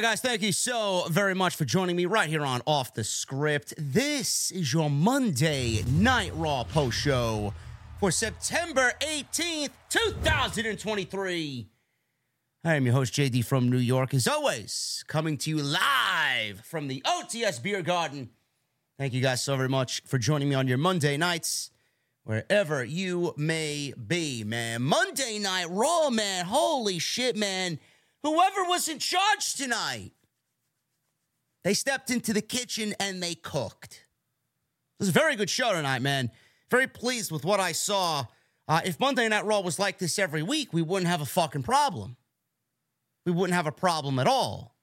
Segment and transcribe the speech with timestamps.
[0.00, 0.20] Guys?
[0.22, 3.74] Thank you so very much for joining me right here on Off the Script.
[3.76, 7.52] This is your Monday Night Raw post show
[7.98, 11.68] for September 18th, 2023.
[12.64, 16.88] I am your host, JD from New York, as always, coming to you live from
[16.88, 18.30] the OTS Beer Garden.
[18.98, 21.70] Thank you guys so very much for joining me on your Monday nights,
[22.24, 24.80] wherever you may be, man.
[24.80, 26.46] Monday Night Raw, man.
[26.46, 27.78] Holy shit, man
[28.22, 30.12] whoever was in charge tonight.
[31.62, 34.04] They stepped into the kitchen and they cooked.
[34.98, 36.30] It was a very good show tonight, man.
[36.70, 38.26] Very pleased with what I saw.
[38.68, 41.62] Uh, if Monday Night Raw was like this every week, we wouldn't have a fucking
[41.62, 42.16] problem.
[43.26, 44.76] We wouldn't have a problem at all.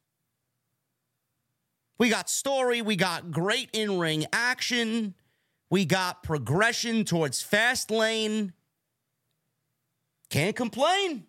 [1.97, 5.15] We got story, we got great in ring action,
[5.69, 8.53] we got progression towards Fastlane.
[10.29, 11.25] Can't complain.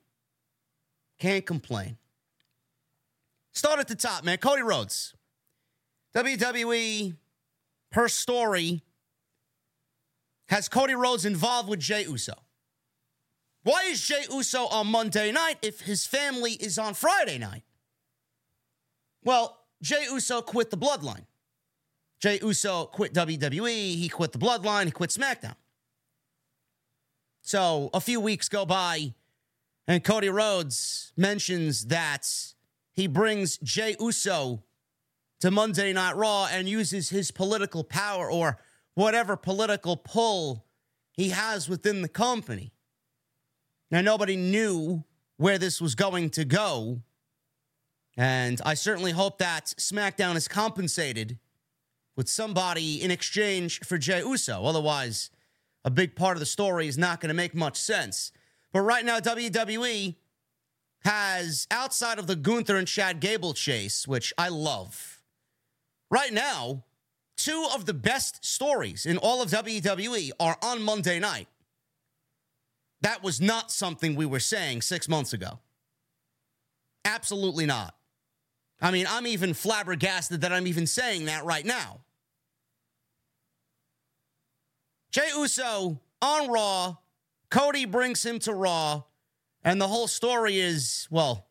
[1.18, 1.96] Can't complain.
[3.52, 4.38] Start at the top, man.
[4.38, 5.14] Cody Rhodes.
[6.14, 7.14] WWE,
[7.90, 8.82] per story
[10.48, 12.34] has Cody Rhodes involved with Jey Uso.
[13.64, 17.64] Why is Jey Uso on Monday night if his family is on Friday night?
[19.24, 21.26] Well, Jey Uso quit the bloodline.
[22.20, 25.54] Jey Uso quit WWE, he quit the bloodline, he quit SmackDown.
[27.42, 29.14] So a few weeks go by,
[29.88, 32.28] and Cody Rhodes mentions that
[32.92, 34.62] he brings Jey Uso
[35.40, 38.58] to Monday Night Raw and uses his political power or
[38.94, 40.66] whatever political pull
[41.12, 42.74] he has within the company.
[43.90, 45.04] Now, nobody knew
[45.38, 47.00] where this was going to go.
[48.14, 51.38] And I certainly hope that SmackDown is compensated
[52.14, 54.64] with somebody in exchange for Jey Uso.
[54.64, 55.30] Otherwise,
[55.82, 58.32] a big part of the story is not going to make much sense.
[58.72, 60.14] But right now, WWE
[61.04, 65.22] has, outside of the Gunther and Chad Gable chase, which I love,
[66.10, 66.84] right now,
[67.36, 71.48] two of the best stories in all of WWE are on Monday night.
[73.00, 75.60] That was not something we were saying six months ago.
[77.04, 77.94] Absolutely not.
[78.80, 82.00] I mean, I'm even flabbergasted that I'm even saying that right now.
[85.10, 86.96] Jey Uso on Raw
[87.50, 89.04] Cody brings him to Raw,
[89.64, 91.46] and the whole story is well,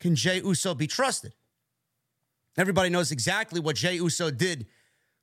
[0.00, 1.34] can Jey Uso be trusted?
[2.58, 4.66] Everybody knows exactly what Jey Uso did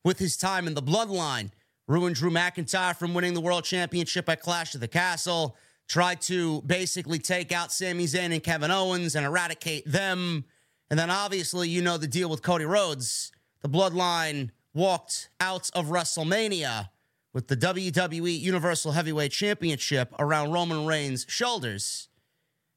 [0.03, 1.51] with his time in the bloodline.
[1.87, 5.57] Ruined Drew McIntyre from winning the world championship at Clash of the Castle.
[5.87, 10.45] Tried to basically take out Sami Zayn and Kevin Owens and eradicate them.
[10.89, 13.31] And then obviously, you know the deal with Cody Rhodes.
[13.61, 16.89] The bloodline walked out of WrestleMania
[17.33, 22.07] with the WWE Universal Heavyweight Championship around Roman Reigns' shoulders.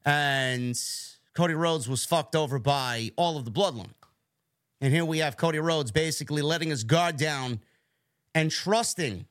[0.05, 0.79] And
[1.35, 3.93] Cody Rhodes was fucked over by all of the bloodline.
[4.81, 7.61] And here we have Cody Rhodes basically letting his guard down
[8.35, 9.27] and trusting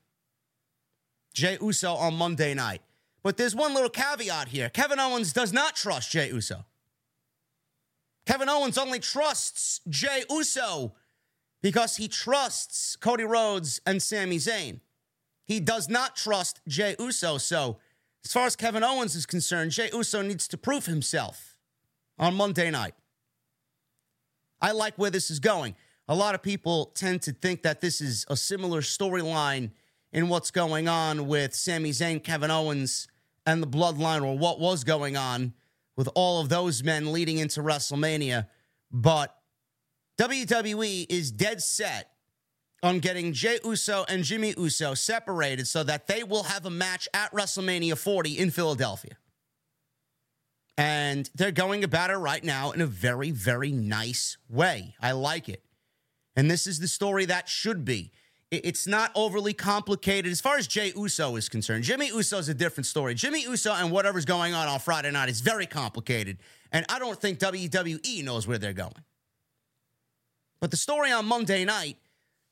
[1.33, 2.81] Jey Uso on Monday night.
[3.23, 6.65] But there's one little caveat here Kevin Owens does not trust Jey Uso.
[8.25, 10.93] Kevin Owens only trusts Jey Uso
[11.61, 14.79] because he trusts Cody Rhodes and Sami Zayn.
[15.45, 17.37] He does not trust Jey Uso.
[17.37, 17.77] So,
[18.25, 21.55] as far as Kevin Owens is concerned, Jey Uso needs to prove himself
[22.17, 22.95] on Monday night.
[24.59, 25.75] I like where this is going.
[26.07, 29.71] A lot of people tend to think that this is a similar storyline
[30.11, 33.07] in what's going on with Sami Zayn, Kevin Owens,
[33.45, 35.53] and the bloodline, or what was going on
[35.95, 38.47] with all of those men leading into WrestleMania.
[38.91, 39.35] But
[40.19, 42.14] WWE is dead set
[42.85, 47.09] on getting Jey Uso and Jimmy Uso separated so that they will have a match
[47.15, 49.17] at WrestleMania 40 in Philadelphia.
[50.77, 54.93] And they're going about it right now in a very, very nice way.
[55.01, 55.63] I like it.
[56.35, 58.11] And this is the story that should be.
[58.51, 61.83] It's not overly complicated as far as Jey Uso is concerned.
[61.85, 63.15] Jimmy Uso is a different story.
[63.15, 66.37] Jimmy Uso and whatever's going on on Friday night is very complicated.
[66.71, 68.93] And I don't think WWE knows where they're going.
[70.59, 71.97] But the story on Monday night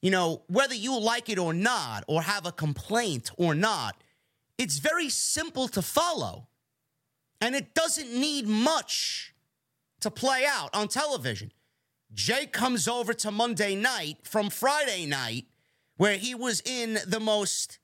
[0.04, 3.96] you know, whether you like it or not, or have a complaint or not,
[4.58, 6.50] it's very simple to follow.
[7.40, 9.34] And it doesn't need much
[10.02, 11.54] to play out on television.
[12.14, 15.46] Jey comes over to Monday night from Friday night,
[15.96, 17.80] where he was in the most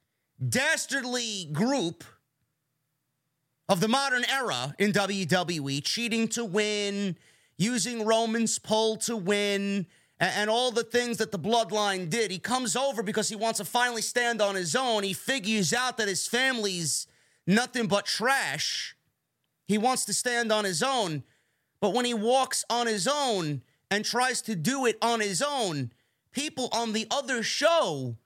[0.46, 2.04] dastardly group
[3.70, 7.16] of the modern era in WWE, cheating to win,
[7.58, 9.88] using Roman's pull to win,
[10.20, 12.32] and, and all the things that the bloodline did.
[12.32, 15.04] He comes over because he wants to finally stand on his own.
[15.04, 17.08] He figures out that his family's
[17.48, 18.96] nothing but trash.
[19.68, 21.24] He wants to stand on his own.
[21.82, 25.92] But when he walks on his own and tries to do it on his own,
[26.32, 28.18] people on the other show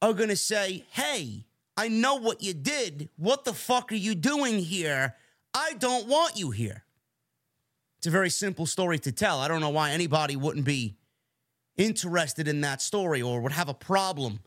[0.00, 1.44] are going to say, hey,
[1.76, 3.08] I know what you did.
[3.16, 5.16] What the fuck are you doing here?
[5.52, 6.84] I don't want you here.
[7.98, 9.40] It's a very simple story to tell.
[9.40, 10.96] I don't know why anybody wouldn't be
[11.80, 14.40] interested in that story or would have a problem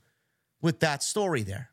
[0.61, 1.69] with that story there.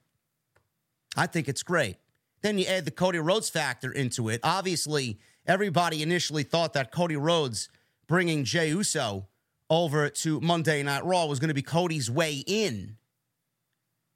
[1.17, 1.97] I think it's great.
[2.43, 4.41] Then you add the Cody Rhodes factor into it.
[4.43, 7.69] Obviously, everybody initially thought that Cody Rhodes
[8.09, 9.27] bringing Jey Uso
[9.69, 12.97] over to Monday Night Raw was going to be Cody's way in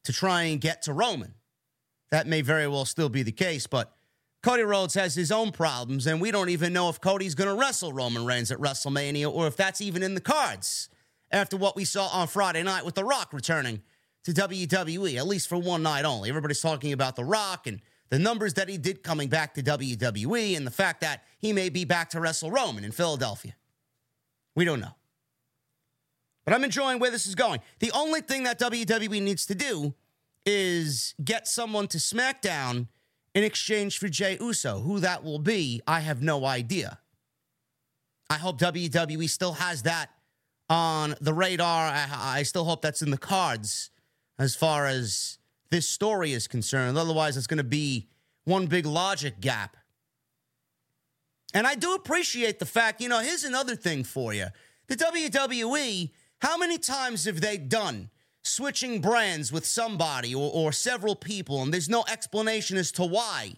[0.05, 1.35] to try and get to Roman.
[2.11, 3.95] That may very well still be the case, but
[4.43, 7.55] Cody Rhodes has his own problems, and we don't even know if Cody's going to
[7.55, 10.89] wrestle Roman Reigns at WrestleMania or if that's even in the cards
[11.35, 13.83] after what we saw on Friday night with The Rock returning
[14.23, 16.29] to WWE, at least for one night only.
[16.29, 20.57] Everybody's talking about The Rock and the numbers that he did coming back to WWE
[20.57, 23.57] and the fact that he may be back to wrestle Roman in Philadelphia.
[24.55, 24.95] We don't know.
[26.45, 27.61] But I'm enjoying where this is going.
[27.81, 29.95] The only thing that WWE needs to do
[30.47, 32.87] is get someone to SmackDown
[33.35, 34.81] in exchange for Jey Uso.
[34.81, 37.01] Who that will be, I have no idea.
[38.31, 40.11] I hope WWE still has that
[40.69, 41.87] on the radar.
[41.89, 43.91] I, I still hope that's in the cards
[44.39, 45.39] as far as
[45.71, 46.97] this story is concerned.
[46.97, 48.09] Otherwise, it's going to be
[48.45, 49.77] one big logic gap.
[51.53, 54.47] And I do appreciate the fact, you know, here's another thing for you.
[54.89, 58.11] The WWE, how many times have they done
[58.43, 63.55] switching brands with somebody or, or several people, and there's no explanation as to why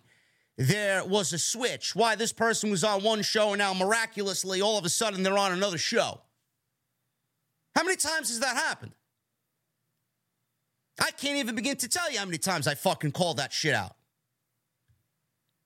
[0.59, 4.79] there was a switch, why this person was on one show and now miraculously all
[4.79, 6.21] of a sudden they're on another show?
[7.77, 8.93] How many times has that happened?
[10.99, 13.75] I can't even begin to tell you how many times I fucking called that shit
[13.75, 13.95] out.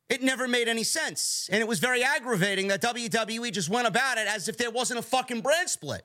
[0.09, 1.49] It never made any sense.
[1.53, 4.99] And it was very aggravating that WWE just went about it as if there wasn't
[4.99, 6.05] a fucking brand split.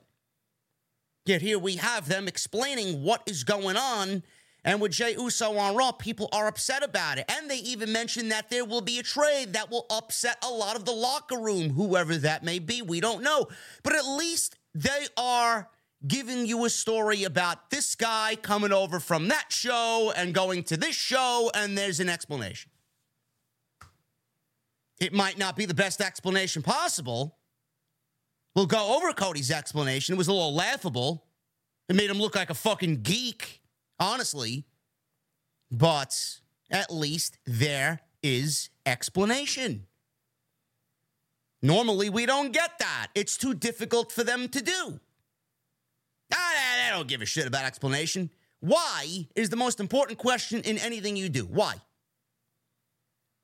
[1.24, 4.22] Yet here we have them explaining what is going on.
[4.64, 7.24] And with Jey Uso on Raw, people are upset about it.
[7.28, 10.76] And they even mentioned that there will be a trade that will upset a lot
[10.76, 12.80] of the locker room, whoever that may be.
[12.80, 13.48] We don't know.
[13.82, 15.68] But at least they are
[16.06, 20.76] giving you a story about this guy coming over from that show and going to
[20.76, 22.70] this show, and there's an explanation.
[25.00, 27.38] It might not be the best explanation possible.
[28.54, 30.14] We'll go over Cody's explanation.
[30.14, 31.26] It was a little laughable.
[31.88, 33.60] It made him look like a fucking geek,
[34.00, 34.64] honestly.
[35.70, 36.14] But
[36.70, 39.86] at least there is explanation.
[41.62, 43.08] Normally, we don't get that.
[43.14, 45.00] It's too difficult for them to do.
[46.32, 48.30] I, don't give a shit about explanation.
[48.60, 51.44] Why is the most important question in anything you do?
[51.44, 51.74] Why?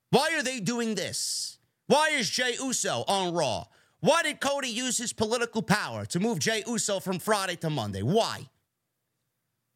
[0.09, 1.57] Why are they doing this?
[1.87, 3.65] Why is Jey Uso on Raw?
[3.99, 8.01] Why did Cody use his political power to move Jey Uso from Friday to Monday?
[8.01, 8.49] Why?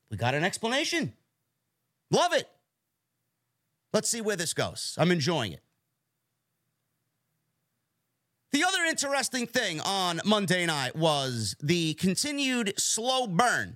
[0.10, 1.14] We got an explanation.
[2.12, 2.50] Love it.
[3.94, 4.96] Let's see where this goes.
[4.98, 5.62] I'm enjoying it.
[8.54, 13.75] The other interesting thing on Monday night was the continued slow burn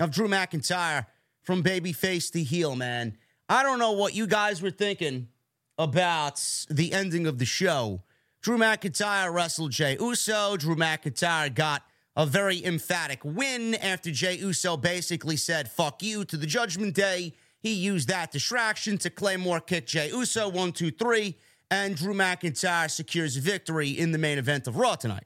[0.00, 1.06] of Drew McIntyre
[1.42, 3.18] from babyface to heel, man.
[3.48, 5.28] I don't know what you guys were thinking
[5.76, 6.40] about
[6.70, 8.02] the ending of the show.
[8.42, 10.56] Drew McIntyre wrestled Jey Uso.
[10.56, 11.82] Drew McIntyre got
[12.16, 17.32] a very emphatic win after Jey Uso basically said, fuck you to the Judgment Day.
[17.58, 20.48] He used that distraction to Claymore kick Jey Uso.
[20.48, 21.36] One, two, three
[21.70, 25.24] and Drew McIntyre secures victory in the main event of Raw tonight.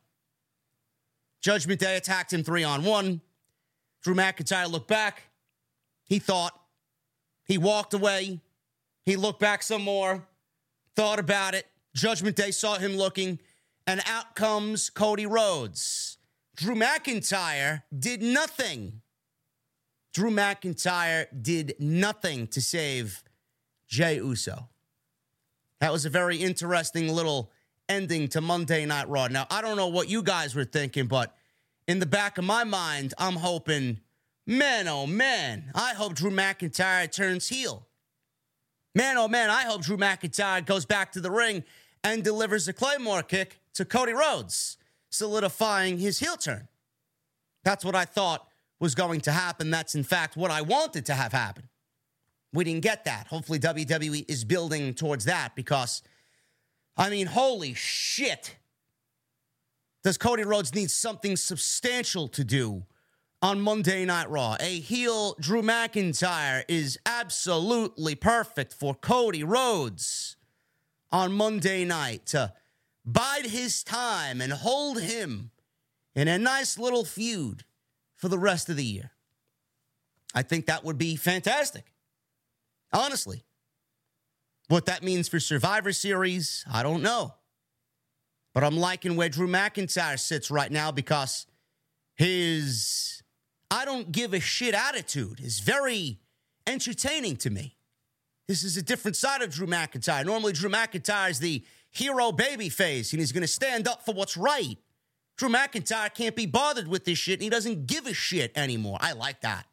[1.41, 3.21] Judgment Day attacked him three on one.
[4.03, 5.23] Drew McIntyre looked back.
[6.05, 6.59] He thought.
[7.45, 8.41] He walked away.
[9.09, 10.29] He looked back some more,
[10.95, 11.67] thought about it.
[11.95, 13.39] Judgment Day saw him looking,
[13.87, 16.19] and out comes Cody Rhodes.
[16.57, 19.01] Drew McIntyre did nothing.
[20.13, 23.25] Drew McIntyre did nothing to save
[23.87, 24.69] Jey Uso.
[25.81, 27.51] That was a very interesting little
[27.89, 29.29] ending to Monday Night Raw.
[29.29, 31.35] Now, I don't know what you guys were thinking, but
[31.87, 34.01] in the back of my mind, I'm hoping
[34.47, 37.87] man, oh man, I hope Drew McIntyre turns heel.
[38.95, 41.65] Man, oh man, I hope Drew McIntyre goes back to the ring
[42.03, 44.77] and delivers a Claymore kick to Cody Rhodes,
[45.11, 46.69] solidifying his heel turn.
[47.65, 48.49] That's what I thought
[48.81, 49.71] was going to happen.
[49.71, 51.68] That's, in fact, what I wanted to have happen.
[52.53, 53.27] We didn't get that.
[53.29, 56.03] Hopefully, WWE is building towards that because,
[56.97, 58.57] I mean, holy shit.
[60.03, 62.85] Does Cody Rhodes need something substantial to do
[63.41, 64.57] on Monday Night Raw.
[64.61, 70.37] A heel Drew McIntyre is absolutely perfect for Cody Rhodes
[71.13, 72.53] on Monday night to
[73.05, 75.51] bide his time and hold him
[76.15, 77.65] in a nice little feud
[78.17, 79.13] for the rest of the year.
[80.35, 81.93] I think that would be fantastic.
[82.93, 83.45] Honestly.
[84.69, 87.35] What that means for Survivor Series, I don't know.
[88.55, 91.47] But I'm liking where Drew McIntyre sits right now because
[92.17, 93.23] his
[93.71, 96.19] I don't give a shit attitude is very
[96.67, 97.77] entertaining to me.
[98.47, 100.25] This is a different side of Drew McIntyre.
[100.25, 104.15] Normally, Drew McIntyre is the hero baby face, and he's going to stand up for
[104.15, 104.79] what's right.
[105.37, 108.99] Drew McIntyre can't be bothered with this shit, and he doesn't give a shit anymore.
[109.01, 109.67] I like that.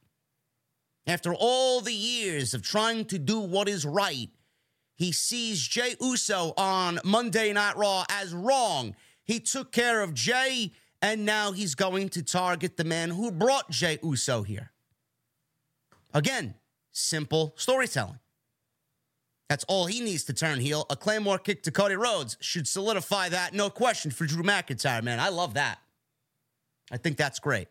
[1.08, 4.30] After all the years of trying to do what is right,
[4.96, 8.96] he sees Jey Uso on Monday Night Raw as wrong.
[9.24, 10.72] He took care of Jey,
[11.02, 14.72] and now he's going to target the man who brought Jey Uso here.
[16.14, 16.56] Again,
[16.92, 18.20] simple storytelling.
[19.50, 20.88] That's all he needs to turn heel.
[20.90, 25.20] A Claymore kick to Cody Rhodes should solidify that, no question, for Drew McIntyre, man.
[25.20, 25.78] I love that.
[26.92, 27.68] I think that's great.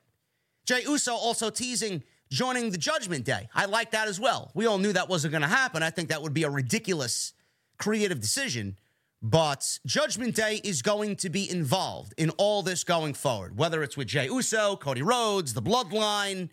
[0.66, 3.48] Jey Uso also teasing joining the Judgment Day.
[3.54, 4.50] I like that as well.
[4.54, 5.82] We all knew that wasn't going to happen.
[5.82, 7.32] I think that would be a ridiculous
[7.78, 8.76] creative decision.
[9.22, 13.96] But Judgment Day is going to be involved in all this going forward, whether it's
[13.96, 16.50] with Jey Uso, Cody Rhodes, the Bloodline,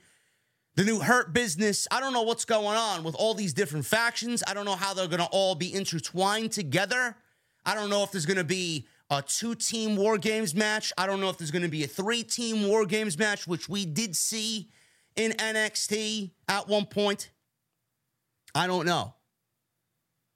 [0.75, 1.87] the new Hurt business.
[1.91, 4.41] I don't know what's going on with all these different factions.
[4.47, 7.17] I don't know how they're going to all be intertwined together.
[7.65, 10.93] I don't know if there's going to be a two team War Games match.
[10.97, 13.67] I don't know if there's going to be a three team War Games match, which
[13.67, 14.69] we did see
[15.15, 17.31] in NXT at one point.
[18.53, 19.13] I don't know.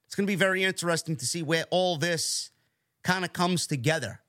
[0.06, 2.50] It's going to be very interesting to see where all this
[3.02, 4.20] kind of comes together.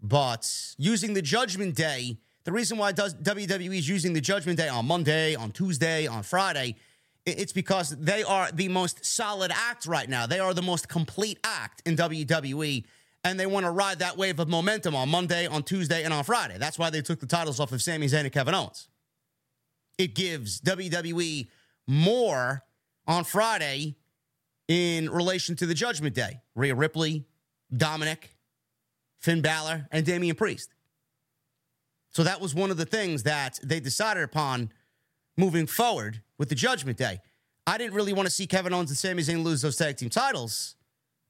[0.00, 4.86] But using the Judgment Day, the reason why WWE is using the Judgment Day on
[4.86, 6.76] Monday, on Tuesday, on Friday,
[7.24, 10.26] it's because they are the most solid act right now.
[10.26, 12.84] They are the most complete act in WWE,
[13.24, 16.22] and they want to ride that wave of momentum on Monday, on Tuesday, and on
[16.22, 16.56] Friday.
[16.58, 18.88] That's why they took the titles off of Sami Zayn and Kevin Owens.
[19.98, 21.48] It gives WWE
[21.86, 22.62] more
[23.06, 23.96] on Friday
[24.68, 27.24] in relation to the Judgment Day Rhea Ripley,
[27.72, 28.34] Dominik,
[29.20, 30.70] Finn Balor, and Damian Priest.
[32.10, 34.70] So that was one of the things that they decided upon
[35.36, 37.20] moving forward with the Judgment Day.
[37.66, 40.08] I didn't really want to see Kevin Owens and Sami Zayn lose those tag team
[40.08, 40.76] titles,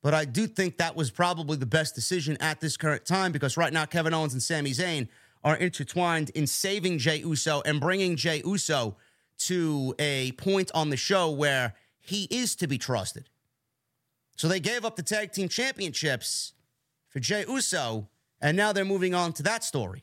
[0.02, 3.56] but I do think that was probably the best decision at this current time because
[3.56, 5.08] right now Kevin Owens and Sami Zayn
[5.46, 8.96] are intertwined in saving Jey Uso and bringing Jey Uso
[9.38, 13.30] to a point on the show where he is to be trusted.
[14.34, 16.52] So they gave up the tag team championships
[17.08, 18.08] for Jey Uso,
[18.40, 20.02] and now they're moving on to that story.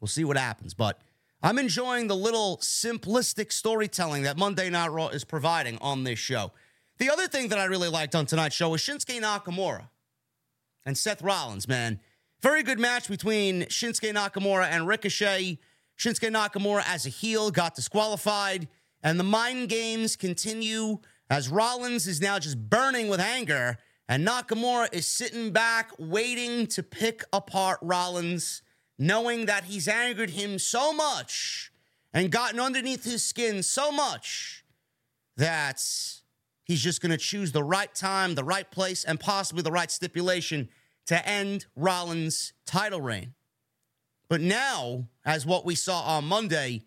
[0.00, 1.00] We'll see what happens, but
[1.40, 6.50] I'm enjoying the little simplistic storytelling that Monday Night Raw is providing on this show.
[6.98, 9.90] The other thing that I really liked on tonight's show was Shinsuke Nakamura
[10.84, 12.00] and Seth Rollins, man.
[12.40, 15.58] Very good match between Shinsuke Nakamura and Ricochet.
[15.98, 18.68] Shinsuke Nakamura, as a heel, got disqualified.
[19.02, 23.76] And the mind games continue as Rollins is now just burning with anger.
[24.08, 28.62] And Nakamura is sitting back, waiting to pick apart Rollins,
[29.00, 31.72] knowing that he's angered him so much
[32.14, 34.64] and gotten underneath his skin so much
[35.36, 35.82] that
[36.62, 39.90] he's just going to choose the right time, the right place, and possibly the right
[39.90, 40.68] stipulation
[41.08, 43.34] to end Rollins' title reign.
[44.28, 46.84] But now, as what we saw on Monday,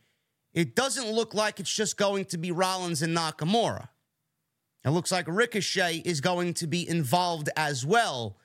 [0.54, 3.90] it doesn't look like it's just going to be Rollins and Nakamura.
[4.86, 8.38] It looks like Ricochet is going to be involved as well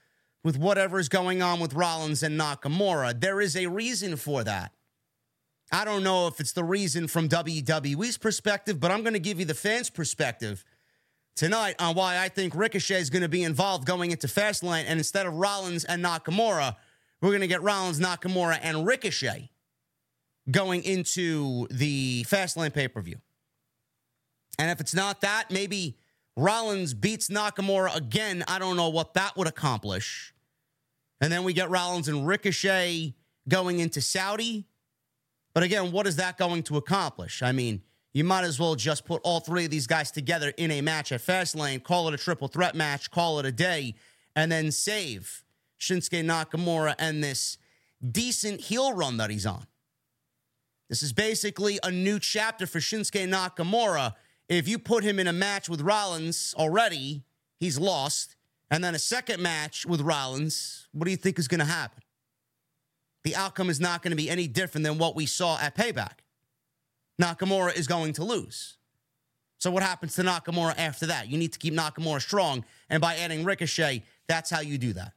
[0.43, 3.19] with whatever is going on with Rollins and Nakamura.
[3.21, 4.73] There is a reason for that.
[5.73, 9.41] I don't know if it's the reason from WWE's perspective, but I'm going to give
[9.41, 10.65] you the fans' perspective
[11.37, 14.85] tonight on why I think Ricochet is going to be involved going into Fastlane.
[14.89, 16.77] And instead of Rollins and Nakamura,
[17.21, 19.51] we're going to get Rollins, Nakamura, and Ricochet
[20.51, 23.17] going into the Fastlane pay per view.
[24.59, 25.99] And if it's not that, maybe
[26.37, 28.43] Rollins beats Nakamura again.
[28.49, 30.35] I don't know what that would accomplish.
[31.21, 33.15] And then we get Rollins and Ricochet
[33.49, 34.67] going into Saudi.
[35.55, 37.43] But again, what is that going to accomplish?
[37.43, 37.83] I mean,
[38.17, 41.13] you might as well just put all three of these guys together in a match
[41.13, 43.95] at Fastlane, call it a triple threat match, call it a day,
[44.35, 45.45] and then save
[45.79, 47.59] Shinsuke Nakamura and this
[48.11, 49.67] decent heel run that he's on.
[50.89, 54.15] This is basically a new chapter for Shinsuke Nakamura.
[54.49, 57.23] If you put him in a match with Rollins already,
[57.61, 58.35] he's lost.
[58.71, 62.03] And then a second match with Rollins, what do you think is going to happen?
[63.25, 66.21] The outcome is not going to be any different than what we saw at Payback.
[67.21, 68.77] Nakamura is going to lose.
[69.59, 71.29] So, what happens to Nakamura after that?
[71.29, 72.65] You need to keep Nakamura strong.
[72.91, 75.13] And by adding Ricochet, that's how you do that.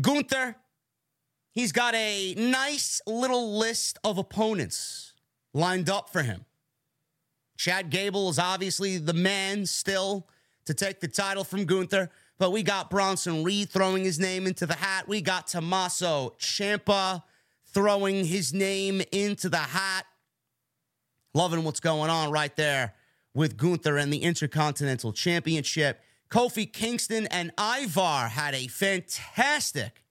[0.00, 0.56] Gunther,
[1.52, 5.14] he's got a nice little list of opponents
[5.52, 6.44] lined up for him.
[7.56, 10.26] Chad Gable is obviously the man still
[10.66, 14.66] to take the title from Gunther, but we got Bronson Reed throwing his name into
[14.66, 15.06] the hat.
[15.06, 17.22] We got Tommaso Ciampa
[17.66, 20.06] throwing his name into the hat.
[21.34, 22.94] Loving what's going on right there
[23.34, 26.00] with Gunther and the Intercontinental Championship.
[26.30, 30.04] Kofi Kingston and Ivar had a fantastic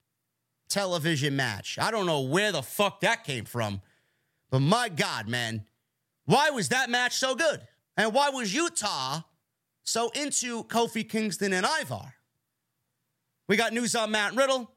[0.67, 1.79] television match.
[1.79, 3.81] I don't know where the fuck that came from,
[4.51, 5.63] but my God, man,
[6.25, 7.61] why was that match so good?
[7.95, 9.21] And why was Utah
[9.83, 12.13] so into Kofi Kingston and Ivar?
[13.47, 14.69] We got news on Matt Riddle.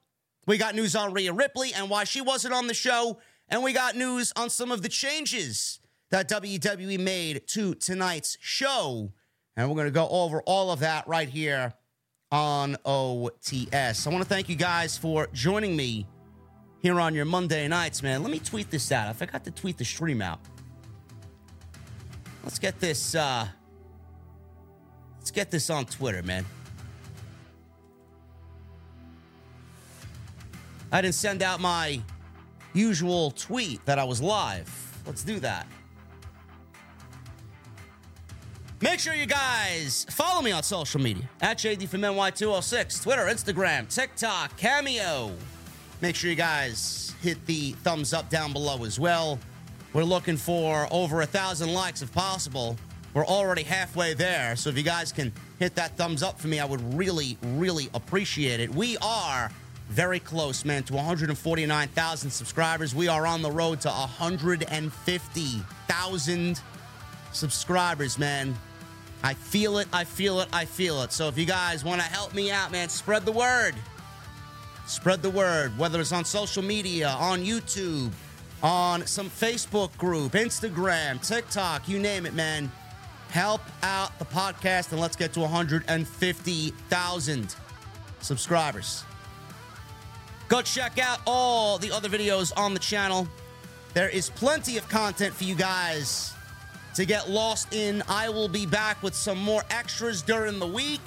[0.46, 3.18] We got news on Rhea Ripley and why she wasn't on the show.
[3.48, 9.12] And we got news on some of the changes that WWE made to tonight's show.
[9.56, 11.74] And we're going to go over all of that right here
[12.30, 14.06] on OTS.
[14.06, 16.06] I want to thank you guys for joining me
[16.80, 18.22] here on your Monday nights, man.
[18.22, 19.08] Let me tweet this out.
[19.08, 20.40] I forgot to tweet the stream out.
[22.44, 23.48] Let's get this uh
[25.18, 26.44] let's get this on Twitter, man.
[30.92, 32.00] I didn't send out my
[32.72, 34.70] usual tweet that I was live.
[35.06, 35.66] Let's do that.
[38.82, 43.88] Make sure you guys follow me on social media at JD from NY206, Twitter, Instagram,
[43.88, 45.32] TikTok, Cameo.
[46.02, 49.38] Make sure you guys hit the thumbs up down below as well.
[49.94, 52.76] We're looking for over a thousand likes if possible.
[53.14, 54.54] We're already halfway there.
[54.56, 57.88] So if you guys can hit that thumbs up for me, I would really, really
[57.94, 58.68] appreciate it.
[58.68, 59.50] We are
[59.88, 62.94] very close, man, to 149,000 subscribers.
[62.94, 66.60] We are on the road to 150,000
[67.36, 68.56] subscribers, man.
[69.22, 71.12] I feel it, I feel it, I feel it.
[71.12, 73.74] So if you guys want to help me out, man, spread the word.
[74.86, 78.12] Spread the word, whether it's on social media, on YouTube,
[78.62, 82.70] on some Facebook group, Instagram, TikTok, you name it, man.
[83.30, 87.56] Help out the podcast and let's get to 150,000
[88.20, 89.02] subscribers.
[90.48, 93.26] Go check out all the other videos on the channel.
[93.92, 96.35] There is plenty of content for you guys
[96.96, 98.02] to get lost in.
[98.08, 101.02] I will be back with some more extras during the week.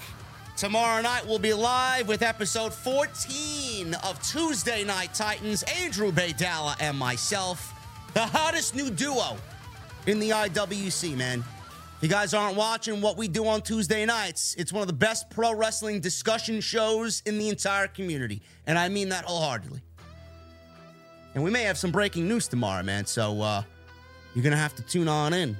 [0.56, 5.63] Tomorrow night we'll be live with episode 14 of Tuesday Night Titans.
[5.82, 7.73] Andrew Baydala and myself,
[8.13, 9.36] the hottest new duo
[10.06, 11.39] in the IWC, man.
[11.39, 14.93] If you guys aren't watching what we do on Tuesday nights, it's one of the
[14.93, 18.43] best pro wrestling discussion shows in the entire community.
[18.67, 19.82] And I mean that wholeheartedly.
[21.34, 23.08] And we may have some breaking news tomorrow, man.
[23.08, 23.63] So uh,
[24.36, 25.58] you're going to have to tune on in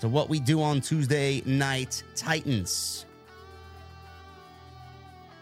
[0.00, 3.04] to what we do on Tuesday Night Titans.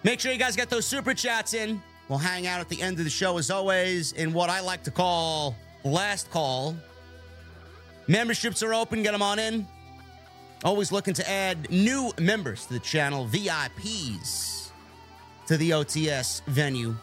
[0.02, 1.82] Make sure you guys get those super chats in.
[2.08, 4.84] We'll hang out at the end of the show, as always, in what I like
[4.84, 6.76] to call last call.
[8.06, 9.66] Memberships are open, get them on in.
[10.64, 14.70] Always looking to add new members to the channel, VIPs
[15.48, 16.94] to the OTS venue.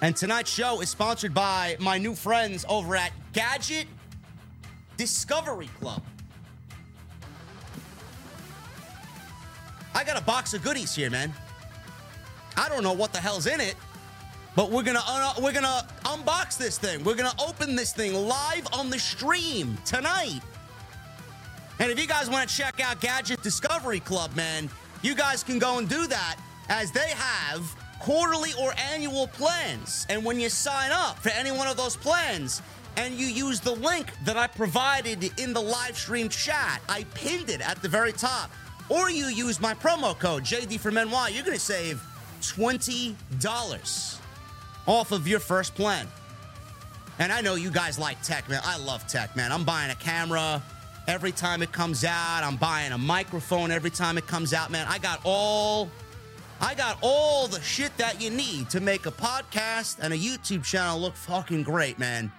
[0.00, 3.86] And tonight's show is sponsored by my new friends over at Gadget
[5.02, 6.00] Discovery Club.
[9.96, 11.32] I got a box of goodies here, man.
[12.56, 13.74] I don't know what the hell's in it,
[14.54, 15.02] but we're gonna
[15.40, 17.02] we're gonna unbox this thing.
[17.02, 20.38] We're gonna open this thing live on the stream tonight.
[21.80, 24.70] And if you guys want to check out Gadget Discovery Club, man,
[25.02, 26.36] you guys can go and do that
[26.68, 30.06] as they have quarterly or annual plans.
[30.08, 32.62] And when you sign up for any one of those plans,
[32.96, 37.50] and you use the link that I provided in the live stream chat, I pinned
[37.50, 38.50] it at the very top
[38.88, 42.02] or you use my promo code JD from NY, you're going to save
[42.42, 44.18] $20
[44.86, 46.06] off of your first plan.
[47.18, 48.60] And I know you guys like tech, man.
[48.64, 49.52] I love tech, man.
[49.52, 50.62] I'm buying a camera
[51.06, 52.42] every time it comes out.
[52.42, 54.86] I'm buying a microphone every time it comes out, man.
[54.88, 55.90] I got all
[56.60, 60.64] I got all the shit that you need to make a podcast and a YouTube
[60.64, 62.30] channel look fucking great, man.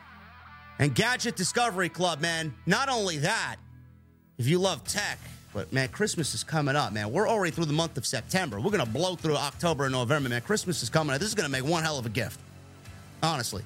[0.79, 3.57] And Gadget Discovery Club, man, not only that,
[4.37, 5.19] if you love tech,
[5.53, 7.11] but man, Christmas is coming up, man.
[7.11, 8.59] We're already through the month of September.
[8.59, 10.41] We're gonna blow through October and November, man.
[10.41, 11.13] Christmas is coming.
[11.13, 11.19] Up.
[11.19, 12.39] This is gonna make one hell of a gift,
[13.21, 13.63] honestly.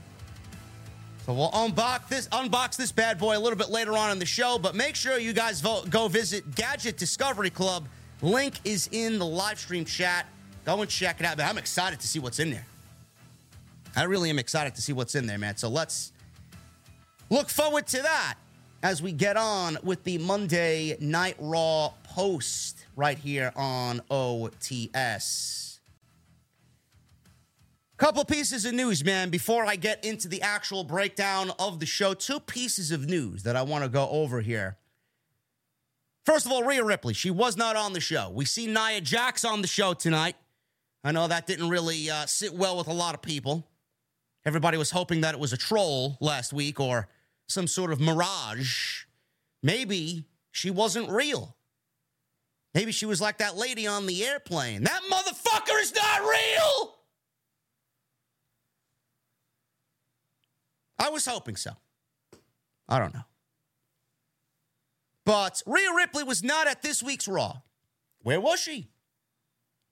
[1.25, 4.25] So we'll unbox this, unbox this bad boy a little bit later on in the
[4.25, 4.57] show.
[4.57, 7.87] But make sure you guys vote, go visit Gadget Discovery Club.
[8.21, 10.25] Link is in the live stream chat.
[10.65, 11.37] Go and check it out.
[11.37, 12.65] Man, I'm excited to see what's in there.
[13.95, 15.57] I really am excited to see what's in there, man.
[15.57, 16.11] So let's
[17.29, 18.35] look forward to that
[18.83, 25.79] as we get on with the Monday Night Raw post right here on OTS.
[27.97, 32.13] Couple pieces of news, man, before I get into the actual breakdown of the show.
[32.13, 34.77] Two pieces of news that I want to go over here.
[36.23, 38.29] First of all, Rhea Ripley, she was not on the show.
[38.29, 40.35] We see Nia Jax on the show tonight.
[41.03, 43.65] I know that didn't really uh, sit well with a lot of people.
[44.45, 47.07] Everybody was hoping that it was a troll last week or
[47.47, 49.05] some sort of mirage.
[49.63, 51.55] Maybe she wasn't real.
[52.73, 54.83] Maybe she was like that lady on the airplane.
[54.83, 56.95] That motherfucker is not real.
[60.99, 61.71] I was hoping so.
[62.89, 63.25] I don't know.
[65.25, 67.57] But Rhea Ripley was not at this week's Raw.
[68.21, 68.89] Where was she?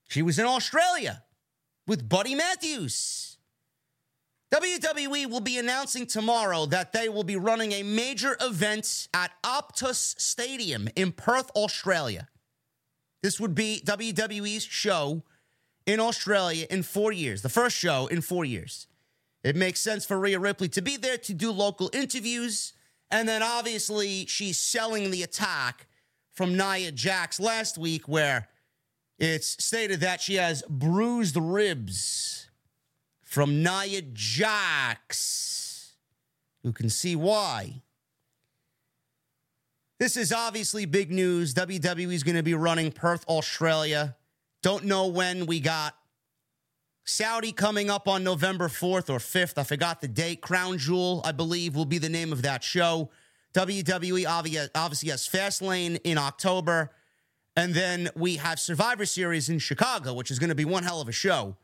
[0.07, 1.23] She was in Australia
[1.87, 3.24] with Buddy Matthews.
[4.53, 10.19] WWE will be announcing tomorrow that they will be running a major event at Optus
[10.19, 12.27] Stadium in Perth, Australia.
[13.23, 15.23] This would be WWE's show
[15.85, 18.87] in Australia in four years, the first show in four years.
[19.43, 22.73] It makes sense for Rhea Ripley to be there to do local interviews.
[23.11, 25.87] And then obviously she's selling the attack
[26.33, 28.49] from Nia Jax last week, where
[29.19, 32.44] it's stated that she has bruised ribs
[33.35, 35.91] from Nia Jax.
[36.63, 37.81] You can see why.
[39.99, 41.53] This is obviously big news.
[41.53, 44.15] WWE is going to be running Perth, Australia.
[44.63, 45.97] Don't know when we got
[47.03, 49.57] Saudi coming up on November 4th or 5th.
[49.57, 50.39] I forgot the date.
[50.39, 53.09] Crown Jewel, I believe, will be the name of that show.
[53.53, 54.25] WWE
[54.73, 56.89] obviously has Fastlane in October.
[57.57, 61.01] And then we have Survivor Series in Chicago, which is going to be one hell
[61.01, 61.57] of a show.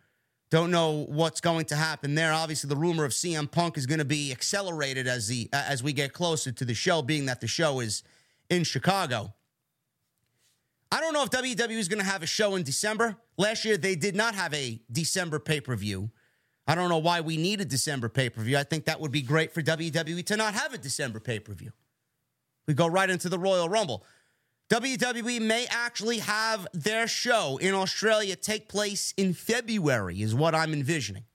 [0.52, 2.34] Don't know what's going to happen there.
[2.34, 5.94] Obviously, the rumor of CM Punk is going to be accelerated as the as we
[5.94, 8.04] get closer to the show, being that the show is
[8.50, 9.34] in Chicago.
[10.92, 13.16] I don't know if WWE is going to have a show in December.
[13.38, 16.12] Last year, they did not have a December pay per view.
[16.68, 18.58] I don't know why we need a December pay per view.
[18.58, 21.54] I think that would be great for WWE to not have a December pay per
[21.54, 21.72] view.
[22.68, 24.04] We go right into the Royal Rumble.
[24.72, 30.72] WWE may actually have their show in Australia take place in February, is what I'm
[30.72, 31.26] envisioning.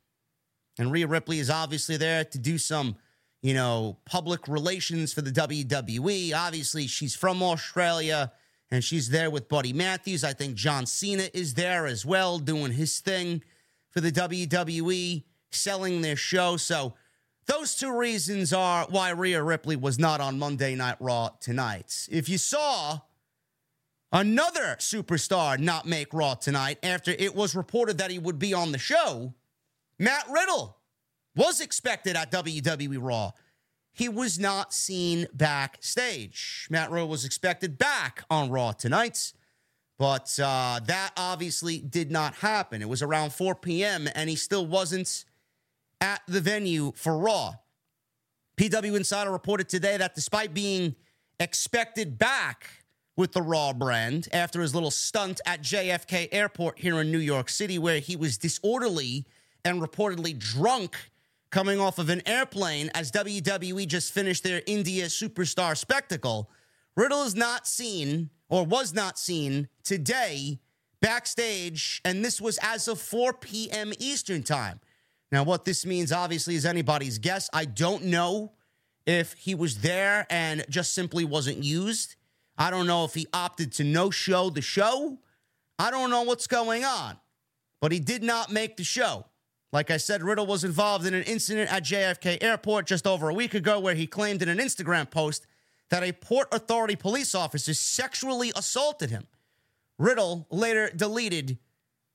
[0.78, 2.96] And Rhea Ripley is obviously there to do some,
[3.42, 6.34] you know, public relations for the WWE.
[6.34, 8.32] Obviously, she's from Australia
[8.70, 10.24] and she's there with Buddy Matthews.
[10.24, 13.42] I think John Cena is there as well, doing his thing
[13.90, 16.56] for the WWE, selling their show.
[16.56, 16.94] So,
[17.44, 22.08] those two reasons are why Rhea Ripley was not on Monday Night Raw tonight.
[22.10, 23.00] If you saw
[24.12, 28.72] another superstar not make Raw tonight after it was reported that he would be on
[28.72, 29.34] the show,
[29.98, 30.78] Matt Riddle
[31.34, 33.32] was expected at WWE Raw
[33.96, 36.68] he was not seen backstage.
[36.68, 39.32] Matt Riddle was expected back on Raw tonight,
[39.98, 42.82] but uh, that obviously did not happen.
[42.82, 45.24] It was around 4 p.m., and he still wasn't
[46.02, 47.54] at the venue for Raw.
[48.58, 50.94] PW Insider reported today that despite being
[51.40, 52.75] expected back
[53.16, 57.48] with the Raw brand after his little stunt at JFK Airport here in New York
[57.48, 59.26] City, where he was disorderly
[59.64, 61.10] and reportedly drunk
[61.50, 66.50] coming off of an airplane as WWE just finished their India Superstar spectacle.
[66.96, 70.60] Riddle is not seen or was not seen today
[71.00, 73.92] backstage, and this was as of 4 p.m.
[73.98, 74.80] Eastern Time.
[75.32, 77.50] Now, what this means obviously is anybody's guess.
[77.52, 78.52] I don't know
[79.06, 82.16] if he was there and just simply wasn't used.
[82.58, 85.18] I don't know if he opted to no show the show.
[85.78, 87.18] I don't know what's going on,
[87.80, 89.26] but he did not make the show.
[89.72, 93.34] Like I said, Riddle was involved in an incident at JFK Airport just over a
[93.34, 95.46] week ago where he claimed in an Instagram post
[95.90, 99.26] that a Port Authority police officer sexually assaulted him.
[99.98, 101.58] Riddle later deleted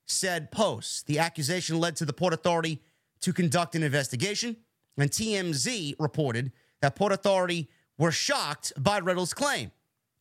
[0.07, 1.07] said post.
[1.07, 2.81] The accusation led to the Port Authority
[3.21, 4.57] to conduct an investigation,
[4.97, 6.51] and TMZ reported
[6.81, 9.71] that Port Authority were shocked by Riddle's claim.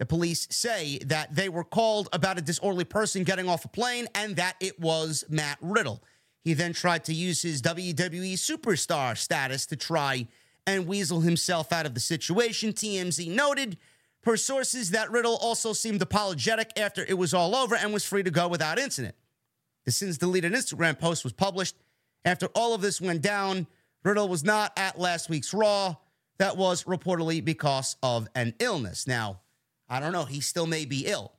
[0.00, 4.08] The police say that they were called about a disorderly person getting off a plane
[4.14, 6.02] and that it was Matt Riddle.
[6.42, 10.26] He then tried to use his WWE superstar status to try
[10.66, 12.72] and weasel himself out of the situation.
[12.72, 13.76] TMZ noted
[14.22, 18.22] per sources that Riddle also seemed apologetic after it was all over and was free
[18.22, 19.14] to go without incident.
[19.84, 21.76] The since deleted Instagram post was published
[22.24, 23.66] after all of this went down.
[24.02, 25.96] Riddle was not at last week's Raw.
[26.38, 29.06] That was reportedly because of an illness.
[29.06, 29.40] Now,
[29.90, 30.24] I don't know.
[30.24, 31.32] He still may be ill.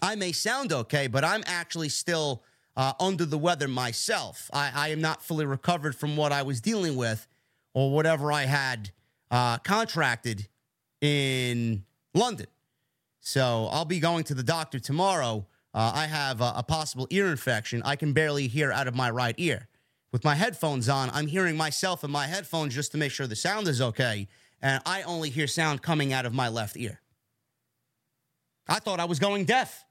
[0.00, 2.44] I may sound okay, but I'm actually still
[2.76, 4.48] uh, under the weather myself.
[4.52, 7.26] I, I, am not fully recovered from what I was dealing with
[7.74, 8.90] or whatever I had
[9.30, 10.46] uh, contracted
[11.00, 11.84] in
[12.14, 12.46] London.
[13.20, 15.46] So I'll be going to the doctor tomorrow.
[15.74, 17.82] Uh, I have a, a possible ear infection.
[17.84, 19.68] I can barely hear out of my right ear.
[20.12, 23.36] With my headphones on, I'm hearing myself in my headphones just to make sure the
[23.36, 24.28] sound is okay.
[24.62, 27.00] And I only hear sound coming out of my left ear.
[28.68, 29.84] I thought I was going deaf.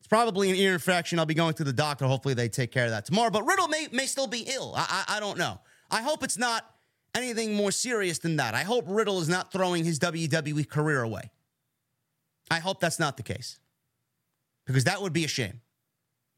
[0.00, 1.18] It's probably an ear infection.
[1.18, 2.04] I'll be going to the doctor.
[2.06, 3.30] Hopefully, they take care of that tomorrow.
[3.30, 4.74] But Riddle may, may still be ill.
[4.76, 5.60] I, I, I don't know.
[5.90, 6.64] I hope it's not
[7.14, 8.54] anything more serious than that.
[8.54, 11.30] I hope Riddle is not throwing his WWE career away.
[12.50, 13.58] I hope that's not the case
[14.66, 15.60] because that would be a shame.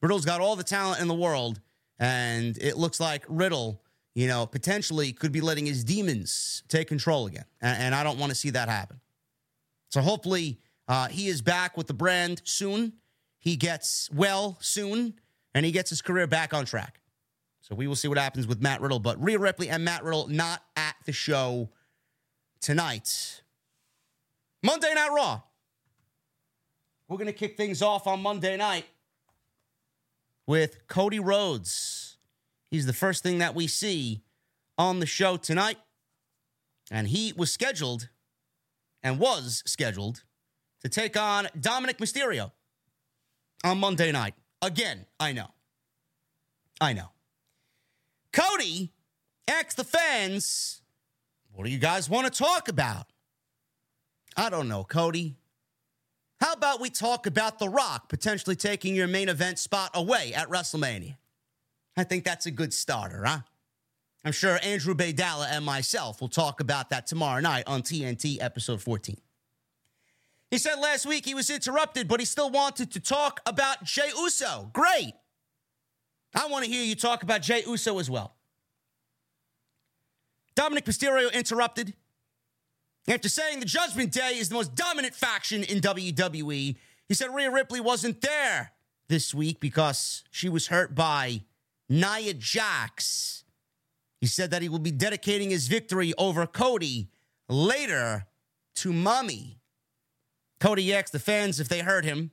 [0.03, 1.61] Riddle's got all the talent in the world,
[1.99, 3.83] and it looks like Riddle,
[4.15, 7.47] you know, potentially could be letting his demons take control again.
[7.61, 9.01] And, and I don't want to see that happen.
[9.89, 12.93] So hopefully uh, he is back with the brand soon
[13.47, 15.15] he gets well soon
[15.55, 17.01] and he gets his career back on track.
[17.61, 18.99] So we will see what happens with Matt Riddle.
[18.99, 21.71] But Rhea Ripley and Matt Riddle not at the show
[22.61, 23.43] tonight.
[24.65, 25.43] Monday Night Raw.
[27.07, 28.87] We're going to kick things off on Monday night
[30.49, 32.17] with Cody Rhodes.
[32.69, 34.25] He's the first thing that we see
[34.77, 35.79] on the show tonight.
[36.91, 38.09] And he was scheduled
[39.05, 40.25] and was scheduled
[40.83, 42.53] to take on Dominik Mysterio
[43.65, 44.35] on Monday night.
[44.63, 45.49] Again, I know.
[46.81, 47.11] I know.
[48.33, 48.93] Cody
[49.49, 50.83] asked the fans,
[51.53, 53.07] what do you guys want to talk about?
[54.37, 55.37] I don't know, Cody.
[56.41, 60.51] How about we talk about The Rock potentially taking your main event spot away at
[60.51, 61.17] WrestleMania?
[61.97, 63.39] I think that's a good starter, huh?
[64.23, 68.83] I'm sure Andrew Baydala and myself will talk about that tomorrow night on TNT episode
[68.83, 69.17] 14.
[70.51, 74.11] He said last week he was interrupted, but he still wanted to talk about Jey
[74.17, 74.71] Uso.
[74.73, 75.15] Great.
[76.35, 78.37] I want to hear you talk about Jey Uso as well.
[80.55, 81.95] Dominik Mysterio interrupted.
[83.09, 86.77] After saying the Judgment Day is the most dominant faction in WWE,
[87.09, 88.73] he said Rhea Ripley wasn't there
[89.09, 91.43] this week because she was hurt by
[91.89, 93.45] Nia Jax.
[94.21, 97.11] He said that he will be dedicating his victory over Cody
[97.49, 98.27] later
[98.77, 99.61] to Mommy.
[100.61, 102.31] Cody asked the fans if they heard him.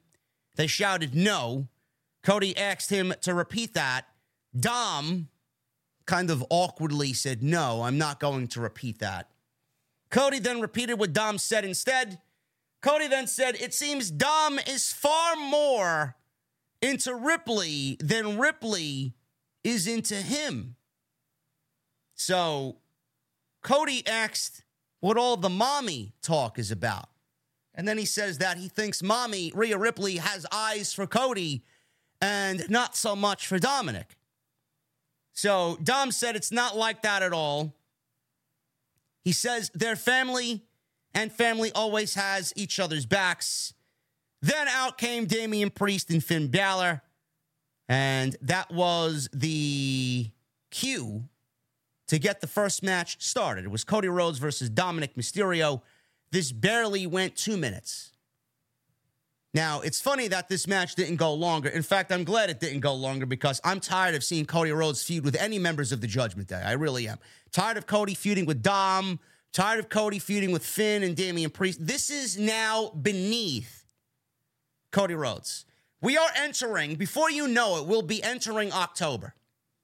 [0.55, 1.67] They shouted no.
[2.23, 4.05] Cody asked him to repeat that.
[4.57, 5.29] Dom
[6.05, 9.29] kind of awkwardly said, No, I'm not going to repeat that.
[10.09, 12.19] Cody then repeated what Dom said instead.
[12.81, 16.15] Cody then said, It seems Dom is far more
[16.81, 19.13] into Ripley than Ripley
[19.63, 20.75] is into him.
[22.15, 22.77] So
[23.61, 24.63] Cody asked
[24.99, 27.09] what all the mommy talk is about.
[27.75, 31.63] And then he says that he thinks mommy, Rhea Ripley, has eyes for Cody
[32.21, 34.15] and not so much for Dominik.
[35.33, 37.73] So Dom said it's not like that at all.
[39.23, 40.63] He says their family
[41.13, 43.73] and family always has each other's backs.
[44.41, 47.01] Then out came Damian Priest and Finn Balor.
[47.89, 50.29] And that was the
[50.69, 51.23] cue
[52.07, 53.65] to get the first match started.
[53.65, 55.81] It was Cody Rhodes versus Dominik Mysterio.
[56.33, 58.09] This barely went two minutes.
[59.53, 61.69] Now, it's funny that this match didn't go longer.
[61.69, 65.03] In fact, I'm glad it didn't go longer because I'm tired of seeing Cody Rhodes
[65.03, 66.59] feud with any members of the Judgment Day.
[66.65, 67.19] I really am.
[67.51, 69.19] Tired of Cody feuding with Dom,
[69.51, 71.85] tired of Cody feuding with Finn and Damian Priest.
[71.85, 73.85] This is now beneath
[74.89, 75.65] Cody Rhodes.
[76.01, 79.35] We are entering, before you know it, we'll be entering October.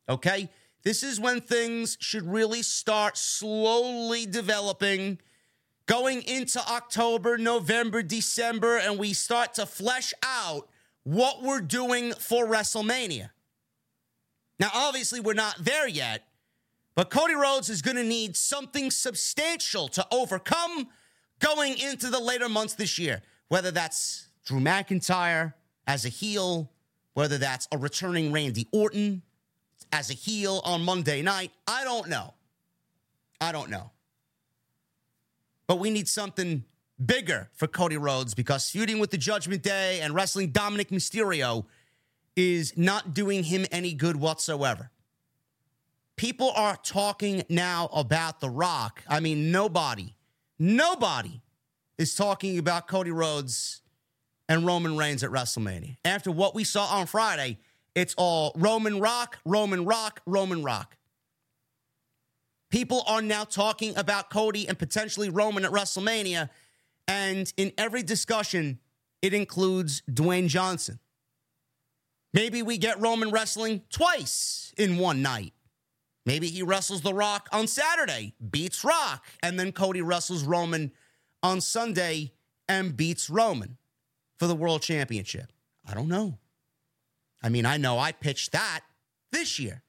[0.10, 0.50] Okay?
[0.82, 5.20] This is when things should really start slowly developing
[5.89, 10.69] going into October, November, December, and we start to flesh out
[11.02, 13.32] what we're doing for WrestleMania.
[14.60, 16.28] Now, obviously, we're not there yet,
[16.93, 20.89] but Cody Rhodes is going to need something substantial to overcome
[21.39, 25.56] going into the later months this year, whether that's Drew McIntyre
[25.88, 26.69] as a heel,
[27.15, 29.23] whether that's a returning Randy Orton
[29.91, 31.52] as a heel on Monday night.
[31.67, 32.36] I don't know.
[33.41, 33.89] I don't know.
[35.69, 36.63] But we need something
[37.05, 41.65] bigger for Cody Rhodes because feuding with the Judgment Day and wrestling Dominik Mysterio
[42.36, 44.89] is not doing him any good whatsoever.
[46.15, 49.03] People are talking now about The Rock.
[49.08, 50.15] I mean, nobody,
[50.58, 51.39] nobody
[51.99, 53.84] is talking about Cody Rhodes
[54.49, 55.97] and Roman Reigns at WrestleMania.
[56.03, 57.60] After what we saw on Friday,
[57.93, 60.97] it's all Roman Rock, Roman Rock, Roman Rock.
[62.69, 66.49] People are now talking about Cody and potentially Roman at WrestleMania.
[67.08, 68.79] And in every discussion,
[69.21, 70.99] it includes Dwayne Johnson.
[72.34, 75.53] Maybe we get Roman wrestling twice in one night.
[76.25, 80.91] Maybe he wrestles The Rock on Saturday, beats Rock, and then Cody wrestles Roman
[81.41, 82.34] on Sunday
[82.67, 83.77] and beats Roman
[84.38, 85.51] for the world championship.
[85.88, 86.38] I don't know.
[87.41, 88.82] I mean, I know I pitched that
[89.32, 89.82] this year.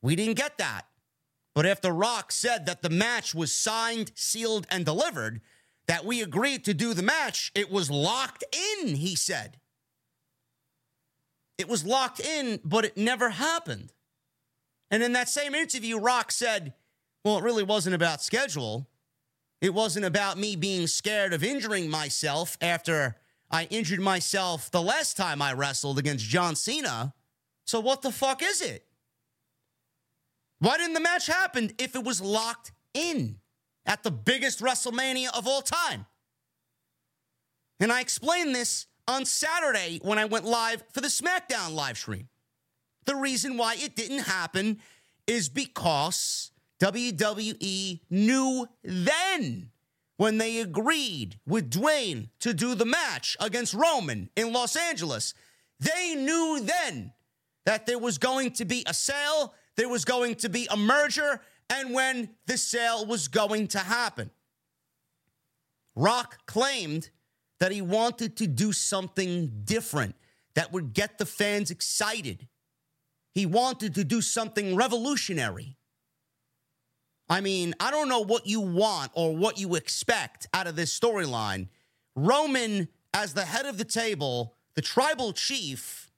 [0.00, 0.86] We didn't get that.
[1.54, 5.40] But if The Rock said that the match was signed, sealed, and delivered,
[5.86, 9.58] that we agreed to do the match, it was locked in, he said.
[11.58, 13.92] It was locked in, but it never happened.
[14.90, 16.74] And in that same interview, Rock said,
[17.24, 18.88] Well, it really wasn't about schedule.
[19.60, 23.16] It wasn't about me being scared of injuring myself after
[23.50, 27.14] I injured myself the last time I wrestled against John Cena.
[27.64, 28.86] So what the fuck is it?
[30.62, 33.40] Why didn't the match happen if it was locked in
[33.84, 36.06] at the biggest WrestleMania of all time?
[37.80, 42.28] And I explained this on Saturday when I went live for the SmackDown live stream.
[43.06, 44.78] The reason why it didn't happen
[45.26, 49.72] is because WWE knew then
[50.16, 55.34] when they agreed with Dwayne to do the match against Roman in Los Angeles.
[55.80, 57.14] They knew then
[57.66, 61.40] that there was going to be a sale, there was going to be a merger,
[61.70, 64.30] and when the sale was going to happen.
[65.94, 67.10] Rock claimed
[67.60, 70.14] that he wanted to do something different
[70.54, 72.48] that would get the fans excited.
[73.34, 75.76] He wanted to do something revolutionary.
[77.28, 80.98] I mean, I don't know what you want or what you expect out of this
[80.98, 81.68] storyline.
[82.14, 86.10] Roman, as the head of the table, the tribal chief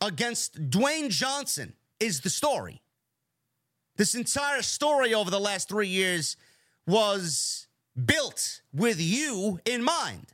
[0.00, 2.81] against Dwayne Johnson is the story.
[4.02, 6.36] This entire story over the last three years
[6.88, 7.68] was
[8.04, 10.26] built with you in mind.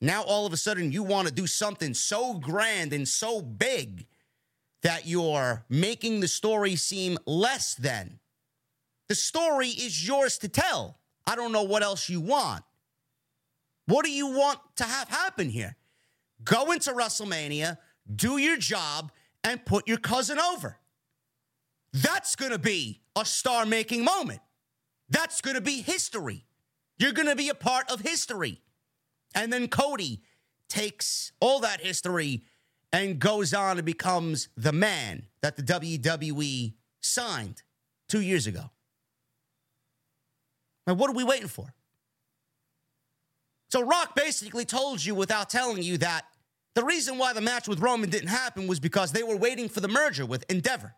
[0.00, 4.06] Now, all of a sudden, you want to do something so grand and so big
[4.80, 8.18] that you're making the story seem less than.
[9.10, 10.96] The story is yours to tell.
[11.26, 12.64] I don't know what else you want.
[13.84, 15.76] What do you want to have happen here?
[16.42, 17.76] Go into WrestleMania,
[18.16, 19.12] do your job,
[19.44, 20.78] and put your cousin over.
[21.92, 24.40] That's going to be a star making moment.
[25.08, 26.46] That's going to be history.
[26.98, 28.60] You're going to be a part of history.
[29.34, 30.22] And then Cody
[30.68, 32.44] takes all that history
[32.92, 37.62] and goes on and becomes the man that the WWE signed
[38.08, 38.70] two years ago.
[40.86, 41.72] Now, what are we waiting for?
[43.70, 46.26] So, Rock basically told you without telling you that
[46.74, 49.80] the reason why the match with Roman didn't happen was because they were waiting for
[49.80, 50.94] the merger with Endeavor.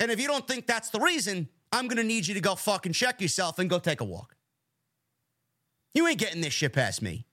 [0.00, 2.54] And if you don't think that's the reason, I'm going to need you to go
[2.54, 4.36] fucking check yourself and go take a walk.
[5.94, 7.24] You ain't getting this shit past me.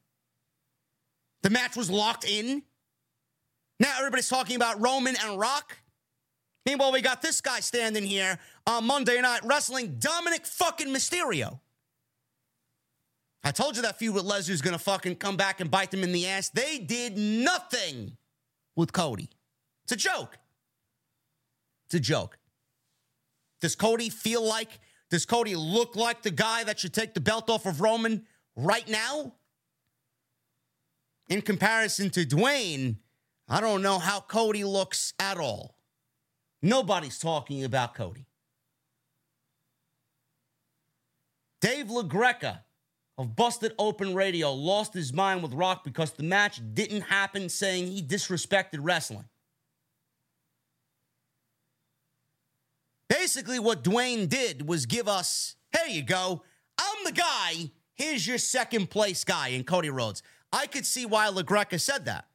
[1.41, 2.63] The match was locked in.
[3.79, 5.77] Now everybody's talking about Roman and Rock.
[6.65, 11.59] Meanwhile, we got this guy standing here on Monday Night Wrestling, Dominik fucking Mysterio.
[13.43, 16.13] I told you that feud with Lesnar's gonna fucking come back and bite them in
[16.13, 16.47] the ass.
[16.47, 18.15] They did nothing
[18.77, 19.29] with Cody.
[19.83, 20.37] It's a joke.
[21.87, 22.37] It's a joke.
[23.63, 24.77] Does Cody feel like,
[25.09, 28.25] does Cody look like the guy that should take the belt off of Roman
[28.57, 29.35] right now?
[31.29, 32.97] In comparison to Dwayne,
[33.47, 35.77] I don't know how Cody looks at all.
[36.61, 38.25] Nobody's talking about Cody.
[41.61, 42.63] Dave LaGreca
[43.17, 47.87] of Busted Open Radio lost his mind with Rock because the match didn't happen, saying
[47.87, 49.29] he disrespected wrestling.
[53.23, 56.43] Basically, what Dwayne did was give us, here you go,
[56.77, 60.21] I'm the guy, here's your second place guy in Cody Rhodes.
[60.51, 62.25] I could see why LaGreca said that.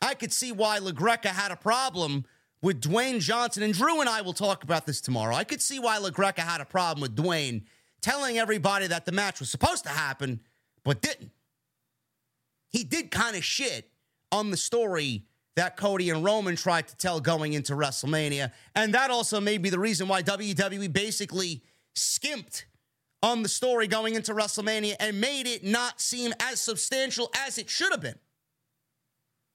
[0.00, 2.24] I could see why LaGreca had a problem
[2.62, 5.34] with Dwayne Johnson, and Drew and I will talk about this tomorrow.
[5.34, 7.64] I could see why LaGreca had a problem with Dwayne
[8.00, 10.40] telling everybody that the match was supposed to happen,
[10.84, 11.32] but didn't.
[12.70, 13.90] He did kind of shit
[14.32, 15.26] on the story
[15.58, 18.52] that Cody and Roman tried to tell going into WrestleMania.
[18.76, 21.64] And that also may be the reason why WWE basically
[21.96, 22.66] skimped
[23.24, 27.68] on the story going into WrestleMania and made it not seem as substantial as it
[27.68, 28.20] should have been.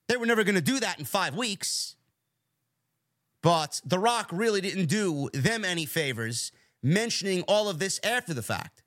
[0.08, 1.96] They were never going to do that in five weeks.
[3.42, 6.52] But The Rock really didn't do them any favors
[6.82, 8.82] mentioning all of this after the fact.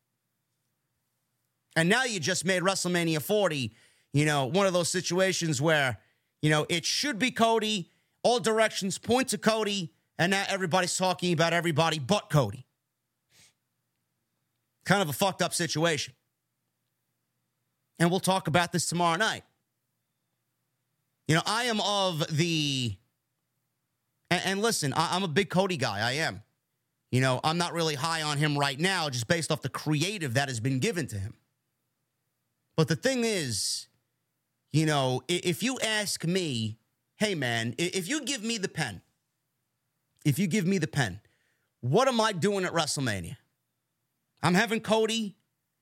[1.76, 3.74] And now you just made WrestleMania 40,
[4.14, 5.98] you know, one of those situations where,
[6.42, 7.90] you know, it should be Cody,
[8.24, 12.66] all directions point to Cody, and now everybody's talking about everybody but Cody.
[14.86, 16.14] Kind of a fucked up situation.
[18.00, 19.44] And we'll talk about this tomorrow night.
[21.28, 22.96] You know, I am of the.
[24.30, 26.00] And, and listen, I, I'm a big Cody guy.
[26.00, 26.44] I am.
[27.12, 30.36] You know, I'm not really high on him right now, just based off the creative
[30.36, 31.34] that has been given to him.
[32.76, 33.88] But the thing is,
[34.78, 36.78] you know, if you ask me,
[37.16, 39.02] hey man, if you give me the pen,
[40.24, 41.20] if you give me the pen,
[41.82, 43.38] what am I doing at WrestleMania?
[44.44, 45.36] I'm having Cody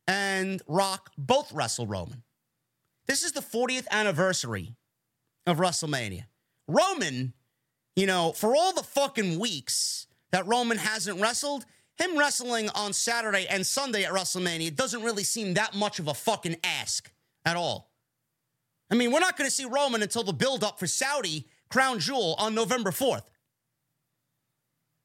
[0.07, 2.23] and Rock both wrestle Roman.
[3.05, 4.77] This is the 40th anniversary
[5.45, 6.23] of WrestleMania.
[6.65, 7.33] Roman,
[7.97, 11.65] you know, for all the fucking weeks that Roman hasn't wrestled,
[11.97, 16.13] him wrestling on Saturday and Sunday at WrestleMania doesn't really seem that much of a
[16.13, 17.11] fucking ask
[17.43, 17.91] at all.
[18.91, 21.99] I mean, we're not going to see Roman until the build up for Saudi Crown
[21.99, 23.23] Jewel on November 4th.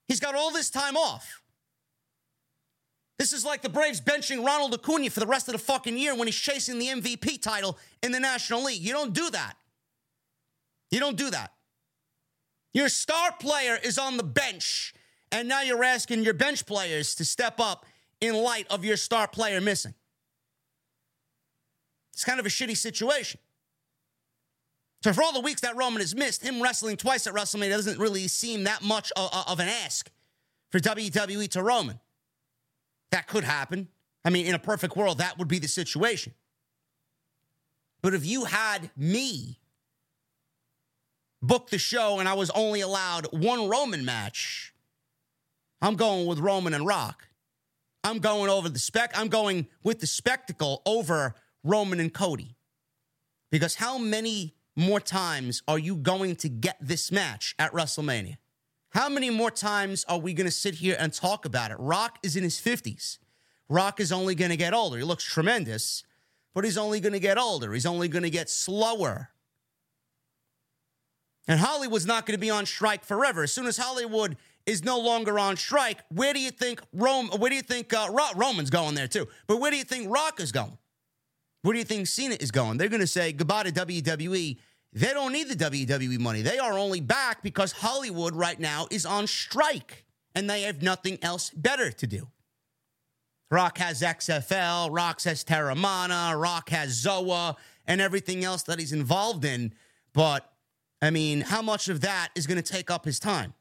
[0.07, 1.43] He's got all this time off.
[3.19, 6.15] This is like the Braves benching Ronald Acuna for the rest of the fucking year
[6.15, 8.81] when he's chasing the MVP title in the National League.
[8.81, 9.57] You don't do that.
[10.91, 11.53] You don't do that.
[12.73, 14.95] Your star player is on the bench
[15.33, 17.87] and now you're asking your bench players to step up
[18.21, 19.95] in light of your star player missing.
[22.13, 23.41] It's kind of a shitty situation.
[25.03, 27.99] So, for all the weeks that Roman has missed, him wrestling twice at WrestleMania doesn't
[27.99, 30.11] really seem that much of, of an ask
[30.71, 31.99] for WWE to Roman.
[33.11, 33.89] That could happen.
[34.25, 36.35] I mean, in a perfect world, that would be the situation.
[38.03, 39.59] But if you had me
[41.43, 44.75] book the show and I was only allowed one Roman match,
[45.81, 47.27] I'm going with Roman and Rock.
[48.05, 49.13] I'm going over the spec.
[49.15, 51.35] I'm going with the spectacle over
[51.65, 52.57] Roman and Cody.
[53.51, 58.37] Because how many more times are you going to get this match at WrestleMania?
[58.91, 61.77] How many more times are we going to sit here and talk about it?
[61.79, 63.19] Rock is in his 50s.
[63.69, 64.99] Rock is only going to get older.
[64.99, 66.03] He looks tremendous,
[66.55, 67.73] but he's only going to get older.
[67.73, 69.31] He's only going to get slower.
[71.47, 73.45] And Hollywood's not going to be on strike forever.
[73.45, 77.29] As soon as Hollywood is no longer on strike, where do you think Rome?
[77.39, 79.27] Where do you think uh, Roman's going there too?
[79.47, 80.79] But where do you think Rock is going?
[81.63, 82.79] Where do you think Cena is going?
[82.79, 84.59] They're going to say goodbye to WWE.
[84.93, 86.43] They don't need the WWE money.
[86.43, 90.05] They are only back because Hollywood right now is on strike
[90.35, 92.29] and they have nothing else better to do.
[93.51, 99.45] Rock has XFL, Rock has Teremana, Rock has Zoa, and everything else that he's involved
[99.45, 99.75] in.
[100.13, 100.49] But,
[101.03, 103.55] I mean, how much of that is going to take up his time?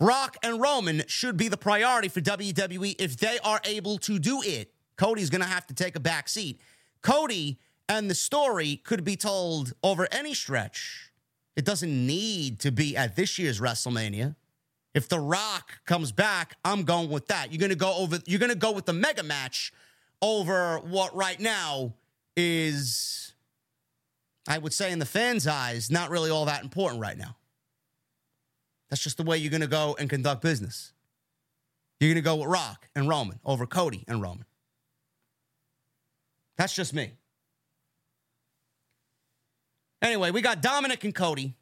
[0.00, 4.42] Rock and Roman should be the priority for WWE if they are able to do
[4.42, 4.71] it.
[5.02, 6.60] Cody's going to have to take a back seat.
[7.02, 11.10] Cody and the story could be told over any stretch.
[11.56, 14.36] It doesn't need to be at this year's WrestleMania.
[14.94, 17.50] If The Rock comes back, I'm going with that.
[17.50, 19.72] You're going to go over you're going to go with the mega match
[20.20, 21.94] over what right now
[22.36, 23.34] is
[24.46, 27.34] I would say in the fans' eyes not really all that important right now.
[28.88, 30.92] That's just the way you're going to go and conduct business.
[31.98, 34.44] You're going to go with Rock and Roman over Cody and Roman.
[36.56, 37.12] That's just me.
[40.00, 41.54] Anyway, we got Dominik and Cody.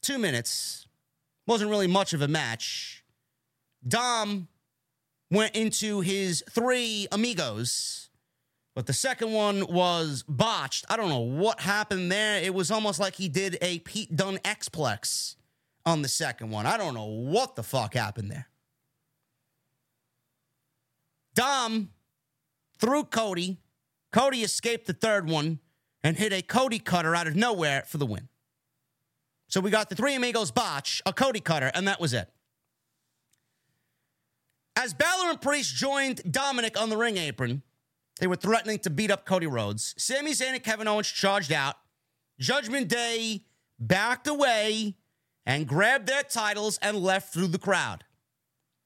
[0.00, 0.86] Two minutes.
[1.46, 3.04] Wasn't really much of a match.
[3.86, 4.48] Dom
[5.30, 8.10] went into his three amigos,
[8.74, 10.84] but the second one was botched.
[10.88, 12.40] I don't know what happened there.
[12.40, 15.34] It was almost like he did a Pete Dunne Xplex
[15.84, 16.66] on the second one.
[16.66, 18.46] I don't know what the fuck happened there.
[21.34, 21.90] Dom
[22.82, 23.58] threw Cody.
[24.10, 25.60] Cody escaped the third one
[26.02, 28.28] and hit a Cody cutter out of nowhere for the win.
[29.46, 32.28] So we got the Three Amigos botch, a Cody cutter, and that was it.
[34.74, 37.62] As Balor and Priest joined Dominik on the ring apron,
[38.18, 39.94] they were threatening to beat up Cody Rhodes.
[39.96, 41.76] Sami Zayn and Kevin Owens charged out.
[42.40, 43.44] Judgment Day
[43.78, 44.96] backed away
[45.46, 48.04] and grabbed their titles and left through the crowd.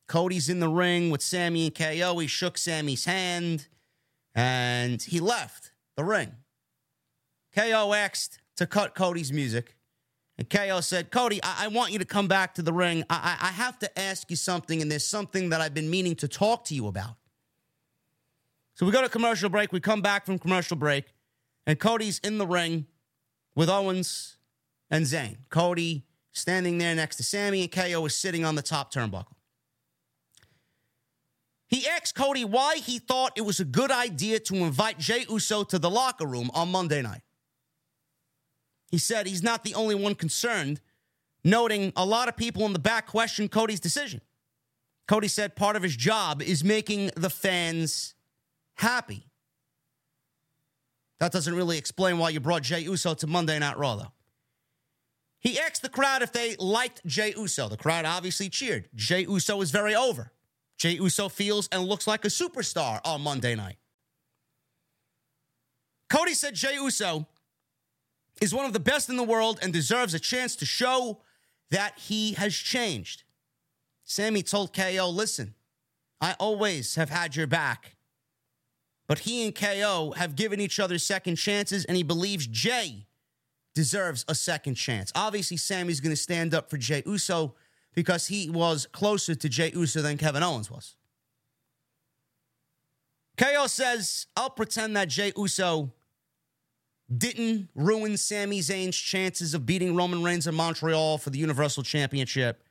[0.07, 2.19] Cody's in the ring with Sami and KO.
[2.19, 3.69] He shook Sami's hand
[4.37, 6.31] and he left the ring.
[7.55, 9.75] KO asked to cut Cody's music,
[10.39, 13.03] And KO said, Cody, I, I want you to come back to the ring.
[13.09, 16.29] I-, I-, have to ask you something, and there's something that I've been meaning to
[16.29, 17.17] talk to you about.
[18.75, 19.73] So we go to commercial break.
[19.73, 21.07] We come back from commercial break,
[21.67, 22.87] and Cody's in the ring
[23.55, 24.37] with Owens
[24.91, 25.39] and Zayn.
[25.49, 29.36] Cody standing there next to Sami, and KO is sitting on the top turnbuckle.
[31.69, 35.65] He asked Cody why he thought it was a good idea to invite Jey Uso
[35.65, 37.23] to the locker room on Monday night.
[38.91, 40.81] He said he's not the only one concerned,
[41.43, 44.21] noting a lot of people in the back questioned Cody's decision.
[45.09, 48.15] Cody said part of his job is making the fans
[48.75, 49.27] happy.
[51.19, 54.13] That doesn't really explain why you brought Jey Uso to Monday Night Raw, though.
[55.39, 57.69] He asked the crowd if they liked Jey Uso.
[57.69, 58.89] The crowd obviously cheered.
[58.95, 60.33] Jey Uso is very over.
[60.79, 63.77] Jey Uso feels and looks like a superstar on Monday night.
[66.09, 67.27] Cody said Jey Uso
[68.41, 71.21] is one of the best in the world and deserves a chance to show
[71.71, 73.25] that he has changed.
[74.05, 75.55] Sami told KO, listen,
[76.21, 77.97] I always have had your back.
[79.09, 83.07] But he and KO have given each other second chances, and he believes Jey
[83.75, 85.13] deserves a second chance.
[85.15, 87.55] Obviously, Sami's going to stand up for Jey Uso
[87.97, 90.95] because he was closer to Jey Uso than Kevin Owens was.
[93.39, 95.93] KO says, I'll pretend that Jey Uso
[97.15, 102.63] didn't ruin Sami Zayn's chances of beating Roman Reigns in Montreal for the Universal Championship.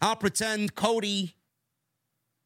[0.00, 1.34] I'll pretend Cody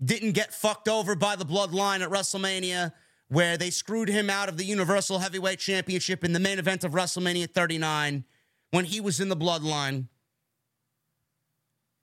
[0.02, 2.92] didn't get fucked over by the bloodline at WrestleMania,
[3.28, 6.92] where they screwed him out of the Universal Heavyweight Championship in the main event of
[6.92, 8.24] WrestleMania 39
[8.70, 10.06] when he was in the bloodline.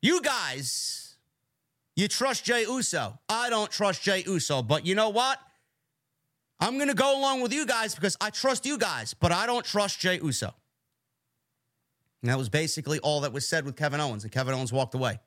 [0.04, 1.16] You guys,
[1.95, 3.18] you trust Jey Uso.
[3.30, 5.39] I don't trust Jey Uso, but you know what?
[6.60, 9.45] I'm going to go along with you guys because I trust you guys, but I
[9.45, 10.54] don't trust Jey Uso.
[12.22, 14.93] And that was basically all that was said with Kevin Owens, and Kevin Owens walked
[14.93, 15.22] away.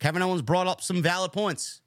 [0.00, 1.82] Kevin Owens brought up some valid points.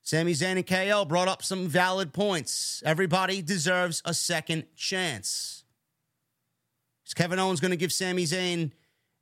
[0.00, 2.82] Sami Zayn and KO brought up some valid points.
[2.86, 5.64] Everybody deserves a second chance.
[7.06, 8.72] Is Kevin Owens going to give Sami Zayn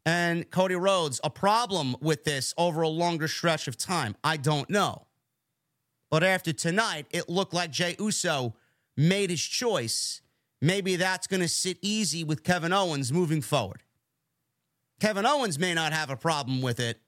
[0.05, 4.17] and Cody Rhodes a problem with this over a longer stretch of time?
[4.25, 5.07] I don't know.
[6.11, 8.55] But after tonight, it looked like Jey Uso
[8.97, 10.21] made his choice.
[10.61, 13.83] Maybe that's going to sit easy with Kevin Owens moving forward.
[15.01, 17.01] Kevin Owens may not have a problem with it,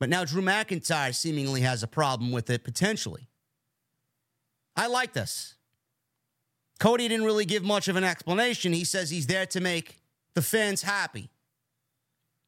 [0.00, 3.28] but now Drew McIntyre seemingly has a problem with it potentially.
[4.76, 5.54] I like this.
[6.80, 8.72] Cody didn't really give much of an explanation.
[8.72, 10.00] He says he's there to make
[10.34, 11.30] the fans happy.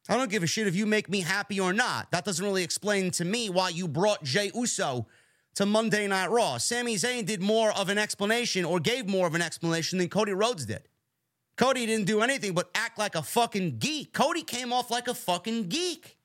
[0.09, 2.11] I don't give a shit if you make me happy or not.
[2.11, 5.07] That doesn't really explain to me why you brought Jey Uso
[5.55, 6.57] to Monday Night Raw.
[6.57, 10.31] Sami Zayn did more of an explanation or gave more of an explanation than Cody
[10.31, 10.87] Rhodes did.
[11.57, 14.13] Cody didn't do anything but act like a fucking geek.
[14.13, 16.17] Cody came off like a fucking geek.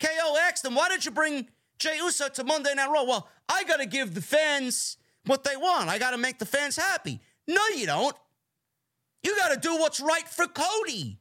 [0.00, 1.48] KO asked him, why did you bring
[1.78, 3.04] Jey Uso to Monday Night Raw?
[3.04, 5.88] Well, I got to give the fans what they want.
[5.88, 7.20] I got to make the fans happy.
[7.48, 8.14] No, you don't.
[9.22, 11.18] You got to do what's right for Cody.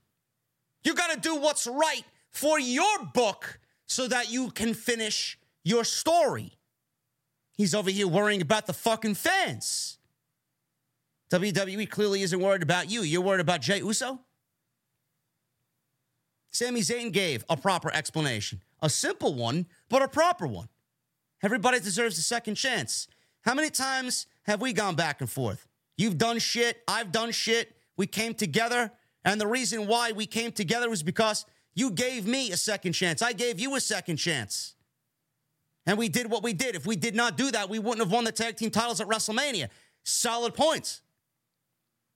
[0.83, 5.83] You got to do what's right for your book so that you can finish your
[5.83, 6.53] story.
[7.55, 9.97] He's over here worrying about the fucking fans.
[11.31, 13.01] WWE clearly isn't worried about you.
[13.01, 14.19] You're worried about Jey Uso?
[16.51, 18.61] Sami Zayn gave a proper explanation.
[18.81, 20.69] A simple one, but a proper one.
[21.41, 23.07] Everybody deserves a second chance.
[23.41, 25.67] How many times have we gone back and forth?
[25.97, 27.75] You've done shit, I've done shit.
[27.97, 28.91] We came together,
[29.25, 31.45] and the reason why we came together was because
[31.75, 33.21] you gave me a second chance.
[33.21, 34.75] I gave you a second chance.
[35.85, 36.75] And we did what we did.
[36.75, 39.07] If we did not do that, we wouldn't have won the tag team titles at
[39.07, 39.69] WrestleMania.
[40.03, 41.01] Solid points.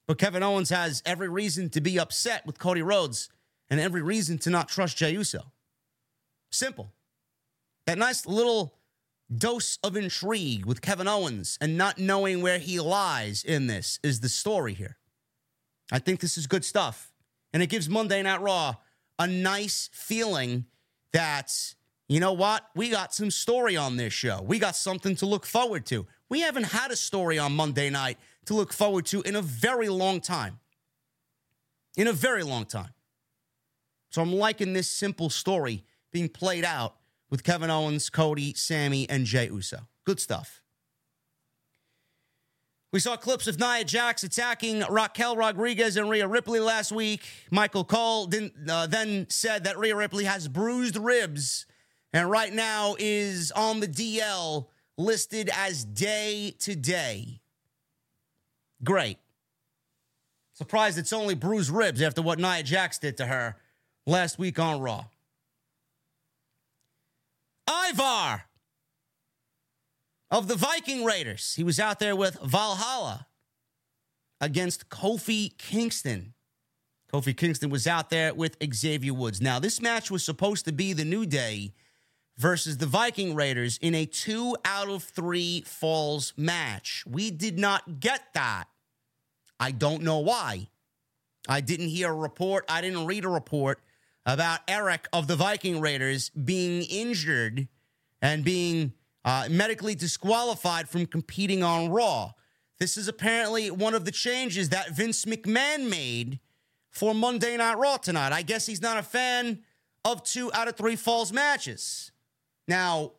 [0.07, 3.29] But Kevin Owens has every reason to be upset with Cody Rhodes
[3.69, 5.51] and every reason to not trust Jey Uso.
[6.51, 6.93] Simple.
[7.85, 8.75] That nice little
[9.35, 14.21] dose of intrigue with Kevin Owens and not knowing where he lies in this is
[14.21, 14.96] the story here.
[15.91, 17.11] I think this is good stuff.
[17.53, 18.75] And it gives Monday Night Raw
[19.19, 20.65] a nice feeling
[21.13, 21.53] that
[22.07, 22.69] you know what?
[22.73, 24.41] We got some story on this show.
[24.41, 26.07] We got something to look forward to.
[26.29, 29.89] We haven't had a story on Monday night to look forward to in a very
[29.89, 30.59] long time.
[31.97, 32.93] In a very long time.
[34.11, 36.95] So I'm liking this simple story being played out
[37.29, 39.79] with Kevin Owens, Cody, Sami, and Jey Uso.
[40.05, 40.61] Good stuff.
[42.97, 47.21] We saw clips of Nia Jax attacking Raquel Rodriguez and Rhea Ripley last week.
[47.51, 48.27] Michael Cole
[48.67, 51.67] uh, then said that Rhea Ripley has bruised ribs
[52.11, 54.65] and right now is on the DL
[54.97, 57.39] listed as day to day.
[58.83, 59.19] Great.
[60.53, 63.57] Surprised it's only bruised ribs after what Nia Jax did to her
[64.07, 65.05] last week on Raw.
[67.69, 68.45] Ivar
[70.30, 71.55] of the Viking Raiders.
[71.55, 73.28] He was out there with Valhalla
[74.41, 76.34] against Kofi Kingston.
[77.11, 79.41] Kofi Kingston was out there with Xavier Woods.
[79.41, 81.73] Now, this match was supposed to be the New Day
[82.38, 87.03] versus the Viking Raiders in a two out of three falls match.
[87.07, 88.65] We did not get that.
[89.59, 90.67] I don't know why.
[91.47, 93.80] I didn't hear a report, I didn't read a report
[94.25, 97.69] about Erik of the Viking Raiders being injured
[98.21, 98.91] and being
[99.28, 102.32] uh, medically disqualified from competing on Raw.
[102.80, 106.39] This is apparently one of the changes that Vince McMahon made
[106.91, 108.32] for Monday Night Raw tonight.
[108.32, 109.63] I guess he's not a fan
[110.05, 112.13] of two out of three falls matches.
[112.69, 113.15] Now,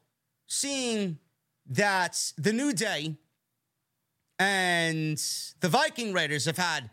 [0.46, 1.18] seeing
[1.66, 3.18] that the New Day
[4.38, 5.22] and
[5.60, 6.88] the Viking Raiders have had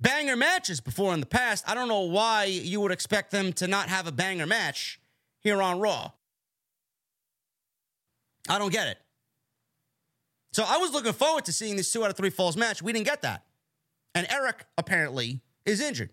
[0.00, 3.68] banger matches before in the past, I don't know why you would expect them to
[3.68, 5.00] not have a banger match
[5.38, 6.10] here on Raw.
[8.50, 8.98] I don't get it.
[10.52, 12.82] So I was looking forward to seeing this two out of three falls match.
[12.82, 13.44] We didn't get that.
[14.14, 16.10] And Erik apparently is injured.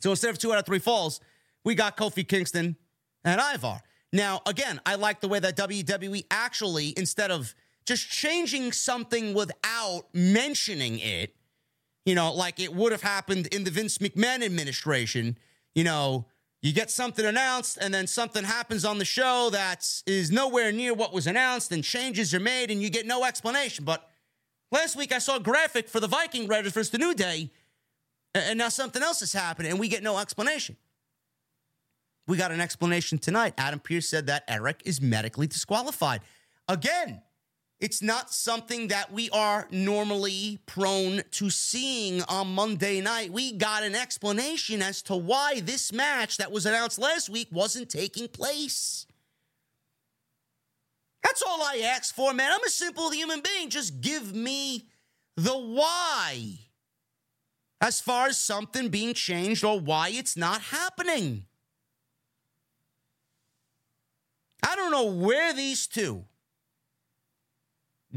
[0.00, 1.20] So instead of two out of three falls,
[1.64, 2.76] we got Kofi Kingston
[3.24, 3.80] and Ivar.
[4.12, 7.54] Now, again, I like the way that WWE actually, instead of
[7.86, 11.36] just changing something without mentioning it,
[12.04, 15.38] you know, like it would have happened in the Vince McMahon administration,
[15.74, 16.26] you know,
[16.62, 20.94] you get something announced and then something happens on the show that is nowhere near
[20.94, 23.84] what was announced and changes are made and you get no explanation.
[23.84, 24.08] But
[24.70, 27.50] last week I saw a graphic for the Viking Raiders versus the New Day
[28.32, 30.76] and now something else has happened and we get no explanation.
[32.28, 33.54] We got an explanation tonight.
[33.58, 36.20] Adam Pearce said that Erik is medically disqualified.
[36.68, 37.22] Again,
[37.82, 43.32] it's not something that we are normally prone to seeing on Monday night.
[43.32, 47.90] We got an explanation as to why this match that was announced last week wasn't
[47.90, 49.04] taking place.
[51.24, 52.52] That's all I ask for, man.
[52.52, 53.68] I'm a simple human being.
[53.68, 54.84] Just give me
[55.36, 56.60] the why
[57.80, 61.46] as far as something being changed or why it's not happening.
[64.62, 66.26] I don't know where these two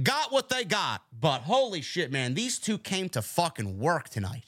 [0.02, 4.46] got what they got, but holy shit, man, these two came to fucking work tonight.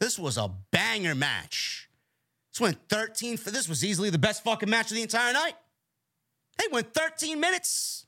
[0.00, 1.88] This was a banger match.
[2.52, 5.54] This went 13 for this was easily the best fucking match of the entire night.
[6.58, 8.06] They went 13 minutes.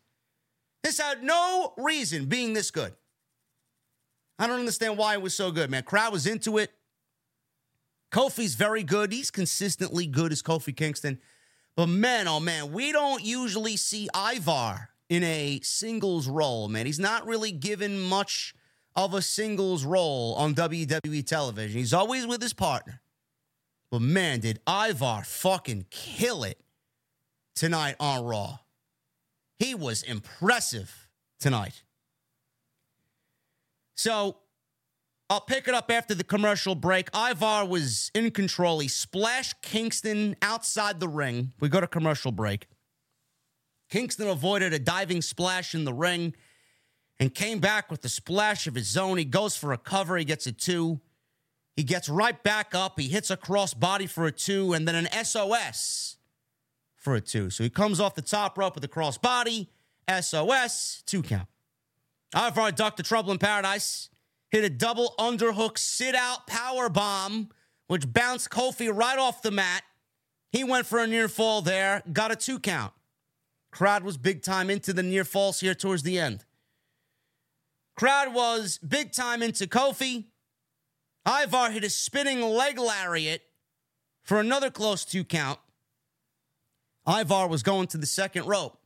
[0.83, 2.95] This had no reason being this good.
[4.39, 5.83] I don't understand why it was so good, man.
[5.83, 6.73] Crowd was into it.
[8.11, 9.13] Kofi's very good.
[9.13, 11.21] He's consistently good as Kofi Kingston.
[11.77, 16.87] But man, oh man, we don't usually see Ivar in a singles role, man.
[16.87, 18.55] He's not really given much
[18.97, 21.79] of a singles role on WWE television.
[21.79, 23.03] He's always with his partner.
[23.91, 26.61] But man, did Ivar fucking kill it
[27.55, 28.59] tonight on Raw.
[29.59, 31.09] He was impressive
[31.41, 31.83] tonight.
[33.97, 34.39] So
[35.29, 37.11] I'll pick it up after the commercial break.
[37.15, 38.79] Ivar was in control.
[38.79, 41.53] He splashed Kingston outside the ring.
[41.61, 42.67] We go to commercial break.
[43.91, 46.35] Kingston avoided a diving splash in the ring
[47.19, 49.19] and came back with the splash of his own.
[49.19, 50.17] He goes for a cover.
[50.17, 51.01] He gets a two.
[51.77, 52.99] He gets right back up.
[52.99, 56.17] He hits a cross body for a two and then an SOS
[56.97, 57.51] for a two.
[57.51, 59.69] So he comes off the top rope with a cross body,
[60.09, 61.49] SOS, two count.
[62.35, 64.11] Ivar ducked the trouble in paradise
[64.51, 67.49] hit a double underhook sit out power bomb,
[67.87, 69.83] which bounced Kofi right off the mat.
[70.51, 72.93] He went for a near fall there, got a two count.
[73.71, 76.45] Crowd was big time into the near falls here towards the end.
[77.97, 80.25] Crowd was big time into Kofi.
[81.27, 83.43] Ivar hit a spinning leg lariat
[84.23, 85.59] for another close two count.
[87.07, 88.79] Ivar was going to the second rope.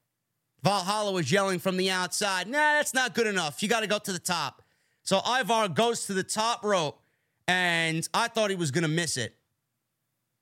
[0.63, 3.63] Valhalla was yelling from the outside, nah, that's not good enough.
[3.63, 4.63] You got to go to the top.
[5.03, 7.03] So Ivar goes to the top rope,
[7.47, 9.35] and I thought he was going to miss it.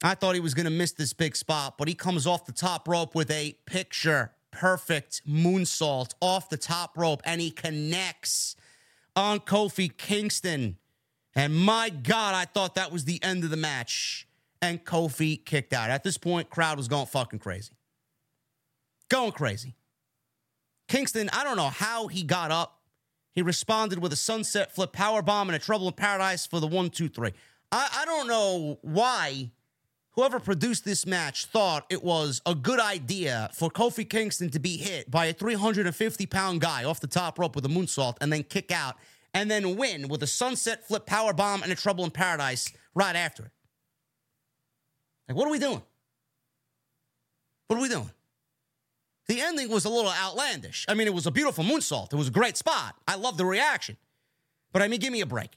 [0.03, 2.53] I thought he was going to miss this big spot, but he comes off the
[2.53, 8.57] top rope with a picture perfect moonsault off the top rope, and he connects
[9.17, 10.77] on Kofi Kingston.
[11.35, 14.29] And my God, I thought that was the end of the match.
[14.61, 15.91] And Kofi kicked out.
[15.91, 17.73] At this point, crowd was going fucking crazy.
[19.09, 19.75] Going crazy.
[20.89, 22.83] Kingston, I don't know how he got up
[23.35, 26.67] he responded with a sunset flip power bomb and a trouble in paradise for the
[26.67, 27.33] one, two, three.
[27.71, 29.51] I, I don't know why
[30.13, 34.77] whoever produced this match thought it was a good idea for Kofi Kingston to be
[34.77, 38.43] hit by a 350 pound guy off the top rope with a moonsault and then
[38.43, 38.97] kick out
[39.35, 43.17] and then win with a sunset flip power bomb and a trouble in paradise right
[43.17, 43.53] after it.
[45.29, 45.83] Like, what are we doing?
[47.69, 48.11] What are we doing?
[49.29, 50.85] The ending was a little outlandish.
[50.89, 52.13] I mean, it was a beautiful moonsault.
[52.13, 52.97] It was a great spot.
[53.09, 53.97] I love the reaction.
[54.73, 55.51] But I mean, give me a break.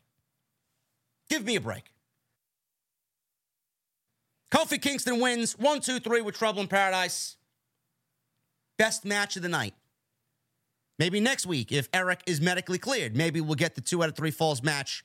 [1.29, 1.91] Give me a break.
[4.51, 7.37] Kofi Kingston wins one, two, three with Trouble in Paradise.
[8.77, 9.73] Best match of the night.
[10.97, 14.15] Maybe next week, if Erik is medically cleared, maybe we'll get the two out of
[14.15, 15.03] three falls match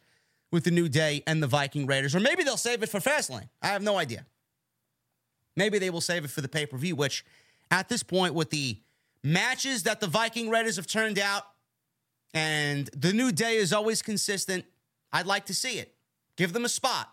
[0.52, 2.14] with the New Day and the Viking Raiders.
[2.14, 3.48] Or maybe they'll save it for Fastlane.
[3.62, 4.26] I have no idea.
[5.56, 7.24] Maybe they will save it for the pay per view, which
[7.70, 8.78] at this point, with the
[9.22, 11.44] matches that the Viking Raiders have turned out,
[12.34, 14.64] and the New Day is always consistent,
[15.12, 15.94] I'd like to see it.
[16.36, 17.12] Give them a spot.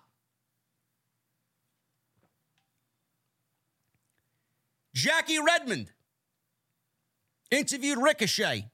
[4.98, 5.92] Jackie Redmond
[7.52, 8.66] interviewed Ricochet.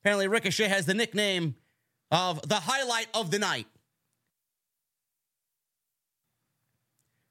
[0.00, 1.56] Apparently, Ricochet has the nickname
[2.10, 3.66] of the highlight of the night.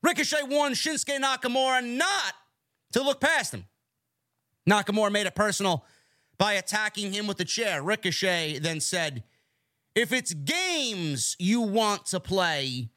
[0.03, 2.35] Ricochet warned Shinsuke Nakamura not
[2.93, 3.65] to look past him.
[4.69, 5.83] Nakamura made it personal
[6.37, 7.81] by attacking him with a chair.
[7.81, 9.23] Ricochet then said,
[9.95, 12.91] If it's games you want to play,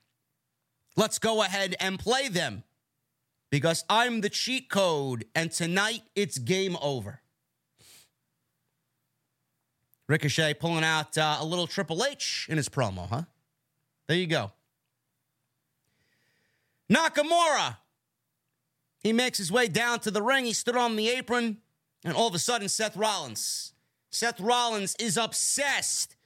[0.99, 2.63] let's go ahead and play them
[3.53, 7.21] because I'm the cheat code, and tonight it's game over.
[10.09, 13.23] Ricochet pulling out uh, a little Triple H in his promo, huh?
[14.09, 14.53] There you go.
[16.91, 17.77] Nakamura.
[19.01, 20.47] He makes his way down to the ring.
[20.47, 21.59] He stood on the apron,
[22.05, 23.75] and all of a sudden, Seth Rollins.
[24.11, 26.17] Seth Rollins is obsessed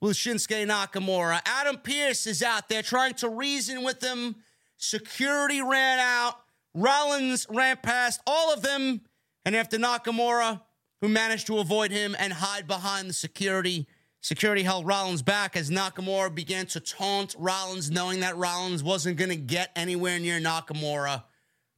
[0.00, 1.40] with Shinsuke Nakamura.
[1.46, 4.36] Adam Pearce is out there trying to reason with him.
[4.76, 6.45] Security ran out.
[6.76, 9.00] Rollins ran past all of them.
[9.44, 10.60] And after Nakamura
[11.00, 13.86] who managed to avoid him and hide behind the security.
[14.20, 19.30] Security held Rollins back as Nakamura began to taunt Rollins, knowing that Rollins wasn't going
[19.30, 21.24] to get anywhere near Nakamura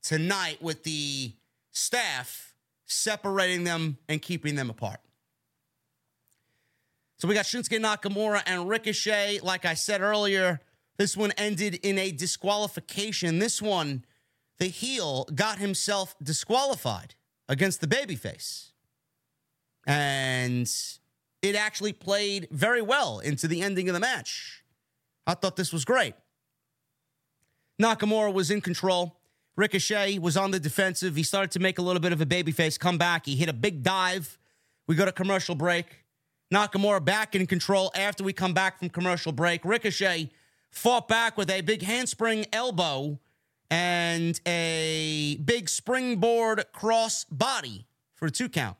[0.02, 1.34] tonight with the
[1.72, 2.54] staff
[2.86, 5.00] separating them and keeping them apart.
[7.18, 9.40] So we got Shinsuke Nakamura and Ricochet.
[9.42, 10.60] Like I said earlier,
[10.96, 13.40] this one ended in a disqualification.
[13.40, 14.04] This one,
[14.58, 17.14] the heel got himself disqualified
[17.48, 18.70] against the babyface.
[19.86, 20.70] And
[21.42, 24.64] it actually played very well into the ending of the match.
[25.26, 26.14] I thought this was great.
[27.80, 29.16] Nakamura was in control.
[29.56, 31.16] Ricochet was on the defensive.
[31.16, 33.26] He started to make a little bit of a babyface comeback.
[33.26, 34.38] He hit a big dive.
[34.86, 36.04] We go to commercial break.
[36.52, 39.64] Nakamura back in control after we come back from commercial break.
[39.64, 40.30] Ricochet
[40.70, 43.18] fought back with a big handspring elbow
[43.70, 48.76] and a big springboard cross body for a two count.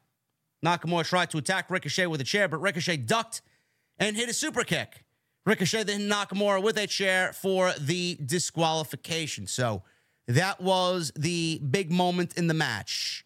[0.64, 3.42] Nakamura tried to attack Ricochet with a chair, but Ricochet ducked
[3.98, 5.04] and hit a super kick.
[5.46, 9.46] Ricochet then Nakamura with a chair for the disqualification.
[9.46, 9.82] So
[10.26, 13.24] that was the big moment in the match.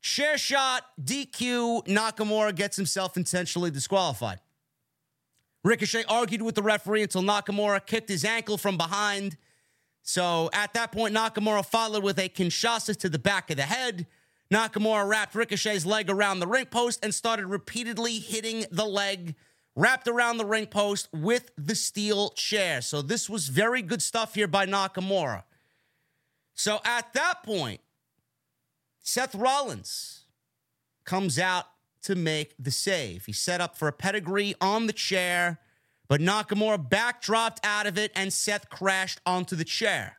[0.00, 4.40] Chair shot, DQ, Nakamura gets himself intentionally disqualified.
[5.62, 9.36] Ricochet argued with the referee until Nakamura kicked his ankle from behind.
[10.02, 14.06] So at that point, Nakamura followed with a Kinshasa to the back of the head.
[14.52, 19.34] Nakamura wrapped Ricochet's leg around the ring post and started repeatedly hitting the leg
[19.74, 22.80] wrapped around the ring post with the steel chair.
[22.82, 25.44] So this was very good stuff here by Nakamura.
[26.54, 27.80] So at that point,
[29.00, 30.26] Seth Rollins
[31.04, 31.64] comes out
[32.02, 33.24] to make the save.
[33.26, 35.58] He set up for a pedigree on the chair,
[36.12, 40.18] but Nakamura backdropped out of it and Seth crashed onto the chair.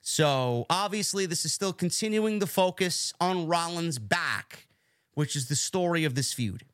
[0.00, 4.68] So obviously, this is still continuing the focus on Rollins' back,
[5.12, 6.64] which is the story of this feud.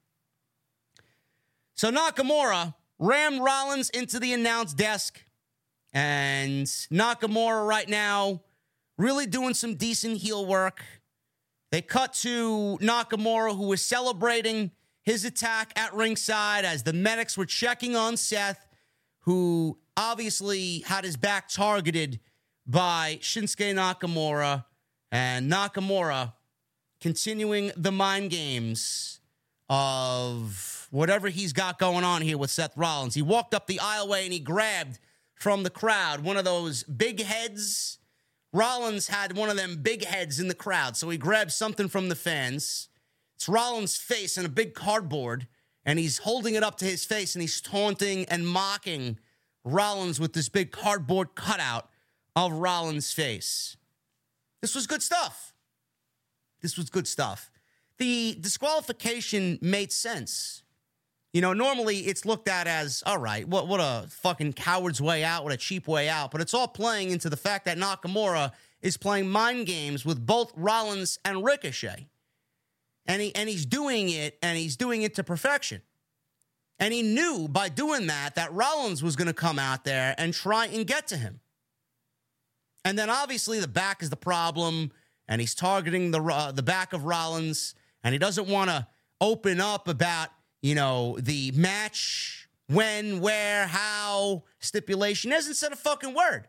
[1.74, 5.20] So Nakamura rammed Rollins into the announce desk,
[5.92, 8.40] and Nakamura right now
[8.96, 10.80] really doing some decent heel work.
[11.72, 14.70] They cut to Nakamura, who was celebrating
[15.06, 18.66] his attack at ringside as the medics were checking on Seth,
[19.20, 22.18] who obviously had his back targeted
[22.66, 24.64] by Shinsuke Nakamura
[25.12, 26.32] and Nakamura
[27.00, 29.20] continuing the mind games
[29.70, 33.14] of whatever he's got going on here with Seth Rollins.
[33.14, 34.98] He walked up the aisleway and he grabbed
[35.36, 37.98] from the crowd one of those big heads.
[38.52, 42.08] Rollins had one of them big heads in the crowd, so he grabbed something from
[42.08, 42.88] the fans.
[43.36, 45.46] It's Rollins' face in a big cardboard,
[45.84, 49.18] and he's holding it up to his face and he's taunting and mocking
[49.62, 51.88] Rollins with this big cardboard cutout
[52.34, 53.76] of Rollins' face.
[54.62, 55.54] This was good stuff.
[56.62, 57.50] This was good stuff.
[57.98, 60.62] The disqualification made sense.
[61.32, 65.22] You know, normally it's looked at as, all right, what, what a fucking coward's way
[65.22, 66.30] out, what a cheap way out.
[66.30, 70.52] But it's all playing into the fact that Nakamura is playing mind games with both
[70.56, 72.08] Rollins and Ricochet.
[73.08, 75.82] And, he, and he's doing it, and he's doing it to perfection.
[76.78, 80.34] And he knew by doing that that Rollins was going to come out there and
[80.34, 81.40] try and get to him.
[82.84, 84.92] And then obviously the back is the problem,
[85.26, 88.86] and he's targeting the uh, the back of Rollins, and he doesn't want to
[89.20, 90.28] open up about
[90.62, 95.30] you know the match, when, where, how stipulation.
[95.30, 96.48] He hasn't said a fucking word.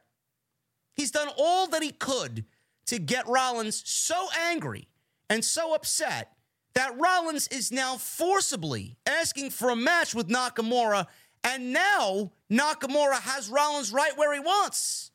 [0.93, 2.45] He's done all that he could
[2.87, 4.87] to get Rollins so angry
[5.29, 6.36] and so upset
[6.77, 11.07] that Rollins is now forcibly asking for a match with Nakamura,
[11.43, 15.09] and now Nakamura has Rollins right where he wants.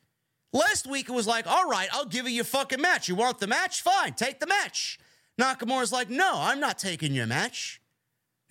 [0.53, 3.09] Last week it was like, all right, I'll give you your fucking match.
[3.09, 3.81] You want the match?
[3.81, 4.99] Fine, take the match.
[5.41, 7.81] Nakamura's like, no, I'm not taking your match.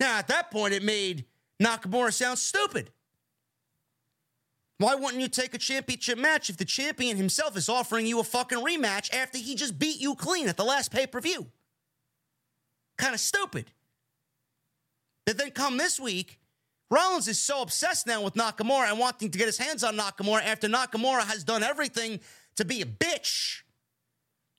[0.00, 1.26] Now, at that point, it made
[1.62, 2.92] Nakamura sound stupid.
[4.78, 8.24] Why wouldn't you take a championship match if the champion himself is offering you a
[8.24, 11.48] fucking rematch after he just beat you clean at the last pay per view?
[13.02, 13.72] Kind of stupid.
[15.26, 16.38] But then come this week,
[16.88, 20.44] Rollins is so obsessed now with Nakamura and wanting to get his hands on Nakamura
[20.44, 22.20] after Nakamura has done everything
[22.54, 23.62] to be a bitch.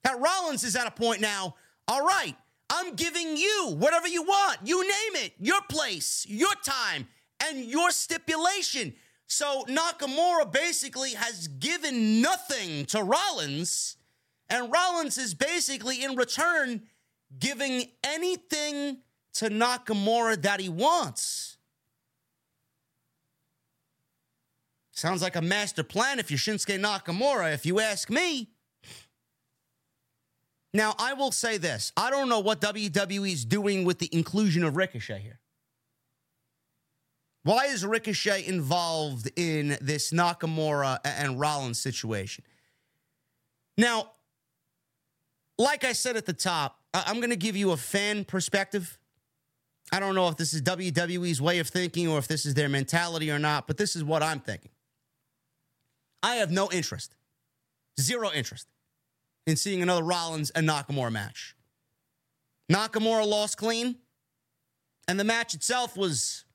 [0.04, 1.56] That Rollins is at a point now,
[1.88, 2.36] all right,
[2.70, 4.58] I'm giving you whatever you want.
[4.66, 7.08] You name it, your place, your time,
[7.48, 8.94] and your stipulation.
[9.28, 13.96] So Nakamura basically has given nothing to Rollins,
[14.50, 16.82] and Rollins is basically in return
[17.40, 18.98] giving anything
[19.34, 21.58] to Nakamura that he wants.
[24.92, 28.50] Sounds like a master plan if you're Shinsuke Nakamura, if you ask me.
[30.74, 34.64] Now, I will say this I don't know what WWE is doing with the inclusion
[34.64, 35.40] of Ricochet here.
[37.44, 42.46] Why is Ricochet involved in this Nakamura and Rollins situation?
[43.78, 44.12] Now,
[45.58, 49.00] like I said at the top, I'm going to give you a fan perspective.
[49.92, 52.70] I don't know if this is WWE's way of thinking or if this is their
[52.70, 54.72] mentality or not, but this is what I'm thinking.
[56.22, 57.16] I have no interest,
[58.00, 58.68] zero interest
[59.46, 61.56] in seeing another Rollins and Nakamura match.
[62.72, 63.98] Nakamura lost clean,
[65.08, 66.46] and the match itself was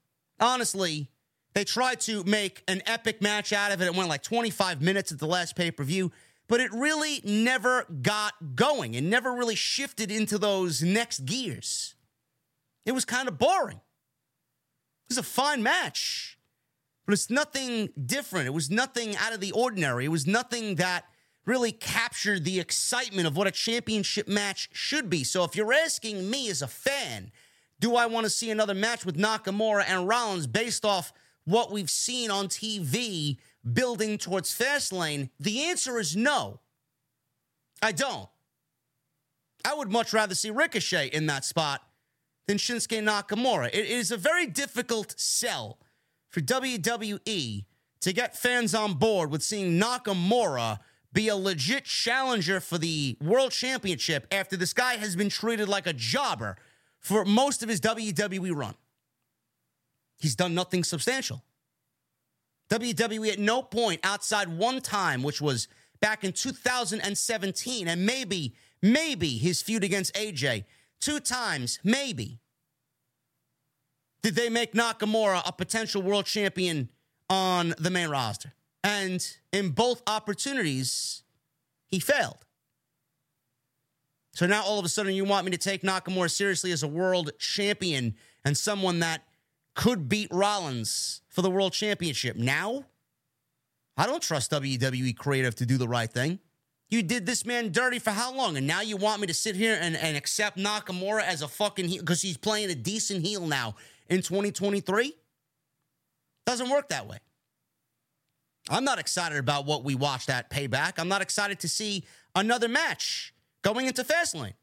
[0.41, 1.11] honestly,
[1.55, 3.87] they tried to make an epic match out of it.
[3.87, 6.13] It went like 25 minutes at the last pay per view,
[6.49, 8.95] but it really never got going.
[8.95, 11.95] It never really shifted into those next gears.
[12.87, 13.77] It was kind of boring.
[13.77, 16.39] It was a fine match,
[17.07, 18.47] but it's nothing different.
[18.47, 20.07] It was nothing out of the ordinary.
[20.07, 21.05] It was nothing that
[21.45, 25.25] really captured the excitement of what a championship match should be.
[25.25, 27.31] So if you're asking me as a fan,
[27.81, 31.13] do I want to see another match with Nakamura and Rollins based off
[31.45, 33.39] what we've seen on TV
[33.75, 35.31] building towards Fastlane?
[35.39, 36.61] The answer is no.
[37.83, 38.29] I don't.
[39.65, 41.83] I would much rather see Ricochet in that spot
[42.47, 43.69] than Shinsuke Nakamura.
[43.69, 45.79] It is a very difficult sell
[46.29, 47.65] for WWE
[48.01, 50.79] to get fans on board with seeing Nakamura
[51.13, 55.87] be a legit challenger for the world championship after this guy has been treated like
[55.87, 56.57] a jobber
[57.01, 58.75] for most of his WWE run.
[60.19, 61.43] He's done nothing substantial.
[62.71, 65.69] WWE at no point outside one time, which was
[66.01, 70.65] back in 2017, and maybe, maybe his feud against AJ,
[71.01, 72.39] two times, maybe,
[74.23, 76.89] did they make Nakamura a potential world champion
[77.31, 78.53] on the main roster.
[78.85, 81.23] And in both opportunities,
[81.87, 82.45] he failed.
[84.33, 86.89] So now all of a sudden you want me to take Nakamura seriously as a
[86.89, 88.15] world champion
[88.45, 89.23] and someone that
[89.79, 92.35] could beat Rollins for the world championship.
[92.35, 92.83] Now,
[93.97, 96.41] I don't trust WWE creative to do the right thing.
[96.91, 98.57] You did this man dirty for how long?
[98.57, 101.87] And now you want me to sit here and, and accept Nakamura as a fucking
[101.87, 103.77] heel because he's playing a decent heel now
[104.09, 105.15] in 2023?
[106.45, 107.19] Doesn't work that way.
[108.69, 110.95] I'm not excited about what we watched at Payback.
[110.99, 112.05] I'm not excited to see
[112.35, 114.55] another match going into Fastlane.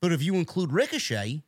[0.00, 1.44] But if you include Ricochet,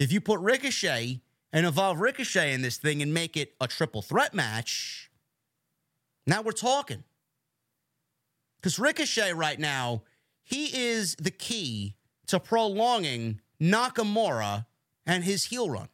[0.00, 1.20] if you put Ricochet
[1.52, 5.10] and involve Ricochet in this thing and make it a triple threat match,
[6.26, 7.04] now we're talking.
[8.56, 10.02] Because Ricochet right now,
[10.44, 11.94] he is the key
[12.28, 14.66] to prolonging Nakamura
[15.06, 15.88] and his heel run.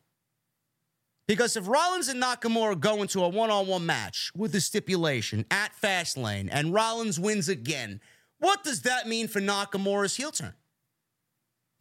[1.26, 5.44] Because if Rollins and Nakamura go into a one on one match with a stipulation
[5.50, 8.00] at Fastlane and Rollins wins again,
[8.38, 10.54] what does that mean for Nakamura's heel turn?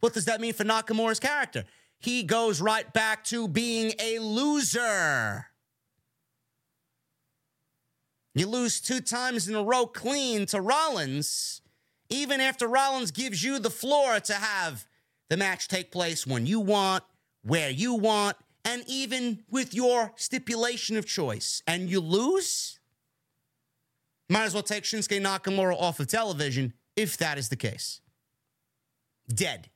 [0.00, 1.64] What does that mean for Nakamura's character?
[2.00, 5.46] He goes right back to being a loser.
[8.34, 11.60] You lose two times in a row clean to Rollins,
[12.08, 14.86] even after Rollins gives you the floor to have
[15.28, 17.04] the match take place when you want,
[17.42, 21.62] where you want, and even with your stipulation of choice.
[21.66, 22.78] And you lose?
[24.28, 28.00] Might as well take Shinsuke Nakamura off of television if that is the case.
[29.28, 29.70] Dead.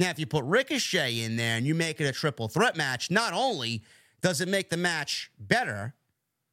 [0.00, 3.10] Now, if you put Ricochet in there and you make it a triple threat match,
[3.10, 3.82] not only
[4.22, 5.92] does it make the match better,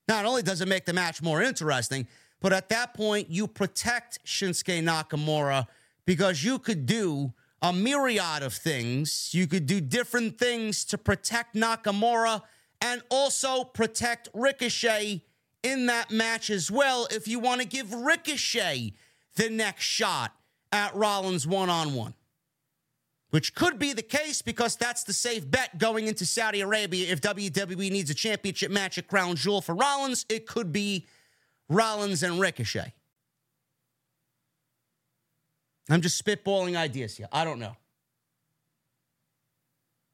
[0.10, 2.08] not only does it make the match more interesting,
[2.42, 5.66] but at that point, you protect Shinsuke Nakamura
[6.06, 7.32] because you could do
[7.62, 9.34] a myriad of things.
[9.34, 12.42] You could do different things to protect Nakamura
[12.82, 15.24] and also protect Ricochet
[15.64, 18.92] in that match as well if you want to give Ricochet
[19.36, 20.36] the next shot
[20.74, 22.14] at Rollins one on one.
[23.30, 27.12] Which could be the case because that's the safe bet going into Saudi Arabia.
[27.12, 31.08] If WWE needs a championship match at Crown Jewel for Rollins, it could be
[31.68, 32.94] Rollins and Ricochet.
[35.90, 37.28] I'm just spitballing ideas here.
[37.32, 37.76] I don't know.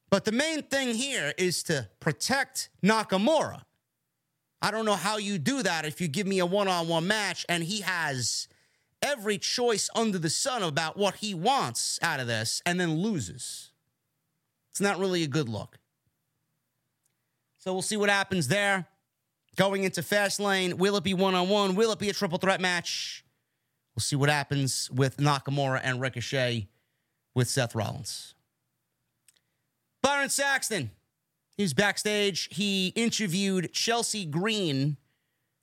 [0.10, 3.64] But the main thing here is to protect Nakamura.
[4.62, 7.08] I don't know how you do that if you give me a one on one
[7.08, 8.48] match and he has
[9.04, 13.72] every choice under the sun about what he wants out of this and then loses.
[14.72, 15.78] It's not really a good look.
[17.60, 18.88] So we'll see what happens there.
[19.56, 21.76] Going into Fastlane, will it be one on one?
[21.76, 23.24] Will it be a triple threat match?
[23.96, 26.68] We'll see what happens with Nakamura and Ricochet
[27.36, 28.34] with Seth Rollins.
[30.02, 30.90] Byron Saxton,
[31.56, 32.50] he's backstage.
[32.52, 34.98] He interviewed Chelsea Green,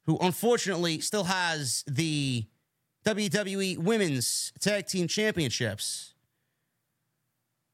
[0.06, 2.46] who unfortunately still has the
[3.04, 6.14] WWE Women's Tag Team Championships.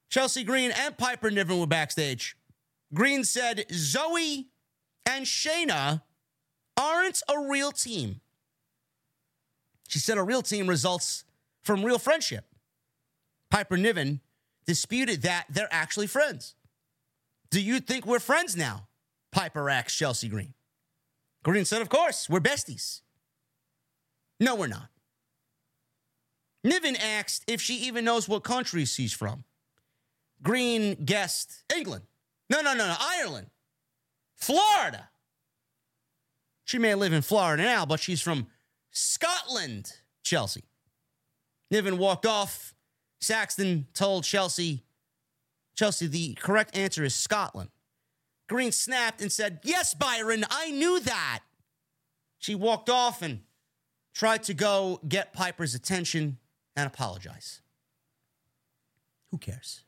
[0.09, 2.37] Chelsea Green and Piper Niven were backstage.
[2.95, 4.47] Green said Zoey
[5.05, 6.03] and Shayna
[6.77, 8.21] aren't a real team.
[9.89, 11.25] She said a real team results
[11.63, 12.45] from real friendship.
[13.51, 14.21] Piper Niven
[14.67, 16.55] disputed that they're actually friends.
[17.51, 18.89] Do you think we're friends now?
[19.33, 20.55] Piper asked Chelsea Green.
[21.43, 23.03] Green said, Of course, we're besties.
[24.41, 24.89] No, we're not.
[26.67, 29.45] Niven asked if she even knows what country she's from.
[30.43, 32.03] Green guessed England.
[32.51, 33.47] No, no, no, no, Ireland.
[34.35, 35.09] Florida.
[36.65, 38.49] She may live in Florida now, but she's from
[38.91, 39.93] Scotland,
[40.25, 40.65] Chelsea.
[41.71, 42.75] Niven walked off.
[43.21, 44.83] Saxton told Chelsea,
[45.77, 47.71] Chelsea, the correct answer is Scotland.
[48.49, 51.43] Green snapped and said, Yes, Byron, I knew that.
[52.39, 53.43] She walked off and
[54.15, 56.39] tried to go get Piper's attention
[56.77, 57.61] and apologize.
[59.31, 59.83] Who cares?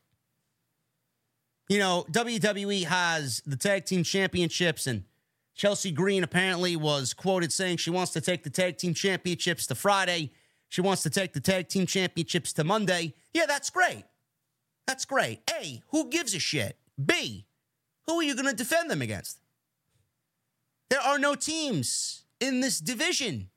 [1.69, 5.03] You know, WWE has the tag team championships and
[5.53, 9.75] Chelsea Green apparently was quoted saying she wants to take the tag team championships to
[9.75, 10.31] Friday.
[10.67, 13.13] She wants to take the tag team championships to Monday.
[13.33, 14.05] Yeah, that's great.
[14.87, 15.41] That's great.
[15.51, 16.77] A, who gives a shit?
[17.03, 17.45] B,
[18.07, 19.39] who are you going to defend them against?
[20.89, 23.49] There are no teams in this division.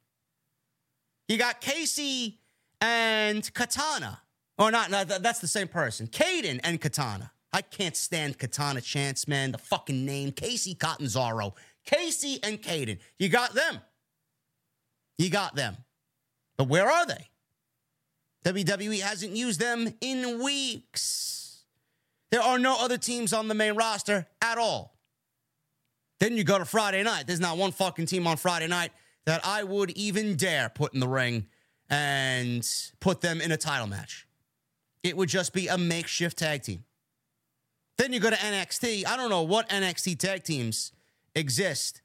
[1.29, 2.39] You got Kacy
[2.83, 4.21] and Katana.
[4.59, 6.09] Or not, no, that's the same person.
[6.09, 7.33] Kayden and Katana.
[7.53, 9.53] I can't stand Katana Chance, man.
[9.53, 10.33] The fucking name.
[10.33, 11.55] Kacy Catanzaro.
[11.87, 12.99] Kacy and Kayden.
[13.19, 13.81] You got them.
[15.17, 15.77] You got them.
[16.57, 17.29] But where are they?
[18.45, 21.63] WWE hasn't used them in weeks.
[22.31, 24.97] There are no other teams on the main roster at all.
[26.19, 27.27] Then you go to Friday night.
[27.27, 28.91] There's not one fucking team on Friday night
[29.27, 31.47] that I would even dare put in the ring
[31.93, 32.67] and
[33.01, 34.27] put them in a title match.
[35.03, 36.85] It would just be a makeshift tag team.
[37.99, 39.07] Then you go to NXT.
[39.07, 40.93] I don't know what NXT tag teams
[41.35, 42.01] exist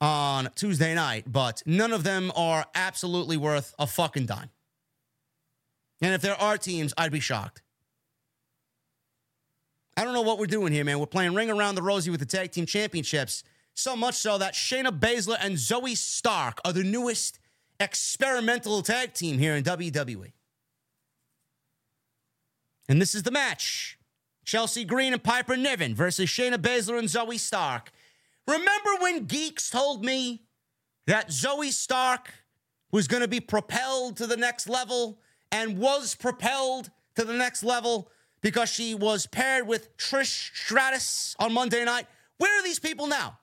[0.00, 4.48] on Tuesday night, but none of them are absolutely worth a fucking dime.
[6.00, 7.60] And if there are teams, I'd be shocked.
[9.94, 11.00] I don't know what we're doing here, man.
[11.00, 13.42] We're playing Ring Around the Rosie with the Tag Team Championships.
[13.74, 17.40] So much so that Shayna Baszler and Zoey Stark are the newest
[17.80, 20.32] experimental tag team here in WWE.
[22.88, 23.98] And this is the match
[24.44, 27.90] Chelsea Green and Piper Niven versus Shayna Baszler and Zoey Stark.
[28.46, 30.42] Remember when geeks told me
[31.06, 32.32] that Zoey Stark
[32.90, 35.18] was going to be propelled to the next level
[35.52, 38.10] and was propelled to the next level
[38.40, 42.06] because she was paired with Trish Stratus on Monday night?
[42.38, 43.38] Where are these people now?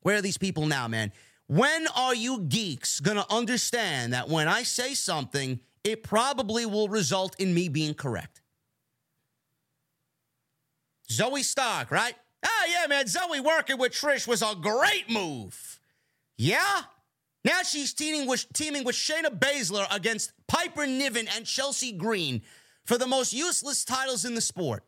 [0.00, 1.12] Where are these people now, man?
[1.48, 6.88] When are you geeks going to understand that when I say something, it probably will
[6.88, 8.40] result in me being correct?
[11.10, 12.14] Zoey Stark, right?
[12.44, 13.04] Ah, yeah, man.
[13.04, 15.78] Zoey working with Trish was a great move.
[16.36, 16.82] Yeah?
[17.44, 22.42] Now she's teaming with, teaming with Shayna Baszler against Piper Niven and Chelsea Green
[22.84, 24.82] for the most useless titles in the sport.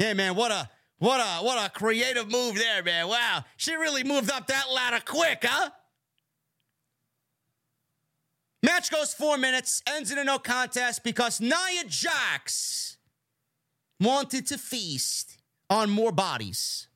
[0.00, 0.68] Yeah, man, what a
[0.98, 3.08] what a what a creative move there, man.
[3.08, 3.44] Wow.
[3.56, 5.70] She really moved up that ladder quick, huh?
[8.62, 12.96] Match goes four minutes, ends in a no contest because Nia Jax
[14.00, 15.36] wanted to feast
[15.68, 16.88] on more bodies.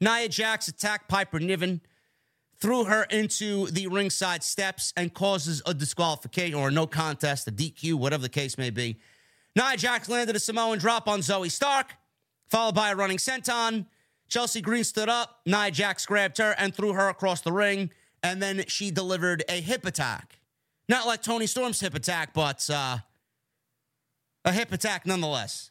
[0.00, 1.82] Nia Jax attacked Piper Niven,
[2.58, 7.52] threw her into the ringside steps, and causes a disqualification or a no contest, a
[7.52, 8.98] DQ, whatever the case may be.
[9.54, 11.94] Nia Jax landed a Samoan drop on Zoey Stark,
[12.48, 13.86] followed by a running senton.
[14.28, 15.40] Chelsea Green stood up.
[15.46, 17.90] Nia Jax grabbed her and threw her across the ring
[18.22, 20.40] and then she delivered a hip attack.
[20.88, 22.98] Not like Toni Storm's hip attack, but uh,
[24.44, 25.70] a hip attack nonetheless.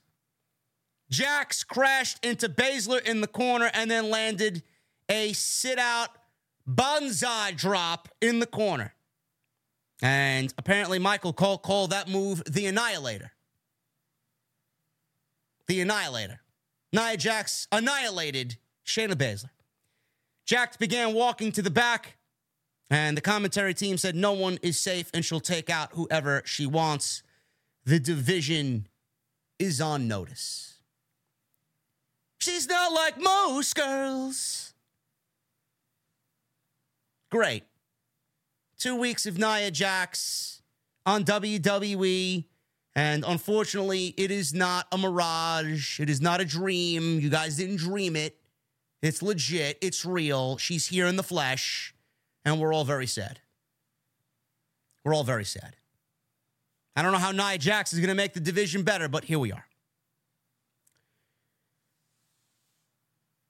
[1.09, 4.63] Jax crashed into Baszler in the corner and then landed
[5.09, 6.09] a sit out
[6.65, 8.93] banzai drop in the corner.
[10.01, 13.31] And apparently, Michael Cole called that move the Annihilator.
[15.67, 16.41] The Annihilator.
[16.95, 19.49] Nia Jax annihilated Shayna Baszler.
[20.45, 22.17] Jax began walking to the back
[22.89, 26.65] and the commentary team said no one is safe and she'll take out whoever she
[26.65, 27.21] wants.
[27.83, 28.87] The division
[29.59, 30.79] is on notice.
[32.39, 34.73] She's not like most girls.
[37.29, 37.63] Great.
[38.77, 40.61] Two weeks of Nia Jax
[41.05, 42.45] on WWE.
[42.95, 45.99] And unfortunately, it is not a mirage.
[45.99, 47.19] It is not a dream.
[47.19, 48.37] You guys didn't dream it.
[49.01, 49.77] It's legit.
[49.81, 50.57] It's real.
[50.57, 51.93] She's here in the flesh
[52.45, 53.39] and we're all very sad.
[55.03, 55.75] We're all very sad.
[56.95, 59.39] I don't know how Nia Jax is going to make the division better, but here
[59.39, 59.65] we are.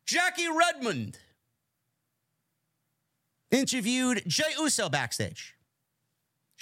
[0.06, 1.20] Jackie Redmond
[3.52, 5.55] interviewed Jey Uso backstage.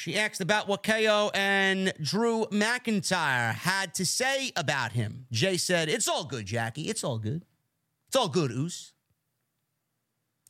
[0.03, 5.27] She asked about what KO and Drew McIntyre had to say about him.
[5.31, 6.89] Jey said, It's all good, Jackie.
[6.89, 7.45] It's all good.
[8.09, 8.91] It's all good, Us.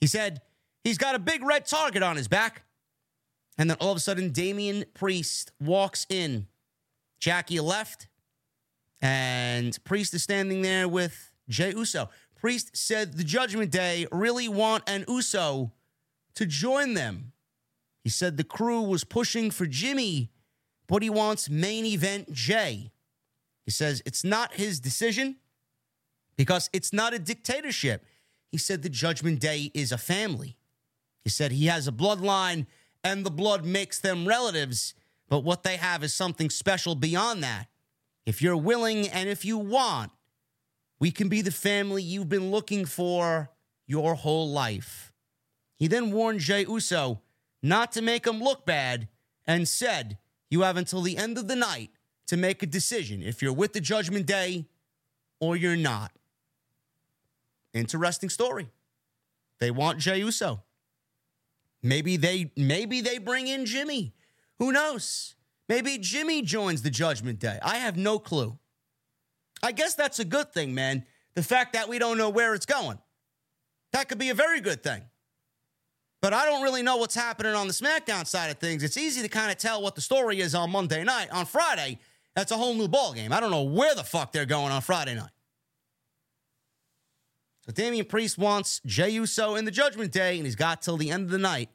[0.01, 0.41] He said,
[0.83, 2.63] He's got a big red target on his back.
[3.55, 6.47] And then all of a sudden, Damian Priest walks in.
[7.19, 8.07] Jackie left,
[9.03, 12.09] and Priest is standing there with Jey Uso.
[12.35, 15.73] Priest said the Judgment Day really want an Uso
[16.33, 17.32] to join them.
[18.03, 20.29] He said the crew was pushing for Jimmy,
[20.87, 22.91] but he wants main event Jey.
[23.65, 25.37] He says it's not his decision
[26.35, 28.05] because it's not a dictatorship.
[28.51, 30.57] He said the Judgment Day is a family.
[31.23, 32.67] He said he has a bloodline
[33.03, 34.93] and the blood makes them relatives,
[35.29, 37.67] but what they have is something special beyond that.
[38.25, 40.11] If you're willing and if you want,
[40.99, 43.49] we can be the family you've been looking for
[43.87, 45.11] your whole life.
[45.77, 47.21] He then warned Jey Uso
[47.63, 49.07] not to make him look bad
[49.47, 50.17] and said,
[50.49, 51.89] You have until the end of the night
[52.27, 54.67] to make a decision if you're with the Judgment Day
[55.39, 56.11] or you're not.
[57.73, 58.69] Interesting story.
[59.59, 60.61] They want Jey Uso.
[61.81, 64.13] Maybe they maybe they bring in Jimmy.
[64.59, 65.35] Who knows?
[65.67, 67.57] Maybe Jimmy joins the Judgment Day.
[67.61, 68.57] I have no clue.
[69.61, 71.05] I guess that's a good thing, man.
[71.35, 72.99] The fact that we don't know where it's going.
[73.91, 75.03] That could be a very good thing.
[76.23, 78.81] But I don't really know what's happening on the SmackDown side of things.
[78.81, 81.27] It's easy to kind of tell what the story is on Monday night.
[81.33, 81.99] On Friday,
[82.33, 83.33] that's a whole new ball game.
[83.33, 85.31] I don't know where the fuck they're going on Friday night.
[87.65, 91.11] So Damian Priest wants Jey Uso in the Judgment Day, and he's got till the
[91.11, 91.69] end of the night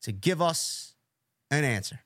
[0.00, 0.94] to give us
[1.50, 2.00] an answer.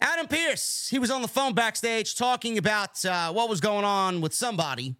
[0.00, 4.22] Adam Pearce, he was on the phone backstage talking about uh, what was going on
[4.22, 4.96] with somebody.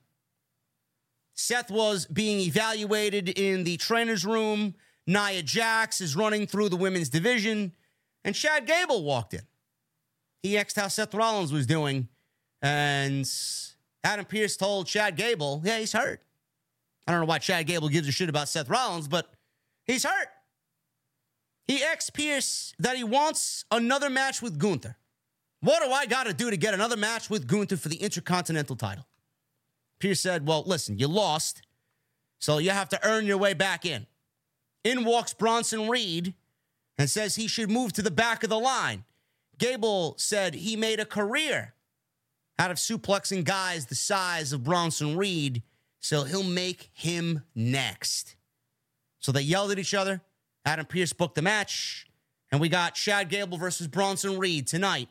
[1.35, 4.74] Seth was being evaluated in the trainer's room.
[5.07, 7.73] Nia Jax is running through the women's division,
[8.24, 9.43] and Chad Gable walked in.
[10.43, 12.09] He asked how Seth Rollins was doing,
[12.62, 13.28] and
[14.05, 16.23] Adam Pearce told Chad Gable, yeah, he's hurt.
[17.07, 19.31] I don't know why Chad Gable gives a shit about Seth Rollins, but
[19.85, 20.28] he's hurt.
[21.66, 24.97] He asked Pearce that he wants another match with Gunther.
[25.61, 28.77] What do I got to do to get another match with Gunther for the Intercontinental
[28.77, 29.07] title?
[30.01, 31.62] Pearce said, Well, listen, you lost,
[32.39, 34.06] so you have to earn your way back in.
[34.82, 36.35] In walks Bronson Reed
[36.98, 39.05] and says he should move to the back of the line.
[39.59, 41.74] Gable said he made a career
[42.59, 45.62] out of suplexing guys the size of Bronson Reed,
[45.98, 48.36] so he'll make him next.
[49.18, 50.22] So they yelled at each other.
[50.64, 52.06] Adam Pearce booked the match,
[52.51, 55.09] and we got Chad Gable versus Bronson Reed tonight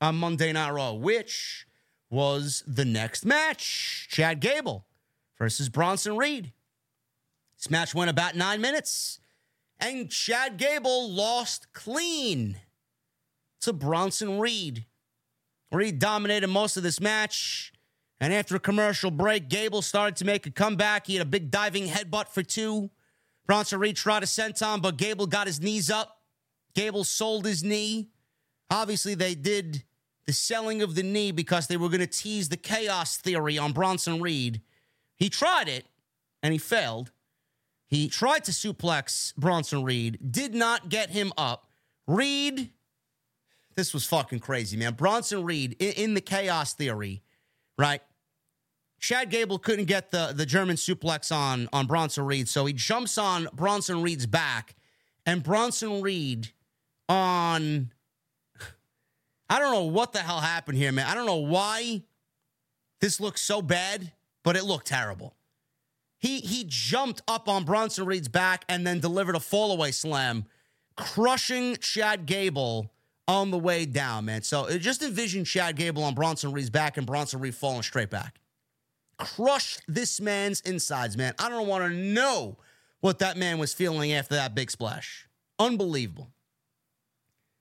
[0.00, 1.65] on Monday Night Raw, which
[2.10, 4.86] was the next match Chad Gable
[5.38, 6.52] versus Bronson Reed.
[7.58, 9.18] This match went about nine minutes,
[9.80, 12.56] and Chad Gable lost clean
[13.60, 14.86] to Bronson Reed.
[15.72, 17.72] Reed dominated most of this match.
[18.20, 21.06] And after a commercial break, Gable started to make a comeback.
[21.06, 22.90] He had a big diving headbutt for two.
[23.46, 26.22] Bronson Reed tried to senton, but Gable got his knees up.
[26.74, 28.10] Gable sold his knee.
[28.70, 29.84] Obviously, they did
[30.26, 33.72] the selling of the knee because they were going to tease the chaos theory on
[33.72, 34.60] Bronson Reed.
[35.14, 35.86] He tried it
[36.42, 37.12] and he failed.
[37.86, 41.70] He tried to suplex Bronson Reed, did not get him up.
[42.08, 42.70] Reed,
[43.76, 44.94] this was fucking crazy, man.
[44.94, 47.22] Bronson Reed in, in the chaos theory,
[47.78, 48.02] right?
[48.98, 53.18] Chad Gable couldn't get the, the German suplex on, on Bronson Reed, so he jumps
[53.18, 54.74] on Bronson Reed's back,
[55.24, 56.48] and Bronson Reed
[57.08, 57.92] on
[59.48, 61.06] I don't know what the hell happened here, man.
[61.06, 62.02] I don't know why
[63.00, 64.12] this looks so bad,
[64.42, 65.34] but it looked terrible.
[66.18, 70.46] He he jumped up on Bronson Reed's back and then delivered a fallaway slam,
[70.96, 72.90] crushing Chad Gable
[73.28, 74.42] on the way down, man.
[74.42, 78.40] So just envision Chad Gable on Bronson Reed's back and Bronson Reed falling straight back.
[79.18, 81.34] Crushed this man's insides, man.
[81.38, 82.56] I don't want to know
[83.00, 85.28] what that man was feeling after that big splash.
[85.58, 86.30] Unbelievable.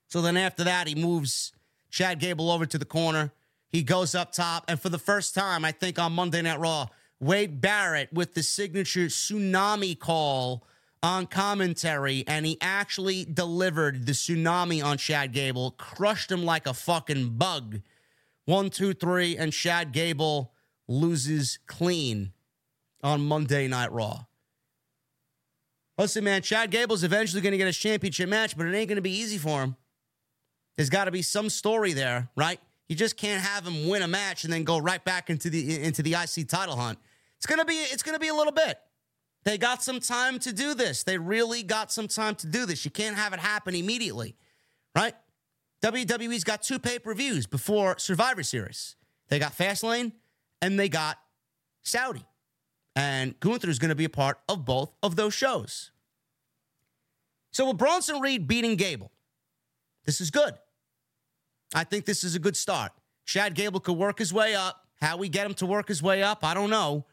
[0.10, 1.52] So then after that, he moves
[1.90, 3.32] Chad Gable over to the corner.
[3.70, 4.66] He goes up top.
[4.68, 6.88] And for the first time, I think on Monday Night Raw,
[7.20, 10.66] Wade Barrett with the signature tsunami call
[11.02, 12.24] on commentary.
[12.28, 17.82] And he actually delivered the tsunami on Chad Gable, crushed him like a fucking bug.
[18.46, 19.38] One, two, three.
[19.38, 20.54] And Chad Gable
[20.88, 22.32] loses clean
[23.04, 24.26] on Monday Night Raw.
[25.98, 28.98] Listen, man, Chad Gable's eventually going to get his championship match, but it ain't going
[28.98, 29.76] to be easy for him.
[30.78, 32.60] There's got to be some story there, right?
[32.88, 35.82] You just can't have him win a match and then go right back into the
[35.84, 37.00] into the IC title hunt.
[37.38, 38.80] It's gonna be it's gonna be a little bit.
[39.44, 41.04] They got some time to do this.
[41.04, 42.84] They really got some time to do this.
[42.84, 44.36] You can't have it happen immediately,
[44.96, 45.14] right?
[45.82, 48.96] WWE's got two pay per views before Survivor Series.
[49.30, 50.14] They got Fastlane
[50.62, 51.18] and they got
[51.84, 52.26] Saudi.
[52.96, 55.92] And Gunther is going to be a part of both of those shows.
[57.52, 59.12] So with Bronson Reed beating Gable,
[60.06, 60.56] this is good.
[61.76, 62.94] I think this is a good start.
[63.26, 64.82] Chad Gable could work his way up.
[65.02, 67.06] How we get him to work his way up, I don't know.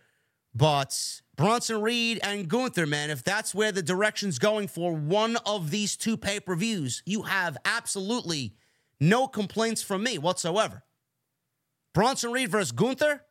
[0.55, 0.97] But
[1.37, 5.97] Bronson Reed and Gunther, man, if that's where the direction's going for one of these
[5.97, 8.55] two pay per views, you have absolutely
[9.01, 10.85] no complaints from me whatsoever.
[11.93, 13.25] Bronson Reed versus Gunther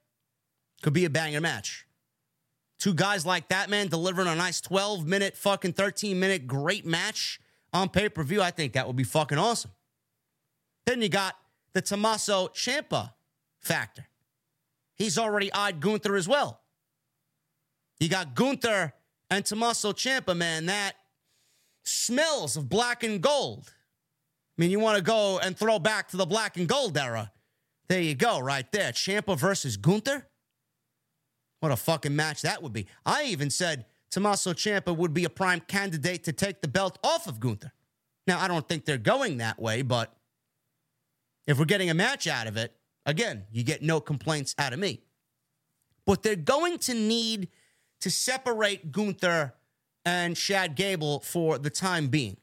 [0.82, 1.88] could be a banger match.
[2.78, 7.40] Two guys like that, man, delivering a nice 12 minute, fucking 13 minute great match
[7.72, 8.42] on pay per view.
[8.42, 9.72] I think that would be fucking awesome.
[10.86, 11.36] Then you got
[11.74, 13.14] the Tommaso Ciampa
[13.60, 14.08] factor.
[14.96, 16.62] He's already eyed Gunther as well.
[18.00, 18.94] You got Gunther
[19.30, 20.66] and Tommaso Ciampa, man.
[20.66, 20.94] That
[21.84, 23.74] smells of black and gold.
[24.58, 27.32] I mean, you want to go and throw back to the black and gold era.
[27.88, 28.92] There you go, right there.
[28.92, 30.28] Ciampa versus Gunther.
[31.60, 32.88] What a fucking match that would be.
[33.06, 37.28] I even said Tommaso Ciampa would be a prime candidate to take the belt off
[37.28, 37.72] of Gunther.
[38.28, 40.16] Now, I don't think they're going that way, but
[41.48, 44.80] if we're getting a match out of it, again, you get no complaints out of
[44.80, 45.02] me.
[46.06, 47.50] But they're going to need
[48.02, 49.54] to separate Gunther
[50.06, 52.38] and Chad Gable for the time being.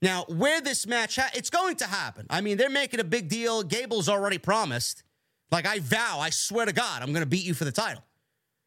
[0.00, 2.26] Now, where this match, ha- it's going to happen.
[2.28, 3.62] I mean, they're making a big deal.
[3.62, 5.04] Gable's already promised.
[5.52, 8.02] Like, I vow, I swear to God, I'm going to beat you for the title.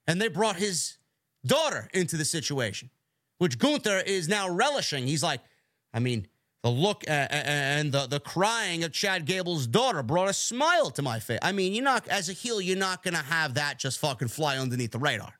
[0.07, 0.97] And they brought his
[1.45, 2.89] daughter into the situation,
[3.39, 5.07] which Gunther is now relishing.
[5.07, 5.41] He's like,
[5.93, 6.27] I mean,
[6.65, 11.19] the look and the, the crying of Chad Gable's daughter brought a smile to my
[11.19, 11.37] face.
[11.43, 14.29] I mean, you're not, as a heel, you're not going to have that just fucking
[14.29, 15.31] fly underneath the radar.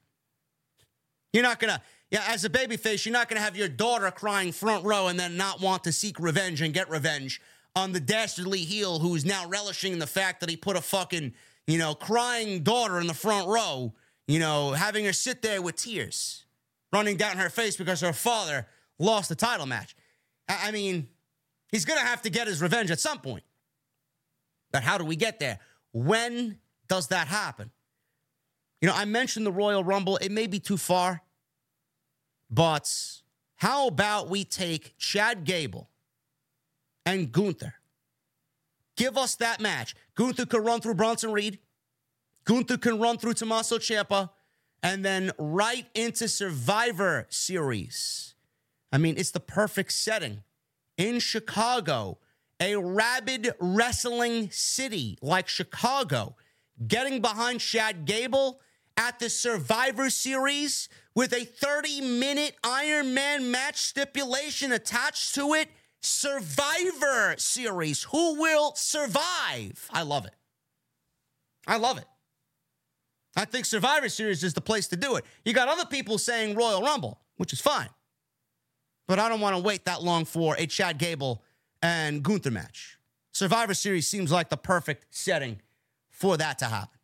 [1.34, 1.82] You're not going to,
[2.12, 5.20] yeah, as a babyface, you're not going to have your daughter crying front row and
[5.20, 7.42] then not want to seek revenge and get revenge
[7.76, 11.34] on the dastardly heel who's now relishing in the fact that he put a fucking,
[11.66, 13.96] you know, crying daughter in the front row,
[14.28, 16.46] you know, having her sit there with tears
[16.94, 18.68] running down her face because her father
[19.00, 19.96] lost the title match.
[20.48, 21.08] I mean,
[21.76, 23.44] He's going to have to get his revenge at some point.
[24.72, 25.60] But how do we get there?
[25.92, 26.58] When
[26.88, 27.70] does that happen?
[28.80, 30.16] You know, I mentioned the Royal Rumble.
[30.16, 31.22] It may be too far,
[32.50, 32.90] but
[33.58, 35.90] how about we take Chad Gable
[37.06, 37.74] and Gunther?
[38.96, 39.98] Give us that match.
[40.16, 41.60] Gunther can run through Bronson Reed.
[42.46, 44.30] Gunther can run through Tommaso Ciampa
[44.82, 48.34] and then right into Survivor Series.
[48.94, 50.45] I mean, it's the perfect setting
[50.98, 52.20] in Chicago
[52.60, 56.36] a rabid wrestling city like Chicago
[56.88, 58.62] getting behind Chad Gable
[58.98, 65.70] at the Survivor Series with a 30 minute Iron Man match stipulation attached to it.
[66.02, 68.04] Survivor Series.
[68.04, 69.90] Who will survive?
[69.92, 70.34] I love it.
[71.68, 72.06] I love it.
[73.36, 75.26] I think Survivor Series is the place to do it.
[75.44, 77.90] You got other people saying Royal Rumble, which is fine.
[79.08, 81.44] But I don't want to wait that long for a Chad Gable
[81.82, 82.98] and Gunther match.
[83.32, 85.62] Survivor Series seems like the perfect setting
[86.10, 86.98] for that to happen.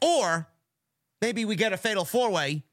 [0.00, 0.48] Or
[1.20, 2.64] maybe we get a fatal four way.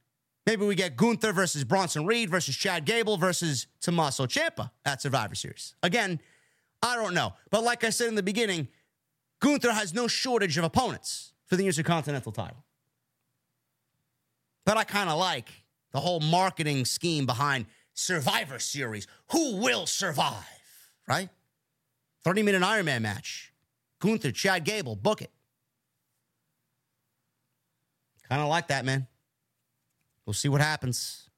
[0.46, 5.36] Maybe we get Gunther versus Bronson Reed versus Chad Gable versus Tommaso Ciampa at Survivor
[5.36, 5.76] Series.
[5.84, 6.20] Again,
[6.82, 7.34] I don't know.
[7.52, 8.68] But like I said in the beginning,
[9.42, 12.64] Gunther has no shortage of opponents for the Intercontinental title.
[14.66, 15.50] But I kind of like
[15.92, 17.66] the whole marketing scheme behind
[18.00, 19.08] Survivor Series.
[19.32, 20.46] Who will survive?
[21.06, 21.30] Right?
[22.24, 23.52] 30 minute Iron Man match.
[24.00, 25.32] Gunther, Chad Gable, book it.
[28.30, 29.06] Kind of like that, man.
[30.26, 31.30] We'll see what happens.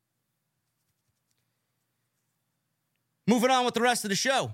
[3.26, 4.54] Moving on with the rest of the show.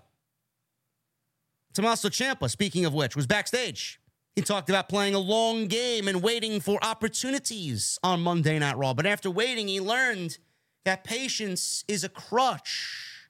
[1.74, 4.00] Tommaso Ciampa, speaking of which, was backstage.
[4.34, 8.94] He talked about playing a long game and waiting for opportunities on Monday Night Raw.
[8.94, 10.38] But after waiting, he learned
[10.88, 13.28] that patience is a crutch.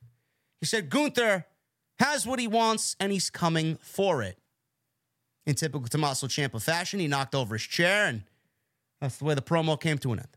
[0.61, 1.45] He said Gunther
[1.99, 4.37] has what he wants and he's coming for it.
[5.47, 8.23] In typical Tommaso Ciampa fashion, he knocked over his chair, and
[9.01, 10.27] that's the way the promo came to an end.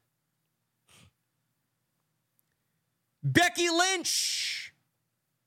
[3.22, 4.72] Becky Lynch.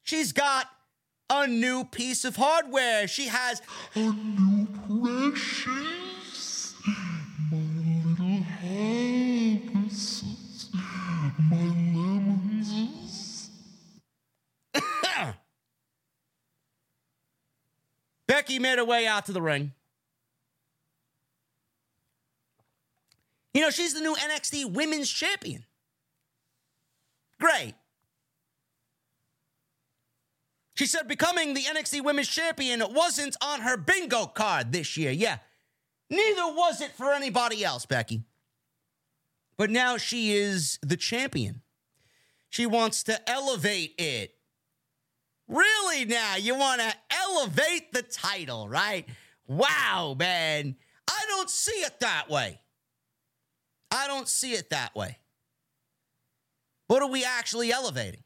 [0.03, 0.67] She's got
[1.29, 3.07] a new piece of hardware.
[3.07, 3.61] She has
[3.95, 4.67] a new
[5.11, 6.75] precious,
[7.49, 7.57] my
[8.05, 13.49] little hibiscus, my lemons.
[18.43, 19.71] Becky made her way out to the ring.
[23.53, 25.63] You know, she's the new NXT Women's Champion.
[27.39, 27.73] Great.
[30.73, 35.11] She said becoming the NXT Women's Champion wasn't on her bingo card this year.
[35.11, 35.37] Yeah.
[36.09, 38.23] Neither was it for anybody else, Becky.
[39.55, 41.61] But now she is the champion.
[42.49, 44.35] She wants to elevate it.
[45.53, 49.07] Really now, you want to elevate the title, right?
[49.45, 50.75] Wow, man.
[51.07, 52.59] I don't see it that way.
[53.91, 55.19] I don't see it that way.
[56.87, 58.23] What are we actually elevating?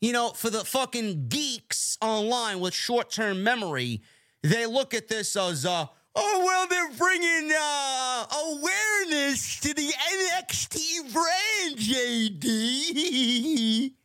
[0.00, 4.02] You know, for the fucking geeks online with short term memory,
[4.44, 11.12] they look at this as, uh, oh, well, they're bringing uh, awareness to the NXT
[11.12, 13.94] brand, JD.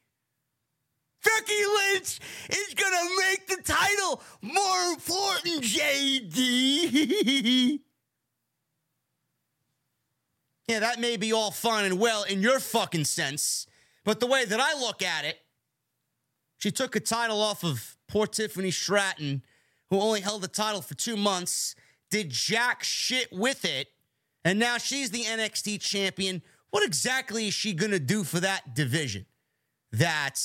[1.24, 2.20] Becky Lynch
[2.50, 6.36] is going to make the title more important, JD.
[10.68, 13.68] yeah, that may be all fine and well in your fucking sense,
[14.06, 15.40] but the way that I look at it,
[16.58, 19.44] she took a title off of poor Tiffany Stratton,
[19.90, 21.76] who only held the title for two months,
[22.10, 23.88] did jack shit with it,
[24.46, 26.42] and now she's the NXT champion.
[26.70, 29.26] What exactly is she going to do for that division
[29.92, 30.40] that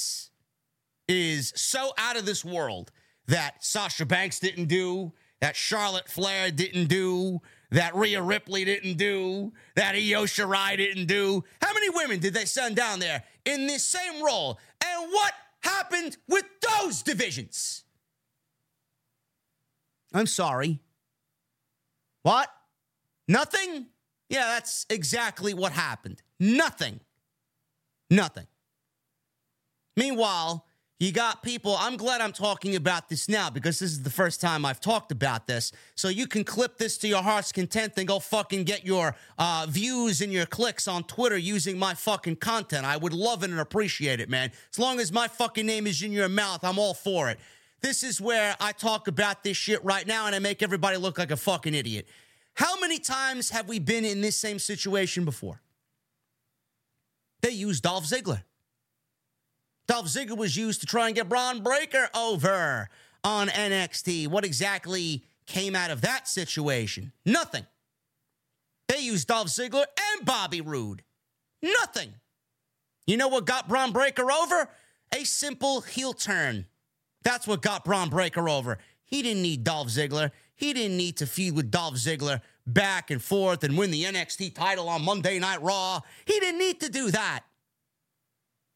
[1.08, 2.90] is so out of this world
[3.26, 7.40] that Sasha Banks didn't do, that Charlotte Flair didn't do,
[7.70, 11.44] that Rhea Ripley didn't do, that Io Shirai didn't do?
[11.60, 14.58] How many women did they send down there in this same role?
[14.84, 17.84] And what happened with those divisions?
[20.12, 20.80] I'm sorry.
[22.22, 22.48] What?
[23.26, 23.86] Nothing?
[24.28, 26.22] Yeah, that's exactly what happened.
[26.38, 27.00] Nothing.
[28.08, 28.46] Nothing.
[29.96, 30.66] Meanwhile,
[31.00, 34.40] you got people, I'm glad I'm talking about this now because this is the first
[34.40, 35.72] time I've talked about this.
[35.96, 39.66] So you can clip this to your heart's content and go fucking get your uh,
[39.68, 42.86] views and your clicks on Twitter using my fucking content.
[42.86, 44.52] I would love it and appreciate it, man.
[44.72, 47.40] As long as my fucking name is in your mouth, I'm all for it.
[47.80, 51.18] This is where I talk about this shit right now and I make everybody look
[51.18, 52.06] like a fucking idiot.
[52.54, 55.60] How many times have we been in this same situation before?
[57.42, 58.44] They used Dolph Ziggler.
[59.86, 62.88] Dolph Ziggler was used to try and get Bron Breakker over
[63.22, 64.28] on NXT.
[64.28, 67.12] What exactly came out of that situation?
[67.24, 67.66] Nothing.
[68.88, 69.84] They used Dolph Ziggler
[70.14, 71.02] and Bobby Roode.
[71.62, 72.14] Nothing.
[73.06, 74.68] You know what got Bron Breakker over?
[75.14, 76.66] A simple heel turn.
[77.22, 78.78] That's what got Bron Breakker over.
[79.04, 80.30] He didn't need Dolph Ziggler.
[80.56, 84.54] He didn't need to feud with Dolph Ziggler back and forth and win the NXT
[84.54, 86.00] title on Monday Night Raw.
[86.24, 87.44] He didn't need to do that.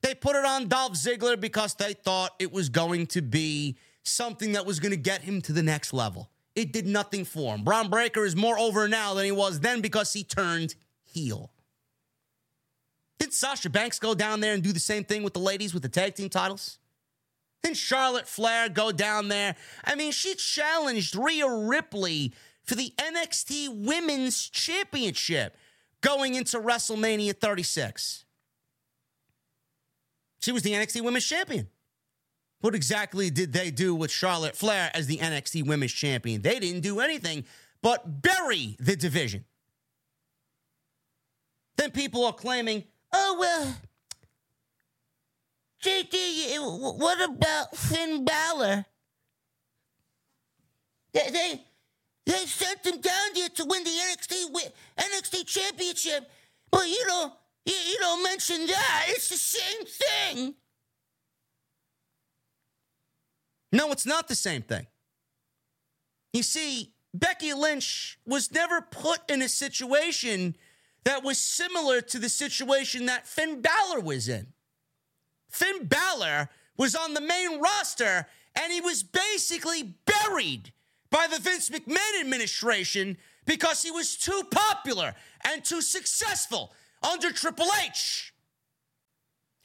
[0.02, 4.52] They put it on Dolph Ziggler because they thought it was going to be something
[4.52, 6.30] that was going to get him to the next level.
[6.54, 7.64] It did nothing for him.
[7.64, 11.50] Bron Breakker is more over now than he was then because he turned heel.
[13.18, 15.82] Did Sasha Banks go down there and do the same thing with the ladies with
[15.82, 16.78] the tag team titles?
[17.62, 19.56] Didn't Charlotte Flair go down there?
[19.84, 22.32] I mean, she challenged Rhea Ripley
[22.64, 25.56] for the NXT Women's Championship
[26.00, 28.24] going into WrestleMania 36.
[30.40, 31.68] She was the NXT Women's Champion.
[32.60, 36.42] What exactly did they do with Charlotte Flair as the NXT Women's Champion?
[36.42, 37.44] They didn't do anything
[37.82, 39.44] but bury the division.
[41.76, 43.76] Then people are claiming, oh, well,
[45.82, 48.84] JD, what about Finn Balor?
[51.12, 51.62] They, they,
[52.26, 56.28] they sent him down here to win the NXT NXT championship,
[56.70, 57.32] but you don't
[57.68, 59.06] you, you don't mention that.
[59.08, 60.54] It's the same thing.
[63.72, 64.86] No, it's not the same thing.
[66.32, 70.56] You see, Becky Lynch was never put in a situation
[71.04, 74.48] that was similar to the situation that Finn Balor was in.
[75.50, 80.72] Finn Balor was on the main roster and he was basically buried
[81.10, 83.16] by the Vince McMahon administration
[83.46, 85.14] because he was too popular
[85.44, 86.72] and too successful
[87.02, 88.32] under Triple H.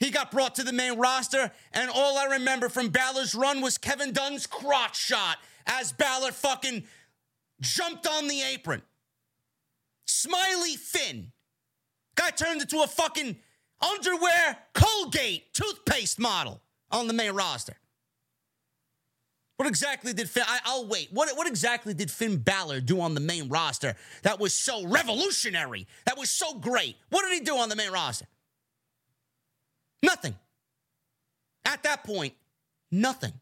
[0.00, 3.78] He got brought to the main roster, and all I remember from Balor's run was
[3.78, 6.84] Kevin Dunn's crotch shot as Balor fucking
[7.60, 8.82] jumped on the apron.
[10.06, 11.32] Smiley Finn.
[12.16, 13.36] Guy turned into a fucking
[13.80, 17.76] underwear Colgate toothpaste model on the main roster.
[19.56, 20.42] What exactly did Finn?
[20.46, 21.08] I, will wait.
[21.12, 25.86] What, what exactly did Finn Balor do on the main roster that was so revolutionary?
[26.06, 26.96] That was so great?
[27.10, 28.26] What did he do on the main roster?
[30.02, 30.34] Nothing.
[31.64, 32.34] At that point,
[32.90, 33.32] nothing.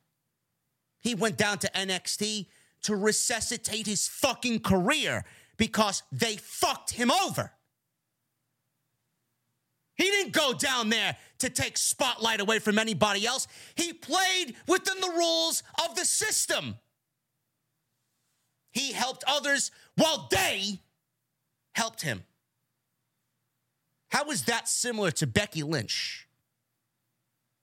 [1.00, 2.46] He went down to NXT
[2.82, 5.24] to resuscitate his fucking career
[5.56, 7.52] because they fucked him over.
[10.02, 13.46] He didn't go down there to take spotlight away from anybody else.
[13.76, 16.74] He played within the rules of the system.
[18.72, 20.80] He helped others while they
[21.76, 22.24] helped him.
[24.08, 26.26] How is that similar to Becky Lynch?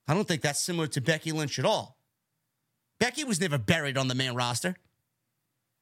[0.08, 1.98] I don't think that's similar to Becky Lynch at all.
[3.02, 4.78] Becky was never buried on the main roster.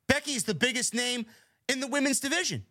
[0.07, 1.27] Becky is the biggest name
[1.69, 2.65] in the women's division.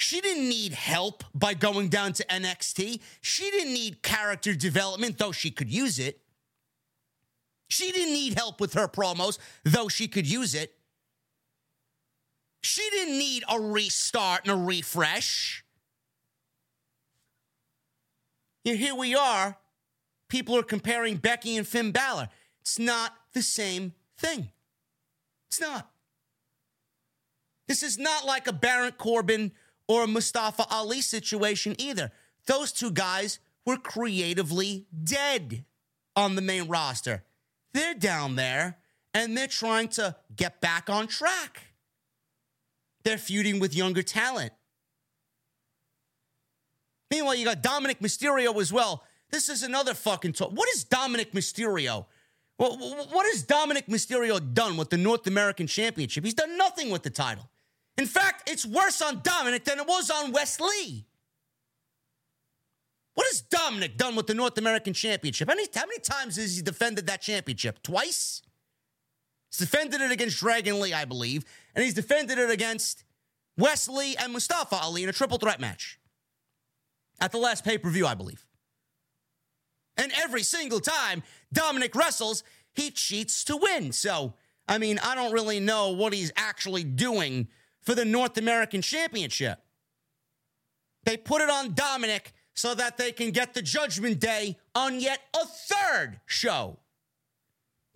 [0.00, 3.02] She didn't need help by going down to NXT.
[3.20, 6.22] She didn't need character development, though she could use it.
[7.68, 10.74] She didn't need help with her promos, though she could use it.
[12.62, 15.66] She didn't need a restart and a refresh.
[18.64, 19.58] Here we are.
[20.30, 22.30] People are comparing Becky and Finn Balor.
[22.62, 24.48] It's not the same thing.
[25.50, 25.90] It's not.
[27.68, 29.52] This is not like a Baron Corbin
[29.90, 32.12] or a Mustafa Ali situation either.
[32.46, 35.64] Those two guys were creatively dead
[36.14, 37.24] on the main roster.
[37.74, 38.78] They're down there
[39.12, 41.74] and they're trying to get back on track.
[43.02, 44.52] They're feuding with younger talent.
[47.10, 49.02] Meanwhile, you got Dominik Mysterio as well.
[49.32, 50.52] This is another fucking talk.
[50.52, 52.06] What is Dominik Mysterio?
[52.58, 56.22] What has Dominik Mysterio done with the North American Championship?
[56.24, 57.50] He's done nothing with the title.
[58.00, 61.04] In fact, it's worse on Dominik than it was on Wes Lee.
[63.12, 65.48] What has Dominik done with the North American Championship?
[65.50, 67.82] How many, how many times has he defended that championship?
[67.82, 68.40] Twice?
[69.50, 71.44] He's defended it against Dragon Lee, I believe,
[71.74, 73.04] and he's defended it against
[73.58, 76.00] Wes Lee and Mustafa Ali in a triple threat match
[77.20, 78.46] at the last pay per view, I believe.
[79.98, 81.22] And every single time
[81.54, 83.92] Dominik wrestles, he cheats to win.
[83.92, 84.32] So,
[84.66, 87.48] I mean, I don't really know what he's actually doing
[87.82, 89.60] for the North American Championship.
[91.04, 95.20] They put it on Dominik so that they can get the Judgment Day on yet
[95.34, 96.78] a third show.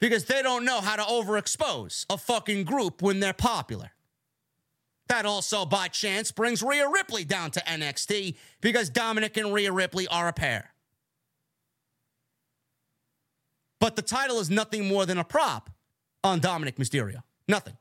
[0.01, 3.93] Because they don't know how to overexpose a fucking group when they're popular.
[5.09, 10.09] That also, by chance, brings Rhea Ripley down to NXT because Dominik and Rhea Ripley
[10.09, 10.71] are a pair.
[13.81, 15.69] But the title is nothing more than a prop
[16.23, 17.23] on Dominik Mysterio.
[17.47, 17.77] Nothing.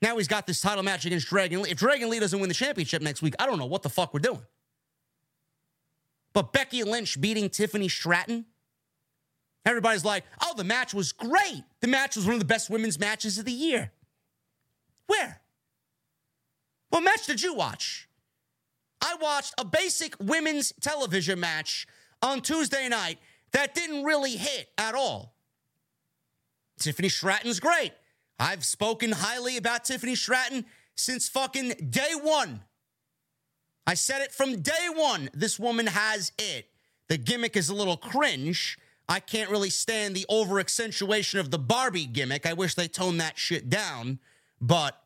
[0.00, 1.70] Now he's got this title match against Dragon Lee.
[1.70, 4.14] If Dragon Lee doesn't win the championship next week, I don't know what the fuck
[4.14, 4.42] we're doing.
[6.32, 8.46] But Becky Lynch beating Tiffany Stratton,
[9.66, 11.64] everybody's like, oh, the match was great.
[11.80, 13.92] The match was one of the best women's matches of the year.
[15.06, 15.40] Where?
[16.90, 18.08] What match did you watch?
[19.00, 21.86] I watched a basic women's television match
[22.22, 23.18] on Tuesday night
[23.52, 25.34] that didn't really hit at all.
[26.78, 27.92] Tiffany Stratton's great.
[28.38, 32.60] I've spoken highly about Tiffany Stratton since fucking day one.
[33.86, 35.30] I said it from day one.
[35.32, 36.68] This woman has it.
[37.08, 38.78] The gimmick is a little cringe.
[39.08, 42.44] I can't really stand the over accentuation of the Barbie gimmick.
[42.44, 44.18] I wish they toned that shit down.
[44.60, 45.00] But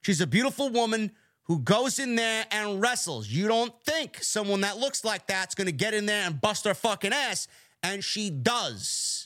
[0.00, 1.12] she's a beautiful woman
[1.42, 3.28] who goes in there and wrestles.
[3.28, 6.64] You don't think someone that looks like that's going to get in there and bust
[6.64, 7.46] her fucking ass,
[7.82, 9.25] and she does.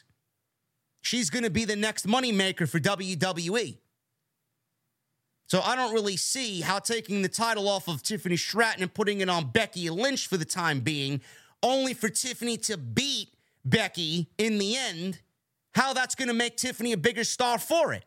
[1.01, 3.79] She's going to be the next moneymaker for WWE.
[5.47, 9.21] So I don't really see how taking the title off of Tiffany Stratton and putting
[9.21, 11.21] it on Becky Lynch for the time being,
[11.63, 13.31] only for Tiffany to beat
[13.65, 15.21] Becky in the end,
[15.75, 18.05] how that's going to make Tiffany a bigger star for it.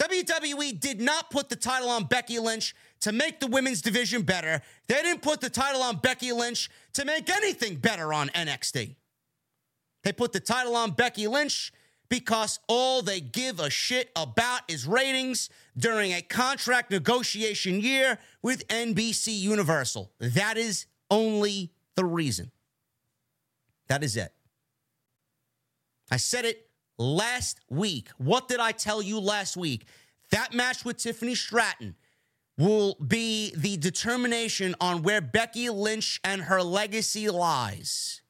[0.00, 4.60] WWE did not put the title on Becky Lynch to make the women's division better.
[4.88, 8.96] They didn't put the title on Becky Lynch to make anything better on NXT.
[10.04, 11.72] They put the title on Becky Lynch
[12.08, 18.68] because all they give a shit about is ratings during a contract negotiation year with
[18.68, 20.12] NBC Universal.
[20.20, 22.52] That is only the reason.
[23.88, 24.32] That is it.
[26.10, 26.68] I said it
[26.98, 28.08] last week.
[28.18, 29.86] What did I tell you last week?
[30.30, 31.94] That match with Tiffany Stratton
[32.58, 38.20] will be the determination on where Becky Lynch and her legacy lies.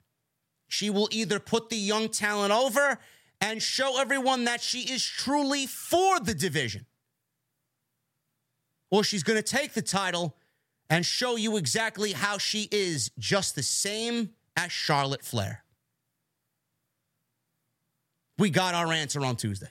[0.74, 2.98] She will either put the young talent over
[3.40, 6.84] and show everyone that she is truly for the division.
[8.90, 10.36] Or she's going to take the title
[10.90, 15.62] and show you exactly how she is just the same as Charlotte Flair.
[18.36, 19.70] We got our answer on Tuesday.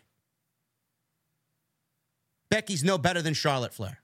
[2.50, 4.00] Becky's no better than Charlotte Flair.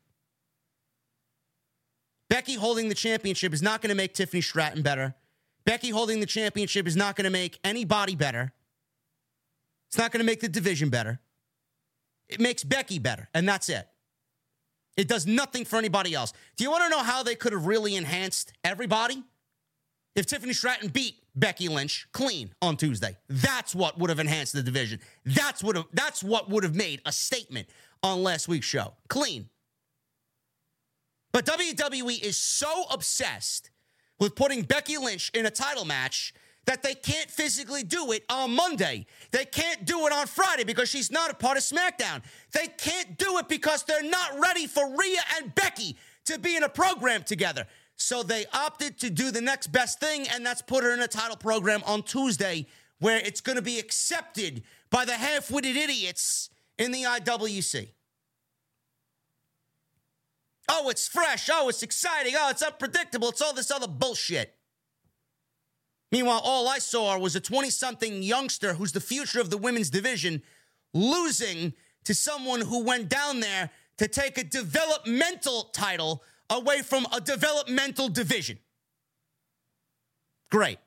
[2.30, 5.16] Becky holding the championship is not going to make Tiffany Stratton better.
[5.70, 8.52] Becky holding the championship is not going to make anybody better.
[9.88, 11.20] It's not going to make the division better.
[12.28, 13.88] It makes Becky better, and that's it.
[14.98, 16.34] It does nothing for anybody else.
[16.58, 19.24] Do you want to know how they could have really enhanced everybody?
[20.16, 24.64] If Tiffany Stratton beat Becky Lynch clean on Tuesday, that's what would have enhanced the
[24.64, 25.00] division.
[25.24, 27.68] That's what have, that's what would have made a statement
[28.02, 28.94] on last week's show.
[29.08, 29.48] Clean.
[31.32, 33.70] But WWE is so obsessed
[34.20, 36.34] with putting Becky Lynch in a title match
[36.66, 39.08] that they can't physically do it on Monday.
[39.32, 42.22] They can't do it on Friday because she's not a part of SmackDown.
[42.52, 46.64] They can't do it because they're not ready for Rhea and Becky to be in
[46.64, 47.66] a program together.
[47.96, 51.08] So they opted to do the next best thing, and that's put her in a
[51.08, 52.68] title program on Tuesday
[53.00, 57.90] where it's going to be accepted by the half witted idiots in the IWC.
[60.70, 61.50] Oh, it's fresh.
[61.52, 62.36] Oh, it's exciting.
[62.38, 63.30] Oh, it's unpredictable.
[63.30, 64.56] It's all this other bullshit.
[66.12, 69.90] Meanwhile, all I saw was a 20 something youngster who's the future of the women's
[69.90, 70.42] division
[70.94, 71.74] losing
[72.06, 78.10] to someone who went down there to take a developmental title away from a developmental
[78.10, 78.58] division.
[80.50, 80.80] Great.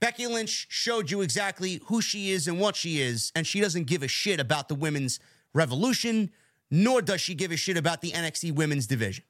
[0.00, 3.86] Becky Lynch showed you exactly who she is and what she is, and she doesn't
[3.86, 5.20] give a shit about the women's
[5.54, 6.30] revolution,
[6.74, 9.24] nor does she give a shit about the NXT women's division.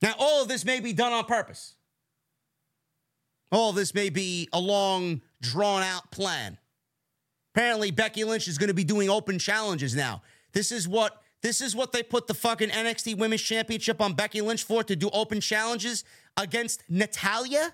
[0.00, 1.74] Now, all of this may be done on purpose.
[3.50, 6.56] All of this may be a long, drawn out plan.
[7.52, 10.22] Apparently, Becky Lynch is going to be doing open challenges now.
[10.52, 14.42] This is what this is what they put the fucking NXT Women's Championship on Becky
[14.42, 16.04] Lynch for to do open challenges
[16.36, 17.72] against Natalya.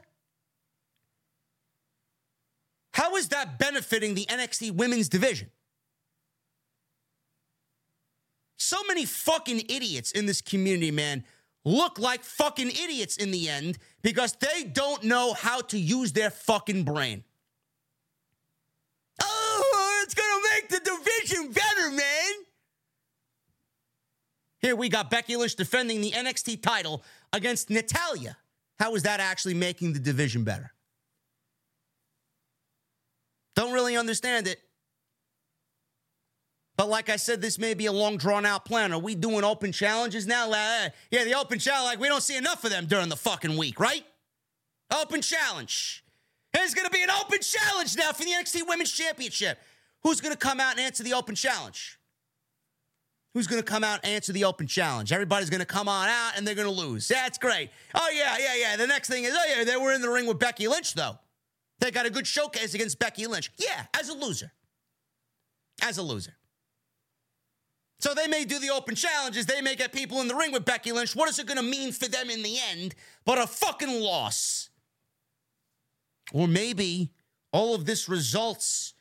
[2.94, 5.50] How is that benefiting the NXT Women's division?
[8.56, 11.24] So many fucking idiots in this community, man
[11.66, 16.30] look like fucking idiots in the end because they don't know how to use their
[16.30, 17.24] fucking brain.
[19.20, 22.32] Oh, it's going to make the division better, man.
[24.60, 27.02] Here we got Becky Lynch defending the NXT title
[27.32, 28.36] against Natalya.
[28.78, 30.72] How is that actually making the division better?
[33.56, 34.60] Don't really understand it.
[36.76, 38.92] But like I said, this may be a long drawn out plan.
[38.92, 40.50] Are we doing open challenges now?
[40.50, 43.56] Uh, yeah, the open challenge, like we don't see enough of them during the fucking
[43.56, 44.04] week, right?
[44.94, 46.04] Open challenge.
[46.52, 49.58] There's going to be an open challenge now for the NXT Women's Championship.
[50.02, 51.98] Who's going to come out and answer the open challenge?
[53.34, 55.12] Who's going to come out and answer the open challenge?
[55.12, 57.08] Everybody's going to come on out and they're going to lose.
[57.08, 57.70] That's great.
[57.94, 58.76] Oh, yeah, yeah, yeah.
[58.76, 61.18] The next thing is, oh, yeah, they were in the ring with Becky Lynch, though.
[61.80, 63.50] They got a good showcase against Becky Lynch.
[63.58, 64.52] Yeah, as a loser.
[65.82, 66.34] As a loser.
[67.98, 69.46] So they may do the open challenges.
[69.46, 71.16] They may get people in the ring with Becky Lynch.
[71.16, 72.94] What is it going to mean for them in the end?
[73.24, 74.68] But a fucking loss.
[76.32, 77.12] Or maybe
[77.52, 78.94] all of this results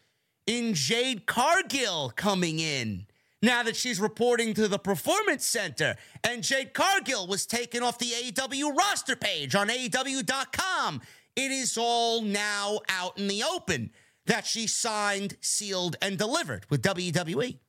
[0.47, 3.07] in Jade Cargill coming in
[3.41, 5.95] now that she's reporting to the Performance Center.
[6.23, 11.01] And Jade Cargill was taken off the AEW roster page on AEW.com.
[11.35, 13.91] It is all now out in the open
[14.25, 17.59] that she signed, sealed, and delivered with WWE.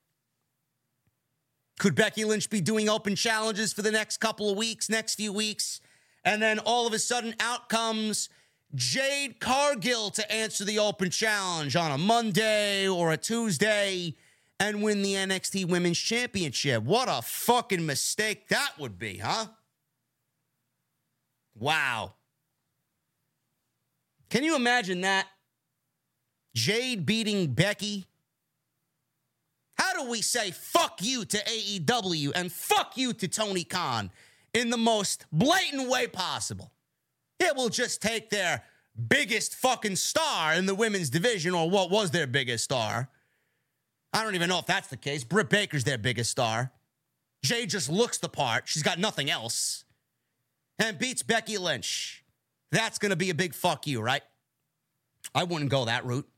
[1.78, 5.32] Could Becky Lynch be doing open challenges for the next couple of weeks, next few
[5.32, 5.80] weeks?
[6.24, 8.28] And then all of a sudden, out comes
[8.74, 14.14] Jade Cargill to answer the open challenge on a Monday or a Tuesday
[14.58, 16.82] and win the NXT Women's Championship.
[16.82, 19.46] What a fucking mistake that would be, huh?
[21.54, 22.14] Wow.
[24.30, 25.26] Can you imagine that?
[26.54, 28.06] Jade beating Becky.
[29.98, 34.10] Do we say fuck you to AEW and fuck you to Tony Khan
[34.52, 36.70] in the most blatant way possible?
[37.40, 38.62] It will just take their
[39.08, 43.08] biggest fucking star in the women's division, or what was their biggest star.
[44.12, 45.24] I don't even know if that's the case.
[45.24, 46.72] Britt Baker's their biggest star.
[47.42, 48.68] Jay just looks the part.
[48.68, 49.84] She's got nothing else.
[50.78, 52.24] And beats Becky Lynch.
[52.70, 54.22] That's going to be a big fuck you, right?
[55.34, 56.28] I wouldn't go that route.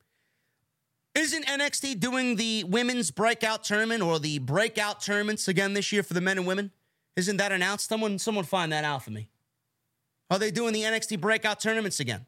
[1.18, 6.14] Isn't NXT doing the women's breakout tournament or the breakout tournaments again this year for
[6.14, 6.70] the men and women?
[7.16, 7.88] Isn't that announced?
[7.88, 9.28] Someone, someone find that out for me.
[10.30, 12.24] Are they doing the NXT breakout tournaments again?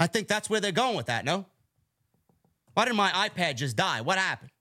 [0.00, 1.44] I think that's where they're going with that, no?
[2.72, 4.00] Why did my iPad just die?
[4.00, 4.52] What happened?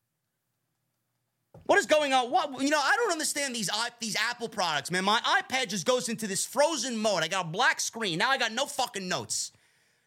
[1.68, 2.32] What is going on?
[2.32, 2.82] What you know?
[2.84, 3.70] I don't understand these
[4.02, 5.06] these Apple products, man.
[5.06, 7.24] My iPad just goes into this frozen mode.
[7.24, 8.20] I got a black screen.
[8.20, 9.52] Now I got no fucking notes.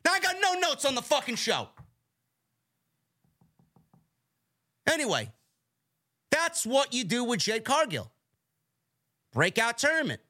[0.06, 1.68] Now I got no notes on the fucking show.
[4.88, 5.32] Anyway,
[6.30, 8.12] that's what you do with Jade Cargill.
[9.32, 10.20] Breakout tournament.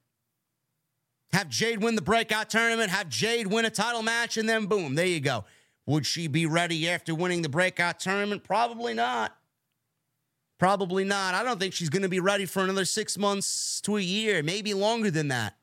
[1.34, 4.94] Have Jade win the breakout tournament, have Jade win a title match, and then boom,
[4.94, 5.44] there you go.
[5.84, 8.44] Would she be ready after winning the breakout tournament?
[8.44, 9.36] Probably not.
[10.58, 11.34] Probably not.
[11.34, 14.42] I don't think she's going to be ready for another six months to a year,
[14.42, 15.54] maybe longer than that.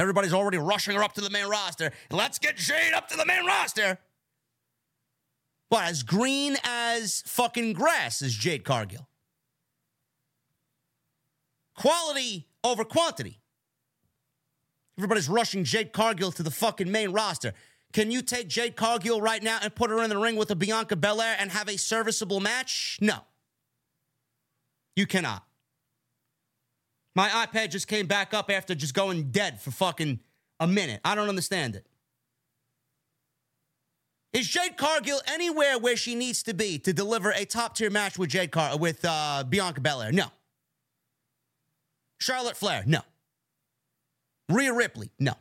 [0.00, 1.92] Everybody's already rushing her up to the main roster.
[2.10, 3.98] Let's get Jade up to the main roster.
[5.68, 9.06] What, as green as fucking grass is Jade Cargill?
[11.76, 13.40] Quality over quantity.
[14.96, 17.52] Everybody's rushing Jade Cargill to the fucking main roster.
[17.92, 20.56] Can you take Jade Cargill right now and put her in the ring with a
[20.56, 22.96] Bianca Belair and have a serviceable match?
[23.02, 23.18] No.
[24.96, 25.44] You cannot.
[27.14, 30.20] My iPad just came back up after just going dead for fucking
[30.60, 31.00] a minute.
[31.04, 31.86] I don't understand it.
[34.32, 38.16] Is Jade Cargill anywhere where she needs to be to deliver a top tier match
[38.16, 40.12] with Jade Car with uh, Bianca Belair?
[40.12, 40.26] No.
[42.20, 42.84] Charlotte Flair?
[42.86, 43.00] No.
[44.48, 45.10] Rhea Ripley?
[45.18, 45.32] No.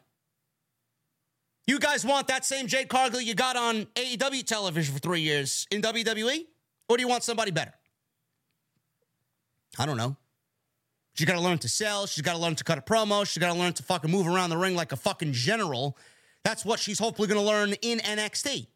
[1.67, 5.67] You guys want that same Jade Cargill you got on AEW television for three years
[5.69, 6.45] in WWE?
[6.87, 7.73] Or do you want somebody better?
[9.77, 10.15] I don't know.
[11.19, 12.05] She's got to learn to sell.
[12.05, 13.27] She's got to learn to cut a promo.
[13.27, 15.97] She's got to learn to fucking move around the ring like a fucking general.
[16.45, 18.67] That's what she's hopefully going to learn in NXT.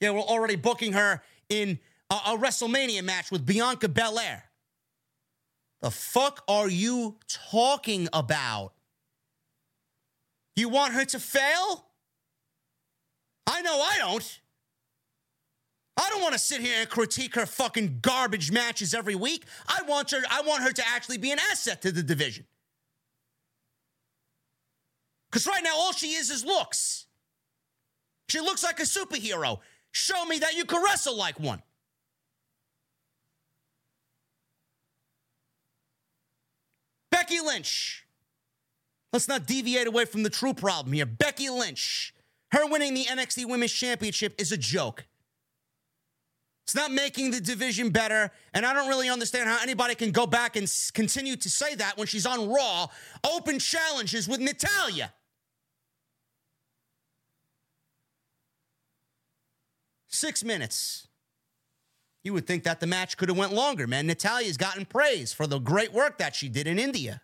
[0.00, 1.20] Yeah, we're already booking her
[1.50, 1.78] in
[2.08, 4.44] a, a WrestleMania match with Bianca Belair.
[5.82, 8.72] The fuck are you talking about?
[10.56, 11.84] You want her to fail?
[13.46, 14.40] I know I don't.
[16.00, 19.44] I don't want to sit here and critique her fucking garbage matches every week.
[19.68, 22.46] I want her I want her to actually be an asset to the division.
[25.30, 27.06] Cuz right now all she is is looks.
[28.30, 29.60] She looks like a superhero.
[29.92, 31.62] Show me that you can wrestle like one.
[37.10, 38.06] Becky Lynch.
[39.12, 41.04] Let's not deviate away from the true problem here.
[41.04, 42.14] Becky Lynch,
[42.52, 45.04] her winning the NXT Women's Championship is a joke.
[46.70, 50.24] It's not making the division better, and I don't really understand how anybody can go
[50.24, 52.86] back and continue to say that when she's on Raw,
[53.24, 55.12] open challenges with Natalya.
[60.06, 61.08] Six minutes.
[62.22, 64.06] You would think that the match could have went longer, man.
[64.06, 67.20] Natalya's gotten praise for the great work that she did in India.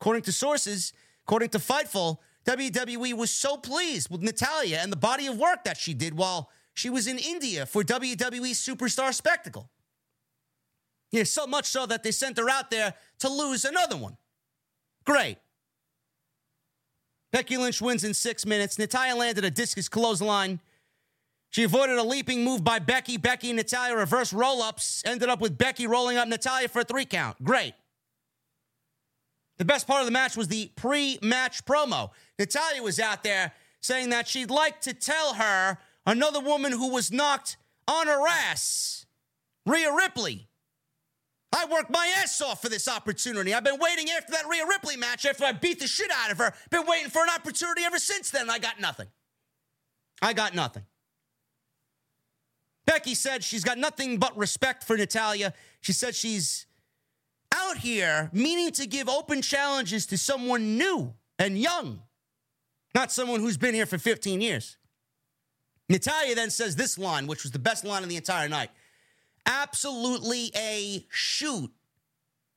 [0.00, 0.94] According to sources,
[1.26, 2.16] according to Fightful,
[2.46, 6.48] WWE was so pleased with Natalya and the body of work that she did while
[6.74, 9.70] she was in India for WWE Superstar Spectacle.
[11.12, 14.16] Yeah, so much so that they sent her out there to lose another one.
[15.04, 15.38] Great.
[17.30, 18.78] Becky Lynch wins in six minutes.
[18.78, 20.60] Natalya landed a discus clothesline.
[21.50, 23.16] She avoided a leaping move by Becky.
[23.16, 25.02] Becky and Natalya reverse roll ups.
[25.06, 27.42] Ended up with Becky rolling up Natalya for a three count.
[27.44, 27.74] Great.
[29.58, 32.10] The best part of the match was the pre match promo.
[32.40, 37.10] Natalya was out there saying that she'd like to tell her another woman who was
[37.10, 37.56] knocked
[37.86, 39.06] on her ass,
[39.66, 40.48] Rhea Ripley.
[41.52, 43.54] I worked my ass off for this opportunity.
[43.54, 46.38] I've been waiting after that Rhea Ripley match after I beat the shit out of
[46.38, 46.52] her.
[46.70, 48.50] Been waiting for an opportunity ever since then.
[48.50, 49.06] I got nothing.
[50.20, 50.82] I got nothing.
[52.86, 55.54] Becky said she's got nothing but respect for Natalya.
[55.80, 56.66] She said she's
[57.54, 62.02] out here meaning to give open challenges to someone new and young,
[62.94, 64.76] not someone who's been here for 15 years.
[65.88, 68.70] Natalya then says this line, which was the best line of the entire night
[69.46, 71.70] absolutely a shoot,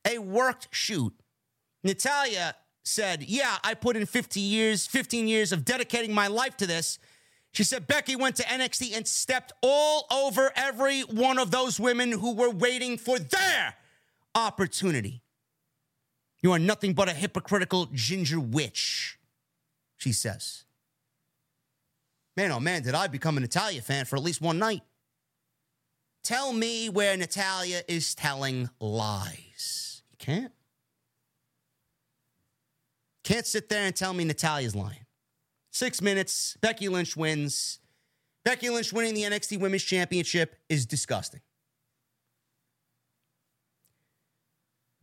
[0.06, 1.12] a worked shoot.
[1.82, 6.66] Natalya said, Yeah, I put in 50 years, 15 years of dedicating my life to
[6.66, 6.98] this.
[7.52, 12.12] She said Becky went to NXT and stepped all over every one of those women
[12.12, 13.74] who were waiting for their
[14.34, 15.22] opportunity.
[16.42, 19.18] You are nothing but a hypocritical ginger witch,
[19.96, 20.64] she says.
[22.38, 24.82] Man, oh man, did I become an Natalya fan for at least one night.
[26.22, 30.04] Tell me where Natalya is telling lies.
[30.12, 30.52] You can't.
[33.24, 35.04] Can't sit there and tell me Natalya's lying.
[35.72, 37.80] Six minutes, Becky Lynch wins.
[38.44, 41.40] Becky Lynch winning the NXT Women's Championship is disgusting.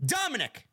[0.02, 0.64] Dominik.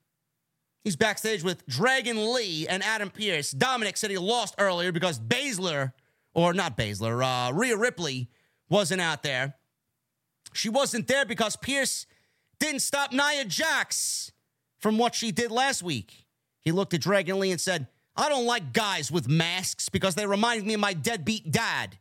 [0.85, 3.53] He's backstage with Dragon Lee and Adam Pearce.
[3.53, 5.93] Dominik said he lost earlier because Baszler,
[6.35, 8.29] or not Baszler, uh, Rhea Ripley
[8.69, 9.55] wasn't out there.
[10.53, 12.07] She wasn't there because Pearce
[12.59, 14.33] didn't stop Nia Jax
[14.79, 16.27] from what she did last week.
[16.61, 20.27] He looked at Dragon Lee and said, I don't like guys with masks because they
[20.27, 21.99] remind me of my deadbeat dad.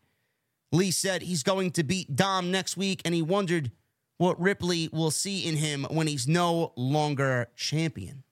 [0.72, 3.72] Lee said he's going to beat Dom next week, and he wondered
[4.18, 8.24] what Ripley will see in him when he's no longer champion.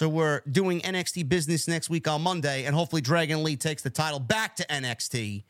[0.00, 3.90] So we're doing NXT business next week on Monday, and hopefully Dragon Lee takes the
[3.90, 5.44] title back to NXT.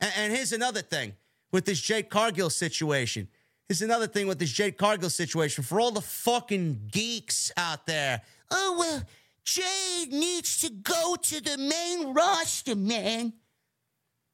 [0.00, 1.12] And, and here's another thing
[1.52, 3.28] with this Jade Cargill situation.
[3.68, 5.62] Here's another thing with this Jade Cargill situation.
[5.62, 9.02] For all the fucking geeks out there, oh, well,
[9.44, 13.32] Jade needs to go to the main roster, man.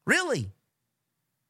[0.06, 0.50] Really?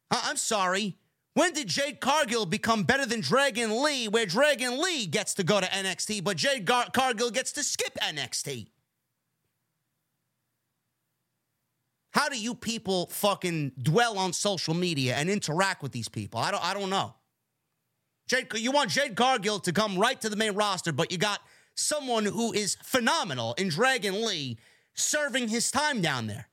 [0.09, 0.97] I- I'm sorry.
[1.33, 5.61] When did Jade Cargill become better than Dragon Lee, where Dragon Lee gets to go
[5.61, 8.67] to NXT, but Jade Gar- Cargill gets to skip NXT?
[12.11, 16.41] How do you people fucking dwell on social media and interact with these people?
[16.41, 17.15] I don't I don't know.
[18.27, 21.39] Jade, you want Jade Cargill to come right to the main roster, but you got
[21.75, 24.57] someone who is phenomenal in Dragon Lee
[24.93, 26.47] serving his time down there.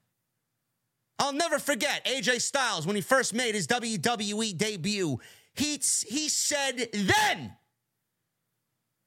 [1.19, 5.19] I'll never forget AJ Styles when he first made his WWE debut.
[5.55, 7.57] He, he said then,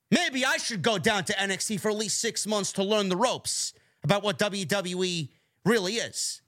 [0.10, 3.16] maybe I should go down to NXT for at least six months to learn the
[3.16, 3.74] ropes
[4.04, 5.30] about what WWE
[5.66, 6.42] really is.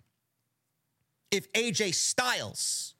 [1.32, 2.96] If AJ Styles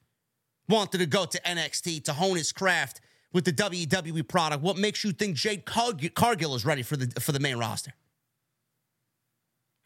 [0.68, 3.00] wanted to go to NXT to hone his craft
[3.32, 7.32] with the WWE product, what makes you think Jade Cargill is ready for the for
[7.32, 7.92] the main roster?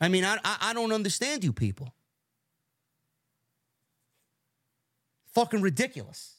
[0.01, 1.93] I mean, I I, I don't understand you people.
[5.39, 6.35] Fucking ridiculous.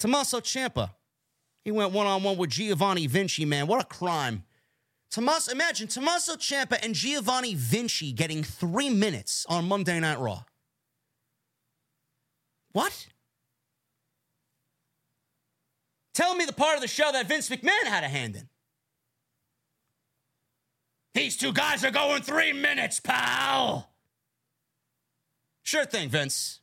[0.00, 0.90] Tommaso Ciampa,
[1.64, 3.44] he went one on one with Giovanni Vinci.
[3.44, 4.42] Man, what a crime!
[5.12, 10.42] Tommaso, imagine Tommaso Ciampa and Giovanni Vinci getting three minutes on Monday Night Raw.
[12.72, 13.06] What?
[16.14, 18.48] Tell me the part of the show that Vince McMahon had a hand in.
[21.14, 23.91] These two guys are going three minutes, pal.
[25.62, 26.60] Sure thing, Vince.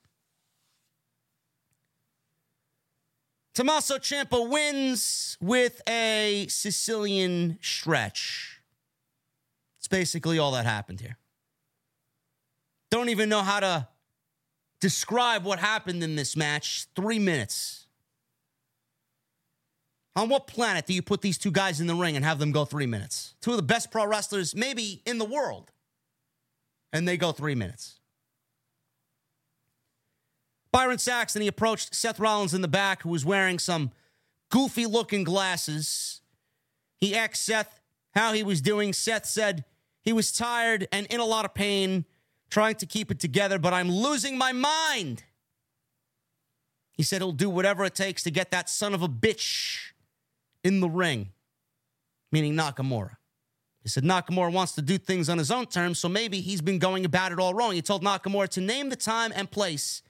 [3.54, 8.62] Tommaso Ciampa wins with a Sicilian stretch.
[9.80, 11.18] It's basically all that happened here.
[12.92, 13.88] Don't even know how to
[14.80, 16.88] describe what happened in this match.
[16.96, 17.88] Three minutes.
[20.16, 22.52] On what planet do you put these two guys in the ring and have them
[22.52, 23.36] go three minutes?
[23.42, 25.72] Two of the best pro wrestlers, maybe in the world,
[26.92, 27.99] and they go three minutes.
[30.72, 33.92] Byron Saxton, he approached Seth Rollins in the back, who was wearing some
[34.50, 36.22] goofy looking glasses.
[36.98, 37.80] He asked Seth
[38.14, 38.94] how he was doing.
[38.94, 39.66] Seth said
[40.02, 42.06] he was tired and in a lot of pain,
[42.50, 45.24] trying to keep it together, but I'm losing my mind.
[46.92, 49.92] He said he'll do whatever it takes to get that son of a bitch
[50.64, 51.30] in the ring,
[52.32, 53.16] meaning Nakamura.
[53.82, 56.78] He said Nakamura wants to do things on his own terms, so maybe he's been
[56.78, 57.72] going about it all wrong.
[57.72, 60.02] He told Nakamura to name the time and place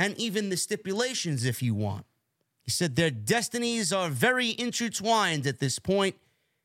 [0.00, 2.06] and even the stipulations if you want.
[2.62, 6.16] He said their destinies are very intertwined at this point.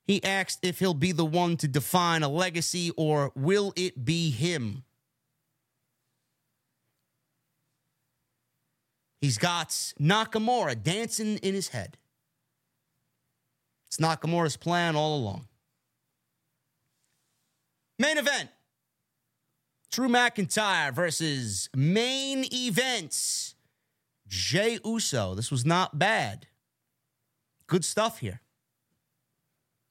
[0.06, 4.32] He asked if he'll be the one to define a legacy or will it be
[4.32, 4.84] him?
[9.20, 11.98] He's got Nakamura dancing in his head.
[13.88, 15.48] It's Nakamura's plan all along.
[18.00, 18.50] Main event
[19.92, 23.56] Drew McIntyre versus main events
[24.28, 25.36] Jey Uso.
[25.36, 26.48] This was not bad.
[27.68, 28.42] Good stuff here.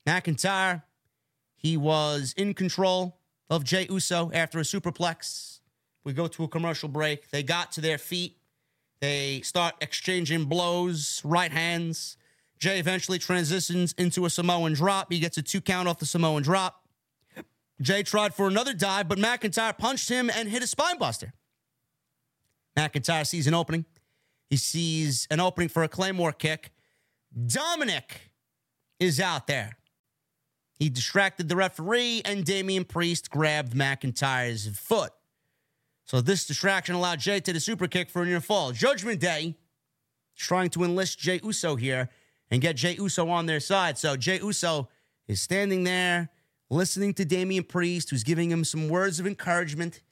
[0.06, 0.82] McIntyre,
[1.56, 3.18] he was in control
[3.48, 5.60] of Jey Uso after a superplex.
[6.04, 7.30] We go to a commercial break.
[7.30, 8.36] They got to their feet.
[9.00, 12.16] They start exchanging blows, right hands.
[12.58, 15.12] Jey eventually transitions into a Samoan drop.
[15.12, 16.83] He gets a two count off the Samoan drop.
[17.80, 21.32] Jey tried for another dive, but McIntyre punched him and hit a spinebuster.
[22.76, 23.84] McIntyre sees an opening.
[24.50, 26.70] He sees an opening for a Claymore kick.
[27.36, 28.30] Dominik
[29.00, 29.76] is out there.
[30.78, 35.12] He distracted the referee, and Damian Priest grabbed McIntyre's foot.
[36.04, 38.72] So this distraction allowed Jey to the super kick for a near fall.
[38.72, 39.56] Judgment Day
[40.36, 42.10] trying to enlist Jey Uso here
[42.50, 43.96] and get Jey Uso on their side.
[43.98, 44.88] So Jey Uso
[45.26, 46.28] is standing there
[46.74, 50.02] listening to Damian Priest, who's giving him some words of encouragement.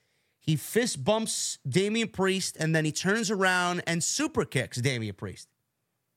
[0.41, 5.49] He fist bumps Damian Priest and then he turns around and super kicks Damian Priest.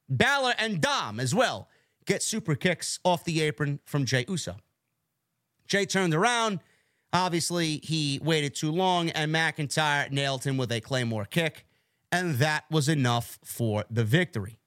[0.08, 1.68] Balor and Dom as well
[2.06, 4.58] get super kicks off the apron from Jey Uso.
[5.68, 6.60] Jey turned around
[7.16, 11.66] Obviously, he waited too long, and McIntyre nailed him with a Claymore kick,
[12.12, 14.60] and that was enough for the victory.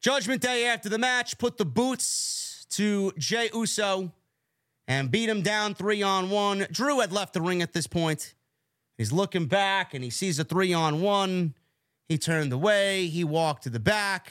[0.00, 4.12] Judgment Day after the match put the boots to Jey Uso
[4.86, 6.66] and beat him down three on one.
[6.70, 8.34] Drew had left the ring at this point.
[8.98, 11.54] He's looking back and he sees a three on one.
[12.08, 13.06] He turned away.
[13.06, 14.30] He walked to the back.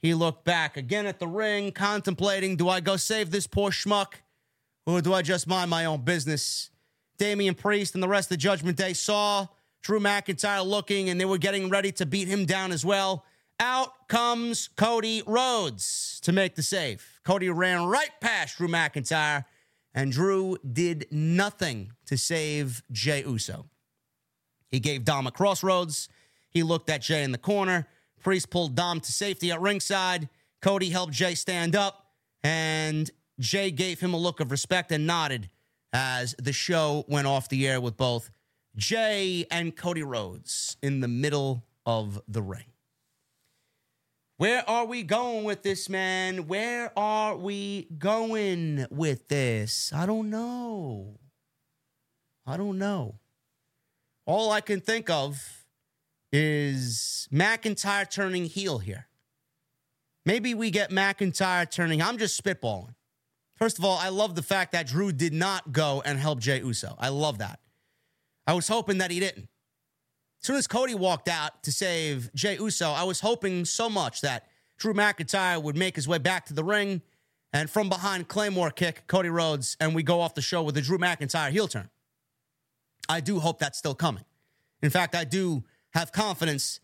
[0.00, 4.14] He looked back again at the ring, contemplating do I go save this poor schmuck?
[4.86, 6.70] or do I just mind my own business?
[7.16, 9.46] Damian Priest and the rest of Judgment Day saw
[9.82, 13.24] Drew McIntyre looking and they were getting ready to beat him down as well.
[13.60, 17.20] Out comes Cody Rhodes to make the save.
[17.24, 19.44] Cody ran right past Drew McIntyre,
[19.94, 23.66] and Drew did nothing to save Jey Uso.
[24.70, 26.08] He gave Dom a crossroads.
[26.50, 27.86] He looked at Jey in the corner.
[28.22, 30.28] Priest pulled Dom to safety at ringside.
[30.60, 32.06] Cody helped Jey stand up,
[32.42, 35.50] and Jey gave him a look of respect and nodded
[35.92, 38.30] as the show went off the air with both
[38.76, 42.73] Jey and Cody Rhodes in the middle of the ring.
[44.36, 46.48] Where are we going with this, man?
[46.48, 49.92] Where are we going with this?
[49.94, 51.20] I don't know.
[52.44, 53.20] I don't know.
[54.26, 55.64] All I can think of
[56.32, 59.06] is McIntyre turning heel here.
[60.26, 62.02] Maybe we get McIntyre turning.
[62.02, 62.96] I'm just spitballing.
[63.56, 66.58] First of all, I love the fact that Drew did not go and help Jey
[66.58, 66.96] Uso.
[66.98, 67.60] I love that.
[68.48, 69.48] I was hoping that he didn't.
[70.44, 74.46] Soon as Cody walked out to save Jey Uso, I was hoping so much that
[74.76, 77.00] Drew McIntyre would make his way back to the ring
[77.52, 80.82] and from behind Claymore kick Cody Rhodes, and we go off the show with a
[80.82, 81.88] Drew McIntyre heel turn.
[83.08, 84.24] I do hope that's still coming.
[84.82, 85.64] In fact, I do
[85.94, 86.78] have confidence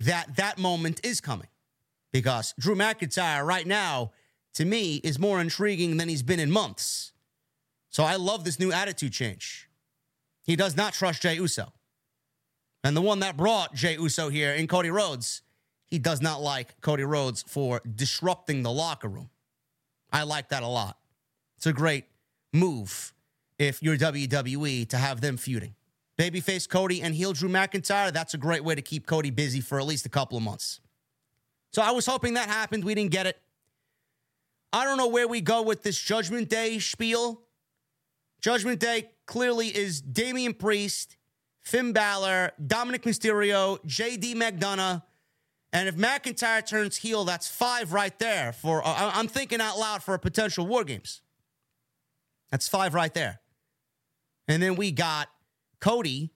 [0.00, 1.48] that that moment is coming
[2.12, 4.12] because Drew McIntyre right now
[4.54, 7.12] to me, is more intriguing than he's been in months.
[7.90, 9.68] So I love this new attitude change.
[10.44, 11.72] He does not trust Jey Uso.
[12.84, 15.42] And the one that brought Jey Uso here in Cody Rhodes,
[15.86, 19.30] he does not like Cody Rhodes for disrupting the locker room.
[20.12, 20.98] I like that a lot.
[21.56, 22.04] It's a great
[22.52, 23.14] move
[23.58, 25.74] if you're WWE to have them feuding.
[26.18, 29.78] Babyface Cody and heel Drew McIntyre, that's a great way to keep Cody busy for
[29.78, 30.80] at least a couple of months.
[31.72, 32.84] So I was hoping that happened.
[32.84, 33.40] We didn't get it.
[34.72, 37.42] I don't know where we go with this Judgment Day spiel.
[38.40, 41.16] Judgment Day clearly is Damian Priest,
[41.62, 45.02] Finn Balor, Dominik Mysterio, JD McDonagh.
[45.72, 48.52] And if McIntyre turns heel, that's five right there.
[48.52, 51.22] For uh, I'm thinking out loud for a potential War Games.
[52.50, 53.40] That's five right there.
[54.48, 55.28] And then we got
[55.80, 56.32] Cody,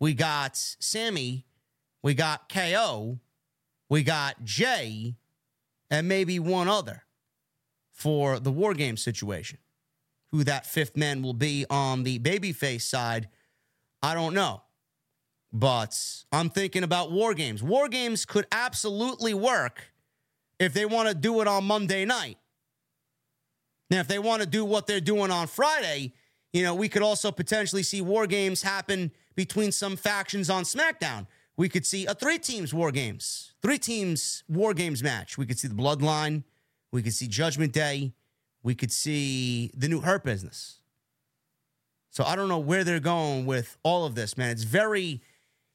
[0.00, 1.44] we got Sami,
[2.02, 3.18] we got KO,
[3.90, 5.16] we got Jey,
[5.90, 7.04] and maybe one other
[7.92, 9.58] for the war game situation.
[10.30, 13.28] Who that fifth man will be on the babyface side,
[14.02, 14.62] I don't know.
[15.52, 15.98] But
[16.30, 17.62] I'm thinking about war games.
[17.62, 19.92] War games could absolutely work
[20.58, 22.36] if they want to do it on Monday night.
[23.90, 26.12] Now, if they want to do what they're doing on Friday,
[26.52, 31.26] you know, we could also potentially see war games happen between some factions on SmackDown.
[31.56, 35.38] We could see a three teams war games, three teams war games match.
[35.38, 36.44] We could see the Bloodline.
[36.92, 38.12] We could see Judgment Day.
[38.62, 40.80] We could see the new Hurt Business.
[42.10, 44.50] So I don't know where they're going with all of this, man.
[44.50, 45.20] It's very,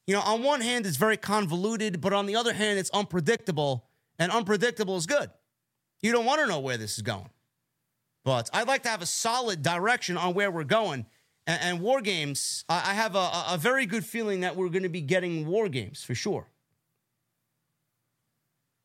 [0.07, 3.85] you know, on one hand, it's very convoluted, but on the other hand, it's unpredictable,
[4.19, 5.29] and unpredictable is good.
[6.01, 7.29] You don't want to know where this is going.
[8.25, 11.05] But I'd like to have a solid direction on where we're going.
[11.45, 14.83] And, and War Games, I, I have a, a very good feeling that we're going
[14.83, 16.47] to be getting War Games for sure.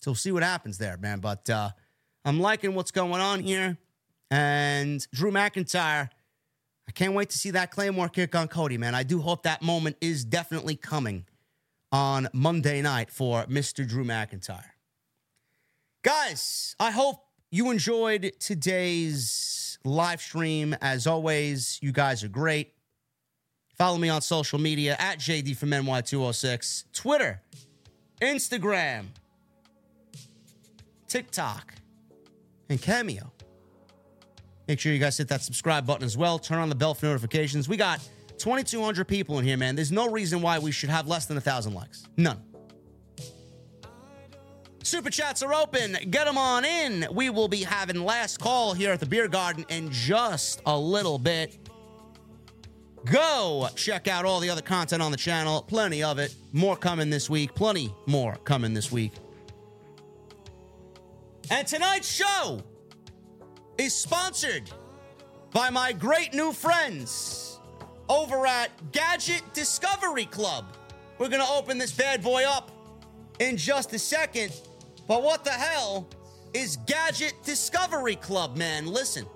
[0.00, 1.20] So we'll see what happens there, man.
[1.20, 1.70] But uh,
[2.24, 3.78] I'm liking what's going on here.
[4.30, 6.10] And Drew McIntyre,
[6.88, 8.94] I can't wait to see that Claymore kick on Cody, man.
[8.94, 11.26] I do hope that moment is definitely coming
[11.92, 13.86] on Monday night for Mr.
[13.86, 14.64] Drew McIntyre.
[16.02, 20.74] Guys, I hope you enjoyed today's live stream.
[20.80, 22.72] As always, you guys are great.
[23.76, 27.42] Follow me on social media at JD from NY206, Twitter,
[28.22, 29.06] Instagram,
[31.06, 31.74] TikTok,
[32.70, 33.30] and Cameo.
[34.68, 36.38] Make sure you guys hit that subscribe button as well.
[36.38, 37.70] Turn on the bell for notifications.
[37.70, 39.74] We got 2,200 people in here, man.
[39.74, 42.06] There's no reason why we should have less than a 1,000 likes.
[42.18, 42.42] None.
[44.82, 45.96] Super chats are open.
[46.10, 47.06] Get them on in.
[47.12, 51.18] We will be having last call here at the beer garden in just a little
[51.18, 51.58] bit.
[53.06, 55.62] Go check out all the other content on the channel.
[55.62, 56.34] Plenty of it.
[56.52, 57.54] More coming this week.
[57.54, 59.12] Plenty more coming this week.
[61.50, 62.62] And tonight's show
[63.78, 64.70] is sponsored
[65.52, 67.60] by my great new friends
[68.08, 70.64] over at Gadget Discovery Club.
[71.18, 72.70] We're going to open this bad boy up
[73.38, 74.52] in just a second.
[75.06, 76.08] But what the hell
[76.52, 78.86] is Gadget Discovery Club, man?
[78.86, 79.26] Listen.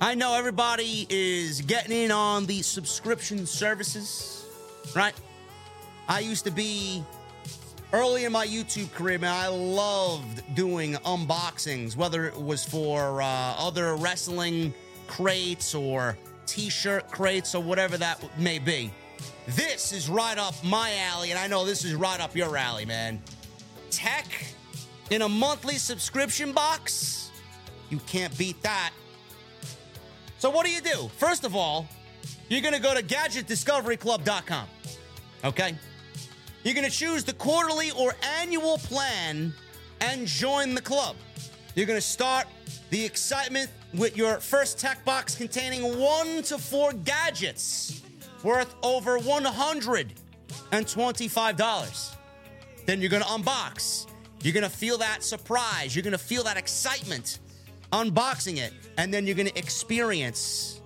[0.00, 4.46] I know everybody is getting in on the subscription services,
[4.96, 5.12] right?
[6.08, 7.04] I used to be
[7.92, 9.32] early in my YouTube career, man.
[9.32, 14.74] I loved doing unboxings, whether it was for uh, other wrestling
[15.06, 18.92] crates or t shirt crates or whatever that may be.
[19.48, 22.84] This is right up my alley, and I know this is right up your alley,
[22.84, 23.20] man.
[23.90, 24.26] Tech
[25.10, 27.30] in a monthly subscription box?
[27.90, 28.92] You can't beat that.
[30.38, 31.10] So, what do you do?
[31.18, 31.86] First of all,
[32.48, 34.66] you're going to go to gadgetdiscoveryclub.com.
[35.44, 35.74] Okay?
[36.62, 39.54] You're going to choose the quarterly or annual plan
[40.00, 41.16] and join the club.
[41.74, 42.46] You're going to start
[42.90, 48.02] the excitement with your first tech box containing one to four gadgets
[48.42, 52.16] worth over $125.
[52.86, 54.06] Then you're going to unbox.
[54.42, 55.96] You're going to feel that surprise.
[55.96, 57.38] You're going to feel that excitement
[57.92, 58.74] unboxing it.
[58.98, 60.82] And then you're going to experience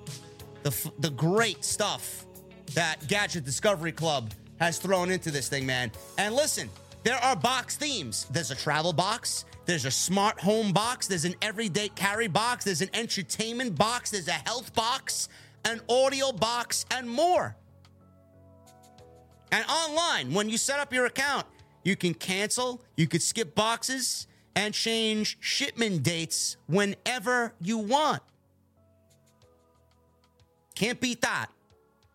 [0.63, 2.27] the, the great stuff
[2.75, 4.33] that Gadget Discovery Club
[4.65, 5.93] has thrown into this thing, man.
[6.17, 6.71] And listen,
[7.03, 8.27] there are box themes.
[8.31, 12.81] There's a travel box, there's a smart home box, there's an everyday carry box, there's
[12.81, 15.29] an entertainment box, there's a health box,
[15.67, 17.55] an audio box, and more.
[19.53, 21.47] And online, when you set up your account,
[21.85, 24.27] you can cancel, you could skip boxes,
[24.57, 28.23] and change shipment dates whenever you want.
[30.75, 31.51] Can't beat that.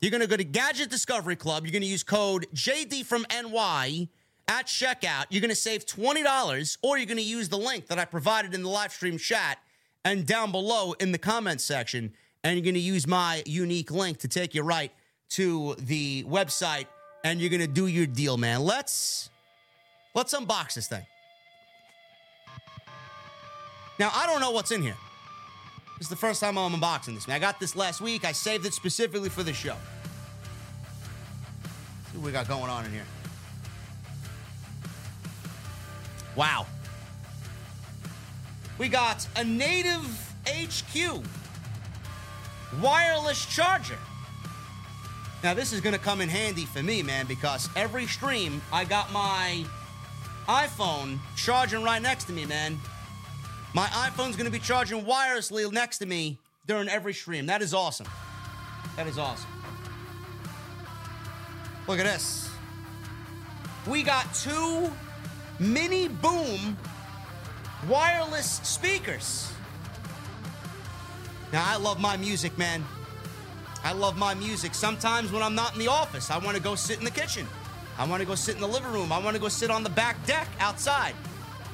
[0.01, 1.65] You're going to go to Gadget Discovery Club.
[1.65, 4.07] You're going to use code JD from NY
[4.47, 5.25] at checkout.
[5.29, 8.53] You're going to save $20, or you're going to use the link that I provided
[8.53, 9.57] in the live stream chat
[10.05, 12.13] and down below in the comments section.
[12.45, 14.91] And you're going to use my unique link to take you right
[15.31, 16.85] to the website,
[17.25, 18.61] and you're going to do your deal, man.
[18.61, 19.29] Let's
[20.15, 21.05] let's unbox this thing.
[23.99, 24.95] Now, I don't know what's in here.
[25.99, 27.35] This is the first time I'm unboxing this, man.
[27.35, 28.23] I got this last week.
[28.23, 29.75] I saved it specifically for the show.
[32.09, 33.05] see what we got going on in here.
[36.37, 36.65] Wow.
[38.77, 40.05] We got a native
[40.47, 41.21] HQ
[42.81, 43.97] wireless charger.
[45.43, 48.85] Now, this is going to come in handy for me, man, because every stream I
[48.85, 49.65] got my
[50.47, 52.79] iPhone charging right next to me, man.
[53.73, 57.45] My iPhone's going to be charging wirelessly next to me during every stream.
[57.45, 58.07] That is awesome.
[58.95, 59.49] That is awesome.
[61.87, 62.49] Look at this.
[63.87, 64.91] We got two
[65.59, 66.77] mini boom
[67.87, 69.51] wireless speakers.
[71.53, 72.83] Now, I love my music, man.
[73.83, 74.75] I love my music.
[74.75, 77.47] Sometimes when I'm not in the office, I want to go sit in the kitchen.
[77.97, 79.11] I want to go sit in the living room.
[79.11, 81.15] I want to go sit on the back deck outside.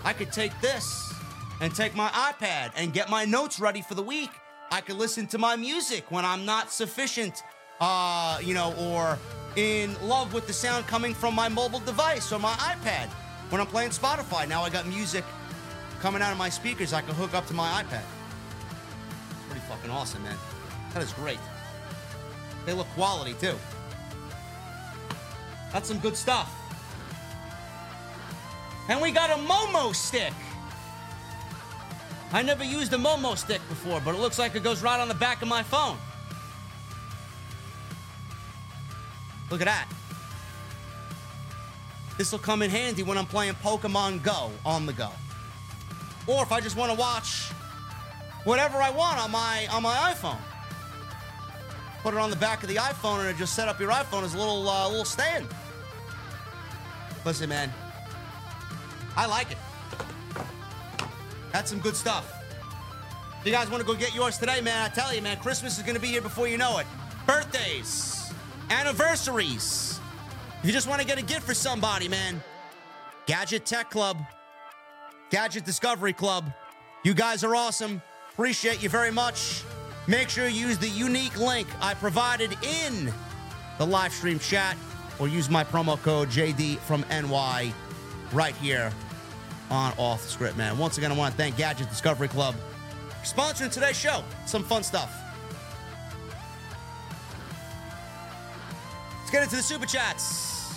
[0.04, 1.15] I could take this
[1.61, 4.32] and take my iPad and get my notes ready for the week.
[4.72, 7.44] I could listen to my music when I'm not sufficient,
[7.80, 9.18] uh, you know, or
[9.56, 13.07] in love with the sound coming from my mobile device or my iPad
[13.49, 14.48] when I'm playing Spotify.
[14.48, 15.23] Now I got music
[16.02, 18.03] coming out of my speakers I can hook up to my iPad.
[19.49, 20.38] Pretty fucking awesome, man.
[20.94, 21.40] That is great.
[22.65, 23.56] They look quality too.
[25.72, 26.53] That's some good stuff.
[28.88, 30.34] And we got a Momo stick.
[32.36, 35.07] I never used a Momo stick before, but it looks like it goes right on
[35.07, 35.98] the back of my phone.
[39.49, 39.88] Look at that.
[42.18, 45.12] This will come in handy when I'm playing Pokemon Go on the go.
[46.28, 47.52] Or if I just want to watch
[48.44, 50.41] whatever I want on my on my iPhone.
[52.03, 54.24] Put it on the back of the iPhone and it just set up your iPhone
[54.24, 55.48] as a little uh, little stand.
[57.24, 57.72] Listen, man.
[59.16, 59.57] I like it.
[61.56, 62.44] That's some good stuff.
[63.45, 65.84] You guys want to go get yours today, man, I tell you, man, Christmas is
[65.84, 66.86] going to be here before you know it.
[67.26, 68.34] Birthdays,
[68.69, 70.02] anniversaries.
[70.60, 72.44] If you just want to get a gift for somebody, man,
[73.26, 74.18] Gadget Tech Club,
[75.30, 76.52] Gadget Discovery Club,
[77.06, 78.02] you guys are awesome.
[78.34, 79.64] Appreciate you very much.
[80.07, 83.14] Make sure you use the unique link I provided in
[83.77, 84.76] the live stream chat
[85.19, 87.72] or use my promo code JD from NY
[88.34, 88.91] right here
[89.70, 90.78] on Off the Script, man.
[90.78, 92.56] Once again, I want to thank Gadget Discovery Club
[93.24, 94.24] for sponsoring today's show.
[94.46, 95.14] Some fun stuff.
[99.20, 100.76] Let's get into the super chats.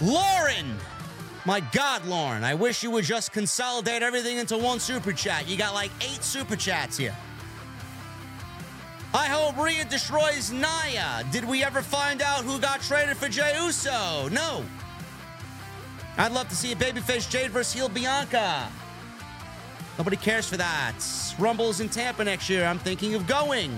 [0.00, 0.76] Lauren.
[1.46, 5.46] My God, Lauren, I wish you would just consolidate everything into one super chat.
[5.46, 7.14] You got like eight super chats here.
[9.12, 11.24] I hope Rhea destroys Nia.
[11.30, 14.28] Did we ever find out who got traded for Jey Uso?
[14.30, 14.64] No.
[16.16, 18.70] I'd love to see a babyface Jade versus heel Bianca.
[19.98, 20.94] Nobody cares for that.
[21.38, 22.64] Rumble's in Tampa next year.
[22.64, 23.76] I'm thinking of going.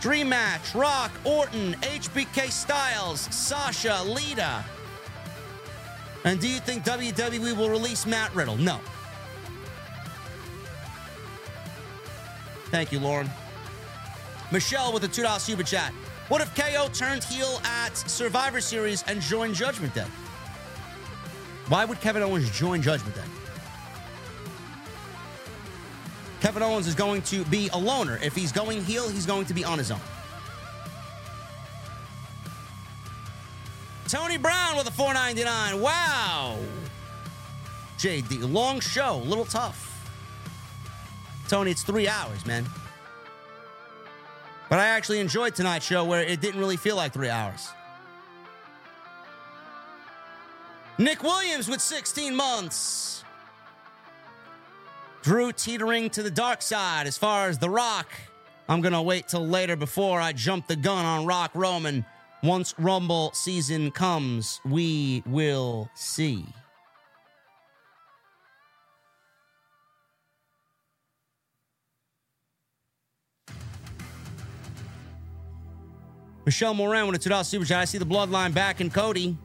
[0.00, 4.64] Dream match: Rock, Orton, HBK Styles, Sasha, Lita.
[6.24, 8.56] And do you think WWE will release Matt Riddle?
[8.56, 8.80] No.
[12.70, 13.28] Thank you, Lauren.
[14.52, 15.92] Michelle with a $2 super chat.
[16.28, 20.06] What if KO turned heel at Survivor Series and joined Judgment Day?
[21.70, 23.22] Why would Kevin Owens join Judgment Day?
[26.40, 28.18] Kevin Owens is going to be a loner.
[28.20, 30.00] If he's going heel, he's going to be on his own.
[34.08, 35.80] Tony Brown with a 499.
[35.80, 36.58] Wow.
[37.98, 40.10] JD, long show, a little tough.
[41.46, 42.66] Tony, it's three hours, man.
[44.68, 47.68] But I actually enjoyed tonight's show where it didn't really feel like three hours.
[51.00, 53.24] Nick Williams with 16 months.
[55.22, 58.12] Drew teetering to the dark side as far as The Rock.
[58.68, 62.04] I'm going to wait till later before I jump the gun on Rock Roman.
[62.42, 66.44] Once Rumble season comes, we will see.
[76.44, 77.78] Michelle Moran with a $2 super chat.
[77.78, 79.38] I see the bloodline back in Cody,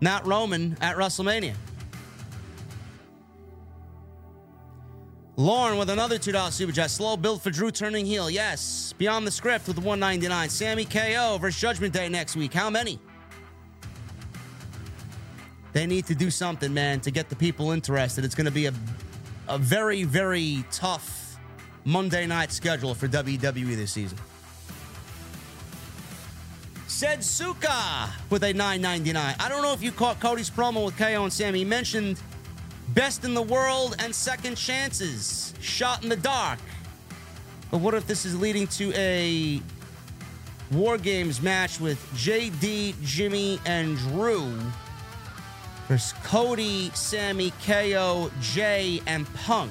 [0.00, 1.54] not Roman at WrestleMania.
[5.38, 6.90] Lauren with another $2 super chat.
[6.90, 8.30] Slow build for Drew turning heel.
[8.30, 8.94] Yes.
[8.96, 10.48] Beyond the script with 199.
[10.48, 12.54] Sami KO versus Judgment Day next week.
[12.54, 12.98] How many?
[15.74, 18.24] They need to do something, man, to get the people interested.
[18.24, 18.72] It's going to be a,
[19.46, 21.36] a very, very tough
[21.84, 24.16] Monday night schedule for WWE this season.
[26.96, 29.34] Said Suka with a 999.
[29.38, 31.58] I don't know if you caught Cody's promo with KO and Sami.
[31.58, 32.18] He mentioned
[32.94, 36.58] best in the world and second chances, shot in the dark.
[37.70, 39.60] But what if this is leading to a
[40.72, 44.50] War Games match with JD, Jimmy, and Drew
[45.88, 49.70] versus Cody, Sami, KO, Jey, and Punk?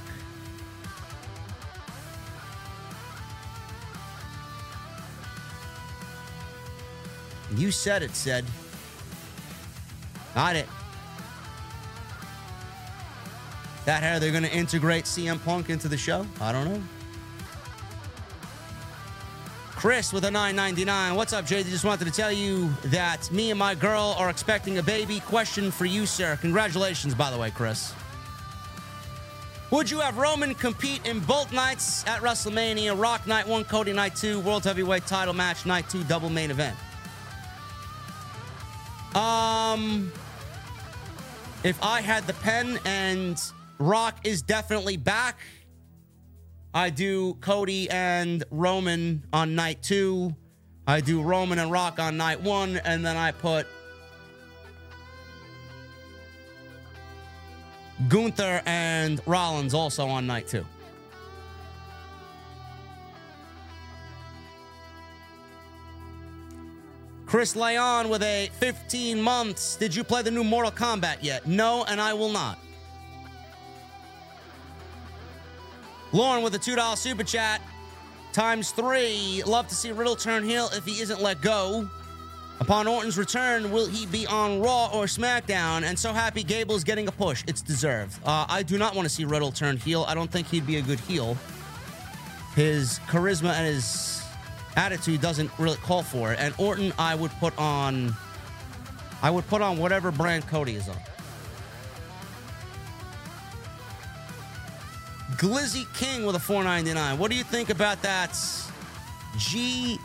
[7.56, 8.44] You said it, said.
[10.34, 10.68] Got it.
[13.86, 16.26] That how they're going to integrate CM Punk into the show?
[16.42, 16.82] I don't know.
[19.72, 21.16] Chris with a 999.
[21.16, 21.70] What's up, JD?
[21.70, 25.20] Just wanted to tell you that me and my girl are expecting a baby.
[25.20, 26.38] Question for you, sir.
[26.42, 27.94] Congratulations, by the way, Chris.
[29.72, 33.00] Would you have Roman compete in both nights at WrestleMania?
[33.00, 36.76] Rock Night 1, Cody Night 2, World Heavyweight title match, Night 2, double main event.
[39.16, 40.12] Um,
[41.64, 43.42] If I had the pen and
[43.80, 45.40] Rock is definitely back,
[46.76, 50.36] I do Cody and Roman on night two.
[50.86, 53.66] I do Roman and Rock on night one, and then I put
[58.10, 60.66] Gunther and Rollins also on night two.
[67.36, 69.76] Chris Leon with a 15 months.
[69.76, 71.46] Did you play the new Mortal Kombat yet?
[71.46, 72.58] No, and I will not.
[76.14, 77.60] Lauren with a $2 super chat.
[78.32, 79.44] Times three.
[79.46, 81.90] Love to see Riddle turn heel if he isn't let go.
[82.62, 85.84] Upon Orton's return, will he be on Raw or SmackDown?
[85.84, 87.44] And so happy Gable's getting a push.
[87.48, 88.18] It's deserved.
[88.24, 90.06] Uh, I do not want to see Riddle turn heel.
[90.08, 91.36] I don't think he'd be a good heel.
[92.56, 94.25] His charisma and his
[94.76, 96.40] attitude doesn't really call for it.
[96.40, 98.14] And Orton, I would put on.
[99.22, 100.98] I would put on whatever brand Cody is on.
[105.38, 107.18] Glizzy King with a 499.
[107.18, 108.32] What do you think about that
[109.38, 109.98] GTD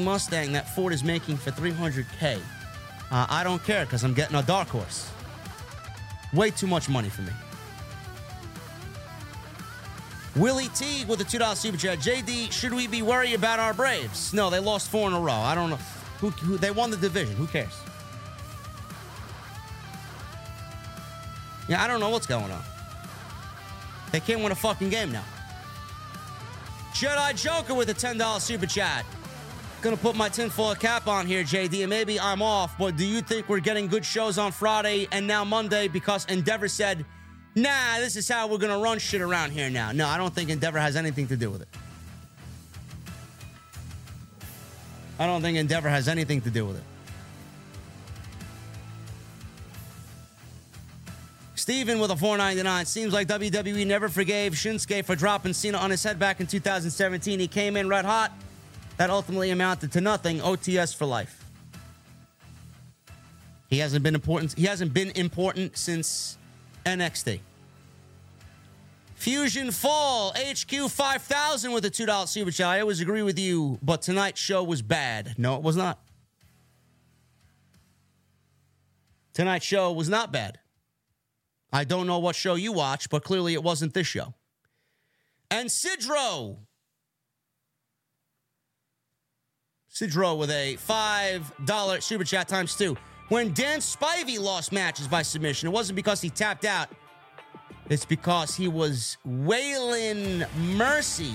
[0.00, 2.40] Mustang that Ford is making for 300K?
[3.10, 5.10] Uh, I don't care because I'm getting a dark horse.
[6.32, 7.32] Way too much money for me.
[10.36, 11.98] Willie T with a $2 super chat.
[11.98, 14.32] JD, should we be worried about our Braves?
[14.32, 15.32] No, they lost four in a row.
[15.32, 15.78] I don't know.
[16.20, 17.34] Who, who, they won the division.
[17.34, 17.76] Who cares?
[21.68, 22.62] Yeah, I don't know what's going on.
[24.12, 25.24] They can't win a fucking game now.
[26.92, 29.04] Jedi Joker with a $10 super chat.
[29.80, 33.22] Gonna put my tinfoil cap on here, JD, and maybe I'm off, but do you
[33.22, 37.06] think we're getting good shows on Friday and now Monday because Endeavor said,
[37.54, 39.92] nah, this is how we're gonna run shit around here now?
[39.92, 41.68] No, I don't think Endeavor has anything to do with it.
[45.18, 46.82] I don't think Endeavor has anything to do with it.
[51.60, 52.86] Steven with a 499.
[52.86, 57.38] Seems like WWE never forgave Shinsuke for dropping Cena on his head back in 2017.
[57.38, 58.32] He came in red hot.
[58.96, 60.40] That ultimately amounted to nothing.
[60.40, 61.44] OTS for life.
[63.68, 64.54] He hasn't been important.
[64.54, 66.38] He hasn't been important since
[66.84, 67.40] NXT.
[69.14, 72.68] Fusion Fall HQ 5000 with a $2 super chat.
[72.68, 75.34] I always agree with you, but tonight's show was bad.
[75.36, 75.98] No, it was not.
[79.34, 80.58] Tonight's show was not bad.
[81.72, 84.34] I don't know what show you watch, but clearly it wasn't this show.
[85.50, 86.56] And Sidro.
[89.92, 92.96] Sidro with a $5 super chat times two.
[93.30, 96.88] When Dan Spivey lost matches by submission, it wasn't because he tapped out.
[97.88, 101.34] It's because he was Waylon Mercy.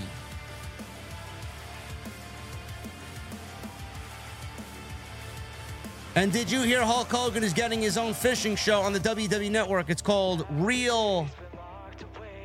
[6.15, 9.49] And did you hear Hulk Hogan is getting his own fishing show on the WWE
[9.49, 9.89] Network?
[9.89, 11.27] It's called Real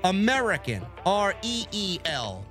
[0.05, 2.45] American, R E E L.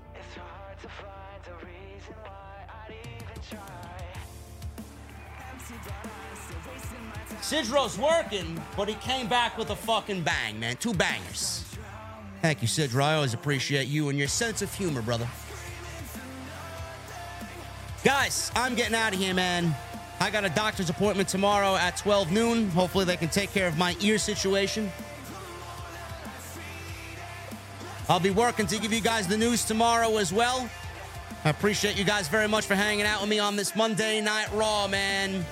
[7.49, 10.76] Sidro's working, but he came back with a fucking bang, man.
[10.76, 11.65] Two bangers.
[12.43, 13.01] Thank you, Sidro.
[13.01, 15.27] I always appreciate you and your sense of humor, brother.
[18.03, 19.76] Guys, I'm getting out of here, man.
[20.19, 22.69] I got a doctor's appointment tomorrow at 12 noon.
[22.69, 24.91] Hopefully, they can take care of my ear situation.
[28.07, 30.69] I'll be working to give you guys the news tomorrow as well.
[31.43, 34.53] I appreciate you guys very much for hanging out with me on this Monday Night
[34.53, 35.43] Raw, man.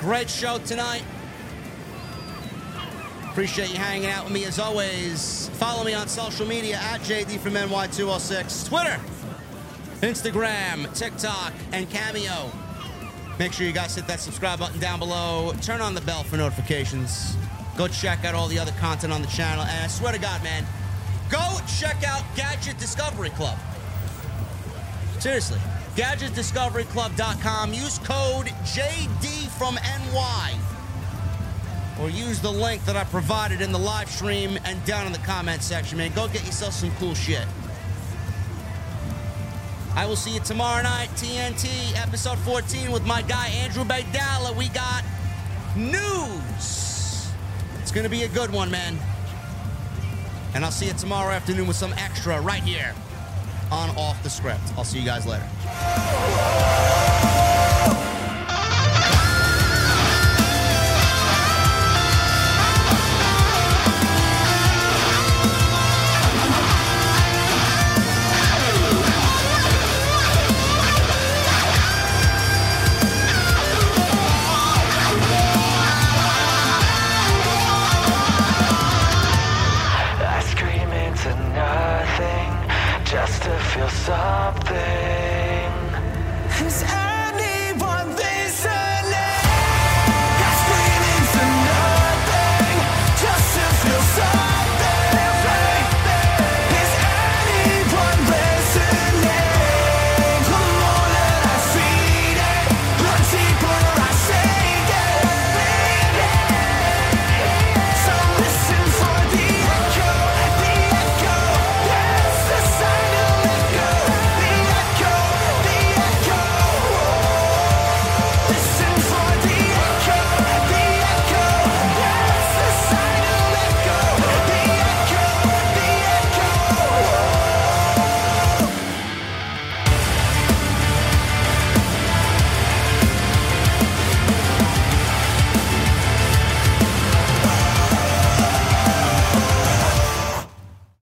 [0.00, 1.02] Great show tonight.
[3.32, 5.48] Appreciate you hanging out with me as always.
[5.54, 9.00] Follow me on social media at JD from NY206, Twitter,
[10.02, 12.52] Instagram, TikTok, and Cameo.
[13.38, 15.54] Make sure you guys hit that subscribe button down below.
[15.62, 17.34] Turn on the bell for notifications.
[17.78, 19.64] Go check out all the other content on the channel.
[19.64, 20.66] And I swear to God, man,
[21.30, 23.58] go check out Gadget Discovery Club.
[25.20, 25.58] Seriously,
[25.96, 27.72] gadgetdiscoveryclub.com.
[27.72, 30.71] Use code JD from NY.
[32.00, 35.18] Or use the link that I provided in the live stream and down in the
[35.20, 36.12] comment section, man.
[36.12, 37.46] Go get yourself some cool shit.
[39.94, 44.56] I will see you tomorrow night, TNT, episode 14, with my guy Andrew Baidala.
[44.56, 45.04] We got
[45.76, 47.30] news.
[47.80, 48.98] It's going to be a good one, man.
[50.54, 52.94] And I'll see you tomorrow afternoon with some extra right here
[53.70, 54.60] on Off the Script.
[54.76, 55.48] I'll see you guys later.